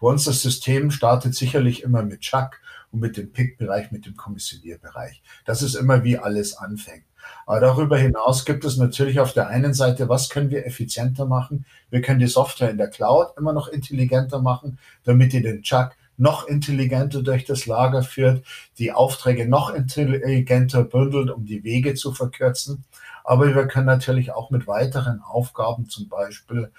Bei 0.00 0.08
uns 0.08 0.24
das 0.24 0.42
System 0.42 0.90
startet 0.90 1.34
sicherlich 1.34 1.82
immer 1.82 2.02
mit 2.02 2.20
Chuck 2.20 2.60
und 2.90 3.00
mit 3.00 3.16
dem 3.16 3.32
Pick-Bereich, 3.32 3.90
mit 3.90 4.06
dem 4.06 4.16
Kommissionierbereich. 4.16 5.22
Das 5.44 5.62
ist 5.62 5.74
immer 5.74 6.04
wie 6.04 6.18
alles 6.18 6.56
anfängt. 6.56 7.04
Aber 7.46 7.60
darüber 7.60 7.98
hinaus 7.98 8.44
gibt 8.44 8.64
es 8.64 8.76
natürlich 8.76 9.18
auf 9.20 9.32
der 9.32 9.48
einen 9.48 9.74
Seite, 9.74 10.08
was 10.08 10.28
können 10.28 10.50
wir 10.50 10.66
effizienter 10.66 11.26
machen? 11.26 11.64
Wir 11.90 12.02
können 12.02 12.20
die 12.20 12.26
Software 12.26 12.70
in 12.70 12.78
der 12.78 12.88
Cloud 12.88 13.28
immer 13.36 13.52
noch 13.52 13.68
intelligenter 13.68 14.40
machen, 14.40 14.78
damit 15.04 15.32
ihr 15.34 15.42
den 15.42 15.62
Chuck 15.62 15.92
noch 16.16 16.46
intelligenter 16.46 17.22
durch 17.22 17.44
das 17.44 17.66
Lager 17.66 18.02
führt, 18.02 18.44
die 18.78 18.92
Aufträge 18.92 19.48
noch 19.48 19.74
intelligenter 19.74 20.84
bündelt, 20.84 21.30
um 21.30 21.44
die 21.44 21.64
Wege 21.64 21.94
zu 21.94 22.12
verkürzen. 22.12 22.84
Aber 23.24 23.54
wir 23.54 23.66
können 23.66 23.86
natürlich 23.86 24.32
auch 24.32 24.50
mit 24.50 24.66
weiteren 24.66 25.20
Aufgaben 25.22 25.88
zum 25.88 26.08
Beispiel 26.08 26.70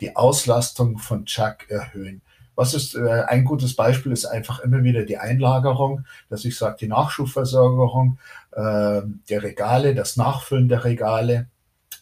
die 0.00 0.16
Auslastung 0.16 0.98
von 0.98 1.26
Chuck 1.26 1.68
erhöhen. 1.68 2.22
Was 2.56 2.74
ist 2.74 2.94
äh, 2.94 3.22
ein 3.26 3.44
gutes 3.44 3.74
Beispiel 3.74 4.12
ist 4.12 4.26
einfach 4.26 4.60
immer 4.60 4.82
wieder 4.82 5.04
die 5.04 5.18
Einlagerung, 5.18 6.04
dass 6.28 6.44
ich 6.44 6.58
sage, 6.58 6.76
die 6.80 6.88
Nachschubversorgung 6.88 8.18
äh, 8.52 9.02
der 9.28 9.42
Regale, 9.42 9.94
das 9.94 10.16
Nachfüllen 10.16 10.68
der 10.68 10.84
Regale. 10.84 11.46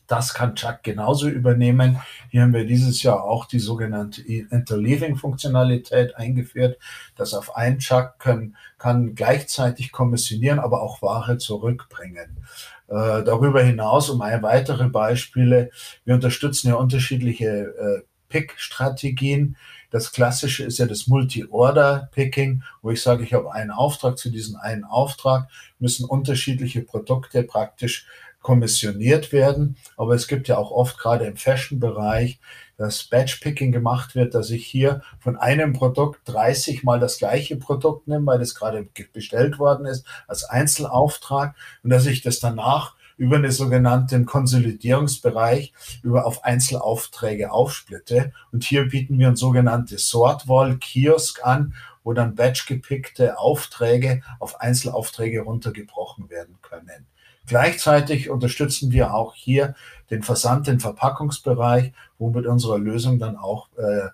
Das 0.08 0.32
kann 0.32 0.54
Chuck 0.54 0.82
genauso 0.82 1.28
übernehmen. 1.28 2.00
Hier 2.30 2.42
haben 2.42 2.54
wir 2.54 2.64
dieses 2.64 3.02
Jahr 3.02 3.22
auch 3.22 3.44
die 3.44 3.58
sogenannte 3.58 4.22
Interleaving-Funktionalität 4.22 6.16
eingeführt, 6.16 6.78
dass 7.14 7.34
auf 7.34 7.54
einen 7.54 7.78
Chuck 7.78 8.14
kann, 8.18 8.56
kann 8.78 9.14
gleichzeitig 9.14 9.92
kommissionieren, 9.92 10.60
aber 10.60 10.82
auch 10.82 11.02
Ware 11.02 11.36
zurückbringen. 11.38 12.38
Äh, 12.88 13.22
darüber 13.22 13.62
hinaus, 13.62 14.08
um 14.08 14.22
ein 14.22 14.42
weitere 14.42 14.88
Beispiele, 14.88 15.70
wir 16.04 16.14
unterstützen 16.14 16.68
ja 16.68 16.74
unterschiedliche 16.74 17.46
äh, 17.46 18.02
Pick-Strategien. 18.30 19.56
Das 19.90 20.12
klassische 20.12 20.64
ist 20.64 20.78
ja 20.78 20.86
das 20.86 21.06
Multi-Order-Picking, 21.06 22.62
wo 22.80 22.90
ich 22.90 23.02
sage, 23.02 23.24
ich 23.24 23.34
habe 23.34 23.52
einen 23.52 23.70
Auftrag 23.70 24.16
zu 24.16 24.30
diesem 24.30 24.56
einen 24.56 24.84
Auftrag, 24.84 25.48
müssen 25.78 26.06
unterschiedliche 26.06 26.82
Produkte 26.82 27.42
praktisch 27.42 28.06
kommissioniert 28.40 29.32
werden. 29.32 29.76
Aber 29.96 30.14
es 30.14 30.26
gibt 30.26 30.48
ja 30.48 30.56
auch 30.56 30.70
oft 30.70 30.98
gerade 30.98 31.26
im 31.26 31.36
Fashion-Bereich, 31.36 32.38
dass 32.78 33.04
Batch-Picking 33.04 33.72
gemacht 33.72 34.14
wird, 34.14 34.34
dass 34.34 34.50
ich 34.50 34.64
hier 34.64 35.02
von 35.18 35.36
einem 35.36 35.74
Produkt 35.74 36.20
30 36.26 36.84
mal 36.84 37.00
das 37.00 37.18
gleiche 37.18 37.56
Produkt 37.56 38.08
nehme, 38.08 38.26
weil 38.26 38.38
das 38.38 38.54
gerade 38.54 38.88
bestellt 39.12 39.58
worden 39.58 39.84
ist, 39.84 40.06
als 40.26 40.44
Einzelauftrag 40.44 41.54
und 41.82 41.90
dass 41.90 42.06
ich 42.06 42.22
das 42.22 42.38
danach 42.38 42.94
über 43.18 43.36
einen 43.36 43.50
sogenannten 43.50 44.24
Konsolidierungsbereich 44.26 45.72
über 46.02 46.24
auf 46.24 46.44
Einzelaufträge 46.44 47.50
aufsplitte. 47.50 48.32
Und 48.52 48.62
hier 48.62 48.88
bieten 48.88 49.18
wir 49.18 49.26
ein 49.26 49.36
sogenanntes 49.36 50.08
Sortwall 50.08 50.78
Kiosk 50.78 51.44
an, 51.44 51.74
wo 52.04 52.12
dann 52.12 52.36
batch 52.36 52.66
gepickte 52.66 53.38
Aufträge 53.38 54.22
auf 54.38 54.60
Einzelaufträge 54.60 55.40
runtergebrochen 55.40 56.30
werden 56.30 56.58
können. 56.62 57.06
Gleichzeitig 57.48 58.28
unterstützen 58.28 58.92
wir 58.92 59.14
auch 59.14 59.34
hier 59.34 59.74
den 60.10 60.22
Versand, 60.22 60.66
den 60.66 60.80
Verpackungsbereich, 60.80 61.92
wo 62.18 62.30
mit 62.30 62.46
unserer 62.46 62.78
Lösung 62.78 63.18
dann 63.18 63.36
auch 63.36 63.68
äh, 63.78 64.08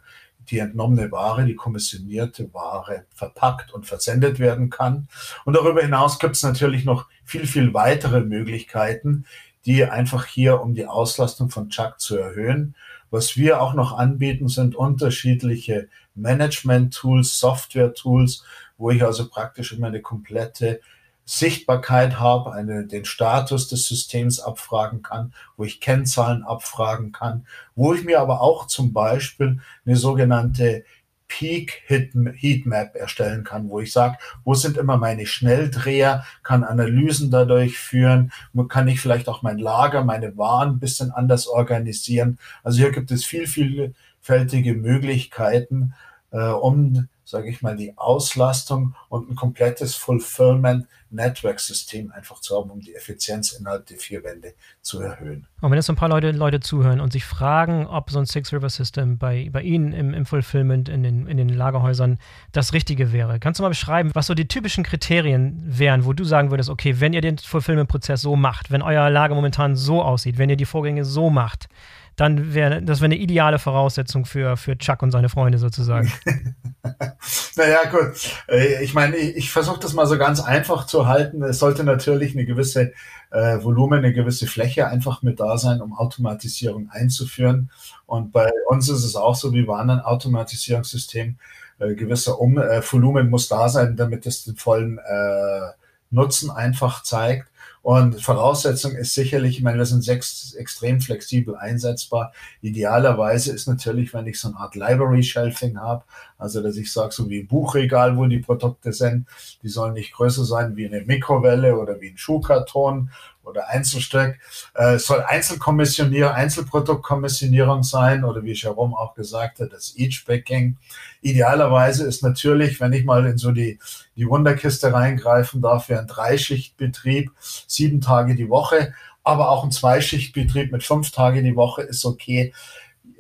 die 0.51 0.59
entnommene 0.59 1.11
Ware, 1.11 1.45
die 1.45 1.57
kommissionierte 1.57 2.53
Ware 2.55 3.07
verpackt 3.15 3.73
und 3.73 3.87
versendet 3.87 4.39
werden 4.39 4.71
kann. 4.71 5.09
Und 5.45 5.55
darüber 5.55 5.83
hinaus 5.83 6.19
gibt 6.19 6.37
es 6.37 6.43
natürlich 6.43 6.85
noch 6.85 7.07
viel, 7.25 7.47
viel 7.47 7.75
weitere 7.75 8.21
Möglichkeiten, 8.21 9.25
die 9.67 9.85
einfach 9.85 10.27
hier, 10.27 10.61
um 10.61 10.75
die 10.75 10.87
Auslastung 10.87 11.51
von 11.51 11.71
Chuck 11.71 11.99
zu 11.99 12.17
erhöhen. 12.17 12.75
Was 13.11 13.37
wir 13.37 13.61
auch 13.61 13.75
noch 13.75 13.97
anbieten, 13.97 14.49
sind 14.49 14.77
unterschiedliche 14.77 15.89
Management-Tools, 16.15 17.39
Software-Tools, 17.39 18.45
wo 18.77 18.91
ich 18.91 19.03
also 19.05 19.29
praktisch 19.29 19.73
immer 19.73 19.89
eine 19.89 20.03
komplette 20.03 20.81
Sichtbarkeit 21.25 22.21
habe, 22.21 22.53
eine, 22.53 22.87
den 22.87 23.05
Status 23.05 23.69
des 23.69 23.87
Systems 23.89 24.41
abfragen 24.41 25.03
kann, 25.03 25.33
wo 25.57 25.65
ich 25.65 25.81
Kennzahlen 25.81 26.43
abfragen 26.43 27.13
kann, 27.13 27.47
wo 27.75 27.95
ich 27.95 28.05
mir 28.05 28.21
aber 28.21 28.41
auch 28.41 28.67
zum 28.67 28.93
Beispiel 28.93 29.61
eine 29.87 29.97
sogenannte 29.97 30.85
Peak 31.27 31.83
Heatmap 31.87 32.95
erstellen 32.95 33.45
kann, 33.45 33.69
wo 33.69 33.81
ich 33.81 33.93
sage, 33.93 34.19
wo 34.45 34.55
sind 34.55 34.77
immer 34.77 34.99
meine 34.99 35.27
Schnelldreher, 35.27 36.25
kann 36.43 36.63
Analysen 36.63 37.31
dadurch 37.31 37.79
führen, 37.79 38.31
kann 38.69 38.89
ich 38.89 39.01
vielleicht 39.01 39.29
auch 39.29 39.43
mein 39.43 39.59
Lager, 39.59 40.05
meine 40.05 40.37
Waren 40.37 40.75
ein 40.75 40.79
bisschen 40.79 41.11
anders 41.11 41.49
organisieren. 41.49 42.39
Also 42.63 42.79
hier 42.79 42.93
gibt 42.93 43.11
es 43.11 43.25
viel, 43.25 43.47
vielfältige 43.47 44.75
Möglichkeiten, 44.75 45.95
äh, 46.31 46.49
um 46.49 47.09
sage 47.25 47.51
ich 47.51 47.63
mal, 47.63 47.77
die 47.77 47.97
Auslastung 47.97 48.95
und 49.09 49.31
ein 49.31 49.37
komplettes 49.37 49.95
Fulfillment-Network-System 49.97 52.13
einfach 52.13 52.41
zu 52.41 52.57
haben, 52.57 52.71
um 52.71 52.81
die 52.81 52.95
Effizienz 52.95 53.53
innerhalb 53.53 53.87
der 53.87 53.99
vier 53.99 54.23
Wände 54.25 54.55
zu 54.83 55.01
erhöhen. 55.01 55.47
Und 55.65 55.71
wenn 55.71 55.79
jetzt 55.79 55.89
ein 55.89 55.97
paar 55.97 56.11
Leute, 56.11 56.31
Leute 56.33 56.61
zuhören 56.61 57.01
und 57.01 57.11
sich 57.11 57.25
fragen, 57.25 57.87
ob 57.87 58.11
so 58.11 58.19
ein 58.19 58.27
Six-River-System 58.27 59.17
bei, 59.17 59.49
bei 59.51 59.63
Ihnen 59.63 59.95
im, 59.95 60.13
im 60.13 60.27
Fulfillment, 60.27 60.91
in 60.91 61.03
den, 61.03 61.27
in 61.27 61.39
den 61.39 61.49
Lagerhäusern 61.49 62.19
das 62.53 62.75
Richtige 62.75 63.15
wäre, 63.15 63.41
kannst 63.41 63.61
du 63.61 63.63
mal 63.63 63.71
beschreiben, 63.71 64.11
was 64.13 64.27
so 64.27 64.35
die 64.35 64.47
typischen 64.47 64.85
Kriterien 64.85 65.63
wären, 65.65 66.05
wo 66.05 66.13
du 66.13 66.23
sagen 66.25 66.51
würdest, 66.51 66.69
okay, 66.69 67.01
wenn 67.01 67.15
ihr 67.15 67.23
den 67.23 67.39
Fulfillment-Prozess 67.39 68.21
so 68.21 68.37
macht, 68.37 68.71
wenn 68.71 68.83
euer 68.83 69.09
Lager 69.09 69.35
momentan 69.35 69.75
so 69.75 70.03
aussieht, 70.03 70.37
wenn 70.37 70.51
ihr 70.51 70.59
die 70.59 70.67
Vorgänge 70.67 71.07
so 71.07 71.31
macht, 71.31 71.71
dann 72.17 72.55
wäre 72.55 72.83
das 72.83 73.01
wäre 73.01 73.07
eine 73.07 73.17
ideale 73.17 73.59
Voraussetzung 73.59 74.27
für, 74.27 74.59
für 74.59 74.77
Chuck 74.77 75.03
und 75.03 75.13
seine 75.13 75.29
Freunde 75.31 75.57
sozusagen. 75.57 76.13
naja, 77.57 77.85
gut. 77.91 78.13
Äh, 78.49 78.85
ich 78.85 78.95
meine, 78.95 79.17
ich, 79.17 79.37
ich 79.37 79.51
versuche 79.51 79.81
das 79.81 79.95
mal 79.95 80.07
so 80.07 80.19
ganz 80.19 80.41
einfach 80.41 80.87
zu 80.87 81.07
halten. 81.07 81.43
Es 81.43 81.59
sollte 81.59 81.85
natürlich 81.85 82.35
eine 82.35 82.45
gewisse 82.45 82.93
äh, 83.35 83.63
Volumen, 83.63 83.99
eine 83.99 84.13
gewisse 84.13 84.47
Fläche 84.47 84.87
einfach 84.87 85.23
mit 85.23 85.41
da 85.41 85.59
sein, 85.59 85.81
um 85.81 85.93
Automatisierung 85.93 86.89
einzuführen. 86.91 87.71
Und 88.07 88.33
bei 88.33 88.51
uns 88.69 88.89
ist 88.89 89.05
es 89.05 89.17
auch 89.17 89.35
so 89.35 89.53
wie 89.53 89.63
bei 89.63 89.77
anderen 89.77 90.01
Automatisierungssystemen. 90.01 91.39
Äh, 91.81 91.95
gewisser 91.95 92.41
um 92.41 92.59
äh, 92.59 92.81
Volumen 92.81 93.31
muss 93.31 93.49
da 93.49 93.69
sein, 93.69 93.97
damit 93.97 94.27
es 94.27 94.45
den 94.45 94.57
vollen 94.57 94.99
äh, 94.99 95.73
Nutzen 96.11 96.51
einfach 96.51 97.03
zeigt. 97.03 97.49
Und 97.85 98.23
Voraussetzung 98.23 98.93
ist 98.93 99.13
sicherlich, 99.13 99.59
ich 99.59 99.63
meine, 99.63 99.77
wir 99.77 99.85
sind 99.85 100.03
sechs 100.03 100.55
extrem 100.55 101.03
flexibel 101.03 101.55
einsetzbar. 101.55 102.33
Idealerweise 102.63 103.53
ist 103.53 103.69
natürlich, 103.69 104.15
wenn 104.15 104.27
ich 104.27 104.41
so 104.41 104.49
eine 104.49 104.57
Art 104.57 104.75
Library 104.75 105.23
Shelving 105.23 105.79
habe, 105.79 106.03
also 106.39 106.63
dass 106.63 106.79
ich 106.79 106.91
sage, 106.91 107.13
so 107.13 107.29
wie 107.29 107.41
ein 107.41 107.47
Buchregal, 107.47 108.17
wo 108.17 108.25
die 108.25 108.39
Produkte 108.39 108.95
sind, 108.95 109.29
die 109.63 109.69
sollen 109.69 109.93
nicht 109.93 110.15
größer 110.15 110.47
sein 110.47 110.77
wie 110.77 110.87
eine 110.87 111.03
Mikrowelle 111.03 111.77
oder 111.77 112.01
wie 112.01 112.09
ein 112.09 112.17
Schuhkarton 112.17 113.11
oder 113.45 113.69
Einzelstück. 113.69 114.39
Äh, 114.75 114.99
soll 114.99 115.23
Einzelkommissionierung, 115.23 116.33
Einzelproduktkommissionierung 116.33 117.83
sein 117.83 118.25
oder 118.25 118.43
wie 118.43 118.53
Jerome 118.53 118.97
auch 118.97 119.15
gesagt 119.15 119.61
hat, 119.61 119.73
das 119.73 119.95
Each-Packing. 119.97 120.77
Idealerweise 121.21 122.05
ist 122.05 122.23
natürlich, 122.23 122.81
wenn 122.81 122.93
ich 122.93 123.05
mal 123.05 123.25
in 123.27 123.39
so 123.39 123.53
die, 123.53 123.79
die 124.17 124.29
Wunderkiste 124.29 124.93
reingreifen 124.93 125.61
darf, 125.61 125.87
für 125.87 125.99
ein 125.99 126.07
Dreischichtbetrieb, 126.07 127.31
sieben 127.67 128.01
Tage 128.01 128.35
die 128.35 128.49
Woche, 128.49 128.95
aber 129.23 129.51
auch 129.51 129.65
ein 129.65 129.71
Zweischichtbetrieb 129.71 130.71
mit 130.71 130.85
fünf 130.85 131.11
Tage 131.11 131.43
die 131.43 131.57
Woche 131.57 131.83
ist 131.83 132.05
okay. 132.05 132.53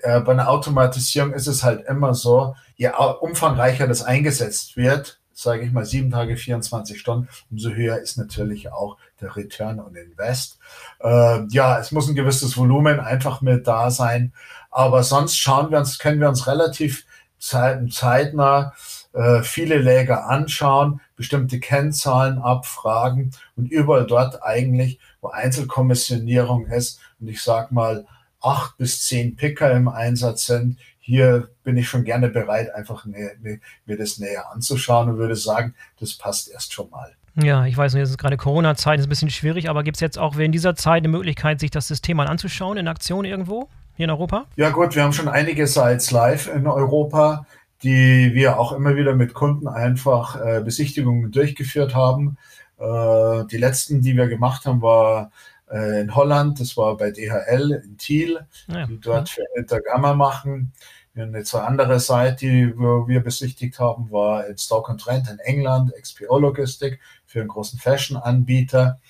Äh, 0.02 0.20
bei 0.20 0.32
einer 0.32 0.48
Automatisierung 0.48 1.32
ist 1.32 1.46
es 1.46 1.64
halt 1.64 1.87
immer 1.87 2.14
so, 2.14 2.54
je 2.76 2.90
umfangreicher 3.20 3.87
das 3.87 4.02
eingesetzt 4.02 4.76
wird, 4.76 5.20
sage 5.35 5.64
ich 5.64 5.73
mal, 5.73 5.85
sieben 5.85 6.11
Tage, 6.11 6.37
24 6.37 6.99
Stunden, 6.99 7.29
umso 7.51 7.70
höher 7.70 7.99
ist 7.99 8.16
natürlich 8.16 8.73
auch 8.73 8.97
der 9.20 9.37
Return 9.37 9.81
on 9.81 9.94
Invest. 9.94 10.59
Äh, 11.01 11.47
ja, 11.49 11.79
es 11.79 11.92
muss 11.92 12.09
ein 12.09 12.14
gewisses 12.14 12.57
Volumen 12.57 13.01
einfach 13.01 13.40
mit 13.40 13.66
da 13.66 13.90
sein. 13.90 14.33
Aber 14.70 15.03
sonst 15.03 15.37
schauen 15.37 15.70
wir 15.70 15.79
uns, 15.79 15.99
können 15.99 16.20
wir 16.20 16.29
uns 16.29 16.47
relativ 16.47 17.05
zeitnah 17.38 18.73
äh, 19.12 19.42
viele 19.42 19.79
Läger 19.79 20.29
anschauen, 20.29 21.01
bestimmte 21.16 21.61
Kennzahlen 21.61 22.38
abfragen 22.38 23.33
und 23.57 23.70
überall 23.70 24.07
dort 24.07 24.42
eigentlich, 24.42 24.99
wo 25.20 25.29
Einzelkommissionierung 25.29 26.66
ist 26.66 27.01
und 27.21 27.29
ich 27.29 27.42
sag 27.42 27.71
mal 27.71 28.06
acht 28.40 28.77
bis 28.77 29.02
zehn 29.04 29.37
Picker 29.37 29.71
im 29.73 29.88
Einsatz 29.88 30.46
sind, 30.46 30.79
hier 31.07 31.50
bin 31.65 31.77
ich 31.77 31.87
schon 31.87 32.02
gerne 32.02 32.31
bereit, 32.31 32.75
einfach 32.75 33.05
ne, 33.05 33.33
ne, 33.42 33.61
mir 33.85 33.98
das 33.98 34.19
näher 34.19 34.50
anzuschauen 34.50 35.11
und 35.11 35.19
würde 35.19 35.37
sagen, 35.37 35.75
das 36.00 36.15
passt 36.15 36.50
erst 36.50 36.73
schon 36.73 36.88
mal. 36.88 37.15
Ja, 37.37 37.67
ich 37.67 37.77
weiß 37.77 37.92
nicht, 37.92 38.02
es 38.02 38.11
ist 38.11 38.17
gerade 38.17 38.38
Corona-Zeit, 38.38 39.00
ist 39.00 39.07
ein 39.07 39.11
bisschen 39.11 39.29
schwierig, 39.29 39.69
aber 39.69 39.83
gibt 39.83 39.98
es 39.98 40.00
jetzt 40.00 40.19
auch 40.19 40.38
während 40.38 40.55
dieser 40.55 40.77
Zeit 40.77 41.02
eine 41.02 41.09
Möglichkeit, 41.09 41.61
sich 41.61 41.71
das 41.71 41.88
System 41.88 42.17
mal 42.17 42.27
anzuschauen 42.27 42.79
in 42.79 42.88
Aktion 42.88 43.27
irgendwo 43.27 43.69
hier 43.96 44.05
in 44.05 44.11
Europa? 44.11 44.46
Ja 44.57 44.71
gut, 44.71 44.94
wir 44.94 45.02
haben 45.02 45.13
schon 45.13 45.29
einige 45.29 45.67
Sites 45.67 46.11
live 46.11 46.48
in 46.48 46.67
Europa, 46.67 47.44
die 47.83 48.33
wir 48.33 48.59
auch 48.59 48.73
immer 48.73 48.96
wieder 48.96 49.15
mit 49.15 49.35
Kunden 49.35 49.69
einfach 49.69 50.40
äh, 50.40 50.63
Besichtigungen 50.65 51.33
durchgeführt 51.33 51.94
haben. 51.94 52.38
Äh, 52.79 53.44
die 53.50 53.59
letzten, 53.59 54.00
die 54.00 54.17
wir 54.17 54.29
gemacht 54.29 54.65
haben, 54.65 54.81
war 54.81 55.31
äh, 55.71 56.00
in 56.00 56.15
Holland, 56.15 56.60
das 56.60 56.77
war 56.77 56.96
bei 56.96 57.10
DHL 57.10 57.83
in 57.85 57.96
Thiel, 57.98 58.46
ja. 58.69 58.87
die 58.87 59.00
dort 59.00 59.29
für 59.29 59.44
Intergamma 59.56 60.15
machen. 60.15 60.73
Eine 61.17 61.44
zur 61.44 61.65
andere 61.65 62.00
Seite, 62.00 62.46
die 62.46 62.77
wir 62.77 63.21
besichtigt 63.21 63.79
haben, 63.79 64.10
war 64.10 64.46
in 64.48 64.58
Stoke-on-Trent 64.58 65.31
in 65.31 65.38
England, 65.38 65.92
XPO 66.00 66.38
Logistik 66.38 66.98
für 67.25 67.40
einen 67.40 67.48
großen 67.48 67.79
Fashion-Anbieter. 67.79 69.00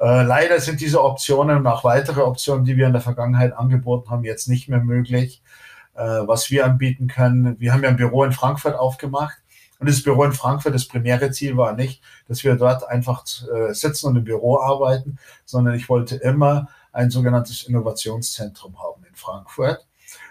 Äh, 0.00 0.24
leider 0.24 0.58
sind 0.58 0.80
diese 0.80 1.02
Optionen 1.02 1.58
und 1.58 1.66
auch 1.68 1.84
weitere 1.84 2.22
Optionen, 2.22 2.64
die 2.64 2.76
wir 2.76 2.88
in 2.88 2.92
der 2.92 3.02
Vergangenheit 3.02 3.52
angeboten 3.52 4.10
haben, 4.10 4.24
jetzt 4.24 4.48
nicht 4.48 4.68
mehr 4.68 4.80
möglich. 4.80 5.42
Äh, 5.94 6.02
was 6.02 6.50
wir 6.50 6.64
anbieten 6.64 7.06
können, 7.06 7.58
wir 7.60 7.72
haben 7.72 7.84
ja 7.84 7.88
ein 7.88 7.96
Büro 7.96 8.24
in 8.24 8.32
Frankfurt 8.32 8.74
aufgemacht. 8.74 9.36
Und 9.84 9.90
das 9.90 10.02
Büro 10.02 10.24
in 10.24 10.32
Frankfurt, 10.32 10.74
das 10.74 10.88
primäre 10.88 11.30
Ziel 11.30 11.58
war 11.58 11.74
nicht, 11.74 12.00
dass 12.26 12.42
wir 12.42 12.54
dort 12.54 12.88
einfach 12.88 13.22
äh, 13.54 13.74
sitzen 13.74 14.06
und 14.06 14.16
im 14.16 14.24
Büro 14.24 14.58
arbeiten, 14.58 15.18
sondern 15.44 15.74
ich 15.74 15.90
wollte 15.90 16.16
immer 16.16 16.68
ein 16.90 17.10
sogenanntes 17.10 17.64
Innovationszentrum 17.64 18.82
haben 18.82 19.04
in 19.04 19.14
Frankfurt. 19.14 19.86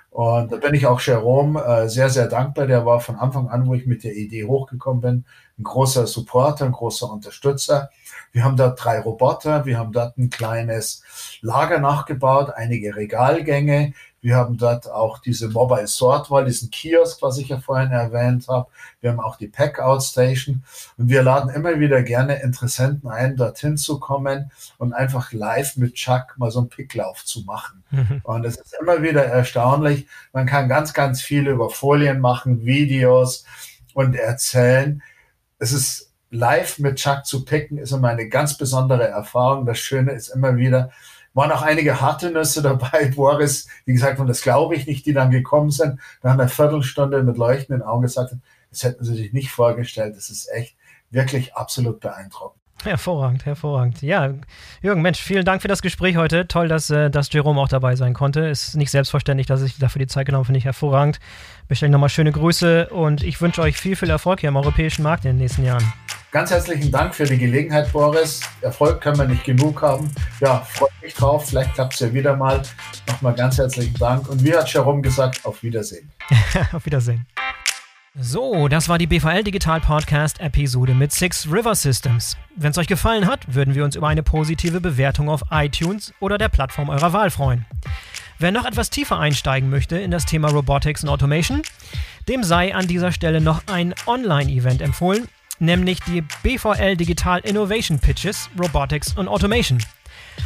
Und 0.10 0.52
da 0.52 0.58
bin 0.58 0.74
ich 0.74 0.88
auch 0.88 1.00
Jerome 1.00 1.64
äh, 1.64 1.88
sehr, 1.88 2.10
sehr 2.10 2.28
dankbar. 2.28 2.66
Der 2.66 2.84
war 2.84 3.00
von 3.00 3.16
Anfang 3.16 3.48
an, 3.48 3.68
wo 3.68 3.76
ich 3.76 3.86
mit 3.86 4.04
der 4.04 4.16
Idee 4.16 4.46
hochgekommen 4.46 5.02
bin, 5.02 5.26
ein 5.60 5.64
großer 5.64 6.08
Supporter, 6.08 6.66
ein 6.66 6.72
großer 6.72 7.12
Unterstützer. 7.12 7.92
Wir 8.32 8.44
haben 8.44 8.58
dort 8.58 8.84
drei 8.84 9.02
Roboter, 9.02 9.68
wir 9.68 9.78
haben 9.78 9.92
dort 9.92 10.18
ein 10.18 10.32
kleines 10.32 11.04
Lager 11.42 11.78
nachgebaut, 11.78 12.50
einige 12.56 12.96
Regalgänge. 12.96 13.94
Wir 14.24 14.38
haben 14.38 14.56
dort 14.56 14.90
auch 14.90 15.20
diese 15.20 15.50
Mobile 15.50 15.86
Sort 15.86 16.32
Wall, 16.32 16.46
diesen 16.46 16.72
Kiosk, 16.72 17.22
was 17.22 17.38
ich 17.38 17.50
ja 17.50 17.60
vorhin 17.60 17.92
erwähnt 17.92 18.48
habe. 18.48 18.70
Wir 19.02 19.12
haben 19.12 19.20
auch 19.20 19.36
die 19.36 19.50
Packout 19.50 20.00
Station 20.00 20.64
und 20.98 21.10
wir 21.10 21.24
laden 21.24 21.50
immer 21.54 21.78
wieder 21.82 22.02
gerne 22.04 22.42
Interessenten 22.42 23.10
ein, 23.10 23.36
dorthin 23.36 23.76
zu 23.76 24.00
kommen 24.00 24.50
und 24.78 24.94
einfach 24.94 25.34
live 25.34 25.76
mit 25.76 25.96
Chuck 25.96 26.36
mal 26.38 26.52
so 26.52 26.60
einen 26.60 26.70
Picklauf 26.70 27.26
zu 27.26 27.42
machen. 27.42 27.84
Mhm. 27.92 28.22
Und 28.24 28.46
es 28.46 28.56
ist 28.56 28.74
immer 28.80 29.04
wieder 29.04 29.26
erstaunlich. 29.26 30.08
Man 30.32 30.46
kann 30.46 30.70
ganz, 30.70 30.94
ganz 30.94 31.22
viel 31.22 31.46
über 31.50 31.70
Folien 31.70 32.22
machen, 32.22 32.66
Videos 32.66 33.44
und 33.94 34.16
erzählen. 34.16 35.04
Es 35.60 35.74
ist 35.74 36.14
live 36.30 36.80
mit 36.80 36.96
Chuck 36.96 37.26
zu 37.26 37.44
picken, 37.44 37.78
ist 37.78 37.92
immer 37.92 38.08
eine 38.08 38.30
ganz 38.30 38.58
besondere 38.58 39.06
Erfahrung. 39.10 39.66
Das 39.66 39.80
Schöne 39.80 40.14
ist 40.14 40.30
immer 40.30 40.56
wieder, 40.56 40.92
waren 41.34 41.52
auch 41.52 41.62
einige 41.62 42.02
harte 42.02 42.32
Nüsse 42.32 42.62
dabei, 42.62 43.12
Boris, 43.16 43.68
wie 43.86 43.94
gesagt, 43.94 44.20
und 44.20 44.28
das 44.28 44.42
glaube 44.42 44.76
ich 44.76 44.88
nicht, 44.88 45.06
die 45.06 45.14
dann 45.14 45.32
gekommen 45.32 45.72
sind, 45.72 46.00
nach 46.22 46.34
einer 46.34 46.50
Viertelstunde 46.50 47.24
mit 47.24 47.38
leuchtenden 47.38 47.82
Augen 47.82 48.04
gesagt 48.04 48.32
haben, 48.32 48.42
das 48.70 48.84
hätten 48.84 49.04
sie 49.04 49.16
sich 49.16 49.34
nicht 49.34 49.52
vorgestellt. 49.52 50.16
Das 50.16 50.30
ist 50.30 50.48
echt 50.52 50.76
wirklich 51.12 51.56
absolut 51.56 52.00
beeindruckend. 52.00 52.60
Hervorragend, 52.84 53.46
hervorragend. 53.46 54.02
Ja, 54.02 54.34
Jürgen, 54.82 55.02
Mensch, 55.02 55.22
vielen 55.22 55.46
Dank 55.46 55.62
für 55.62 55.68
das 55.68 55.82
Gespräch 55.82 56.18
heute. 56.18 56.48
Toll, 56.48 56.68
dass, 56.68 56.90
äh, 56.90 57.10
dass 57.10 57.32
Jerome 57.32 57.62
auch 57.62 57.70
dabei 57.70 57.96
sein 57.96 58.14
konnte. 58.14 58.42
Ist 58.42 58.76
nicht 58.76 58.92
selbstverständlich, 58.92 59.48
dass 59.48 59.62
ich 59.62 59.78
dafür 59.78 60.00
die 60.00 60.08
Zeit 60.08 60.26
genommen 60.26 60.46
finde 60.46 60.58
ich 60.58 60.66
hervorragend. 60.66 61.20
Bestelle 61.68 61.92
nochmal 61.92 62.10
schöne 62.10 62.32
Grüße 62.32 62.90
und 62.90 63.24
ich 63.24 63.40
wünsche 63.40 63.62
euch 63.62 63.78
viel, 63.78 63.96
viel 63.96 64.10
Erfolg 64.10 64.42
hier 64.42 64.50
im 64.50 64.58
europäischen 64.58 65.04
Markt 65.04 65.24
in 65.24 65.32
den 65.32 65.38
nächsten 65.38 65.64
Jahren. 65.64 65.94
Ganz 66.34 66.50
herzlichen 66.50 66.90
Dank 66.90 67.14
für 67.14 67.26
die 67.26 67.38
Gelegenheit, 67.38 67.94
Boris. 67.94 68.42
Erfolg 68.62 69.00
können 69.02 69.20
wir 69.20 69.28
nicht 69.28 69.44
genug 69.44 69.84
haben. 69.84 70.10
Ja, 70.40 70.62
freue 70.62 70.90
mich 71.04 71.14
drauf. 71.14 71.48
Vielleicht 71.48 71.76
klappt 71.76 71.94
es 71.94 72.00
ja 72.00 72.12
wieder 72.12 72.36
mal. 72.36 72.60
Nochmal 73.08 73.36
ganz 73.36 73.60
herzlichen 73.60 73.94
Dank. 73.94 74.28
Und 74.28 74.44
wie 74.44 74.52
hat 74.56 74.74
Jerome 74.74 75.04
gesagt, 75.04 75.46
auf 75.46 75.62
Wiedersehen. 75.62 76.12
auf 76.74 76.88
Wiedersehen. 76.88 77.28
So, 78.16 78.68
das 78.68 78.90
war 78.90 78.98
die 78.98 79.06
BVL 79.06 79.44
Digital 79.44 79.80
Podcast 79.80 80.40
Episode 80.40 80.96
mit 80.96 81.12
Six 81.12 81.52
River 81.52 81.76
Systems. 81.76 82.36
Wenn 82.56 82.72
es 82.72 82.80
euch 82.80 82.88
gefallen 82.88 83.28
hat, 83.28 83.54
würden 83.54 83.76
wir 83.76 83.86
uns 83.86 83.96
über 83.96 84.08
eine 84.08 84.24
positive 84.24 84.82
Bewertung 84.82 85.30
auf 85.30 85.44
iTunes 85.52 86.16
oder 86.20 86.40
der 86.40 86.50
Plattform 86.50 86.90
eurer 86.90 87.14
Wahl 87.14 87.30
freuen. 87.30 87.68
Wer 88.40 88.52
noch 88.52 88.66
etwas 88.66 88.90
tiefer 88.90 89.20
einsteigen 89.20 89.70
möchte 89.70 90.00
in 90.00 90.10
das 90.10 90.26
Thema 90.26 90.50
Robotics 90.50 91.04
und 91.04 91.10
Automation, 91.10 91.62
dem 92.28 92.44
sei 92.44 92.74
an 92.74 92.88
dieser 92.88 93.12
Stelle 93.12 93.40
noch 93.40 93.68
ein 93.68 93.94
Online-Event 94.08 94.82
empfohlen, 94.82 95.28
nämlich 95.60 96.00
die 96.02 96.24
BVL 96.44 96.96
Digital 96.98 97.40
Innovation 97.40 98.00
Pitches 98.00 98.50
Robotics 98.60 99.16
und 99.16 99.28
Automation. 99.28 99.80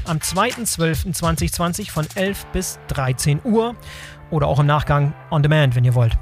Am 0.06 0.18
2.12.2020 0.18 1.92
von 1.92 2.08
11 2.16 2.46
bis 2.48 2.80
13 2.88 3.42
Uhr 3.44 3.76
oder 4.32 4.48
auch 4.48 4.60
im 4.60 4.66
Nachgang 4.66 5.14
on 5.32 5.44
demand, 5.44 5.76
wenn 5.76 5.86
ihr 5.86 5.96
wollt. 5.96 6.18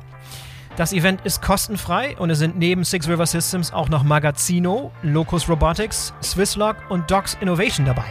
Das 0.76 0.92
Event 0.92 1.22
ist 1.26 1.42
kostenfrei 1.42 2.18
und 2.18 2.30
es 2.30 2.40
sind 2.40 2.58
neben 2.58 2.84
Six 2.84 3.08
River 3.08 3.26
Systems 3.26 3.72
auch 3.72 3.88
noch 3.88 4.04
Magazino, 4.04 4.92
Locus 5.04 5.48
Robotics, 5.48 6.14
Swisslog 6.22 6.76
und 6.90 7.10
Docs 7.10 7.38
Innovation 7.40 7.86
dabei. 7.86 8.08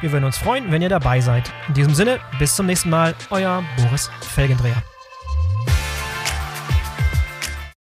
Wir 0.00 0.12
würden 0.12 0.24
uns 0.24 0.38
freuen, 0.38 0.70
wenn 0.70 0.82
ihr 0.82 0.88
dabei 0.88 1.20
seid. 1.20 1.52
In 1.68 1.74
diesem 1.74 1.94
Sinne, 1.94 2.20
bis 2.38 2.54
zum 2.54 2.66
nächsten 2.66 2.90
Mal, 2.90 3.14
euer 3.30 3.64
Boris 3.76 4.10
Felgendreher. 4.20 4.82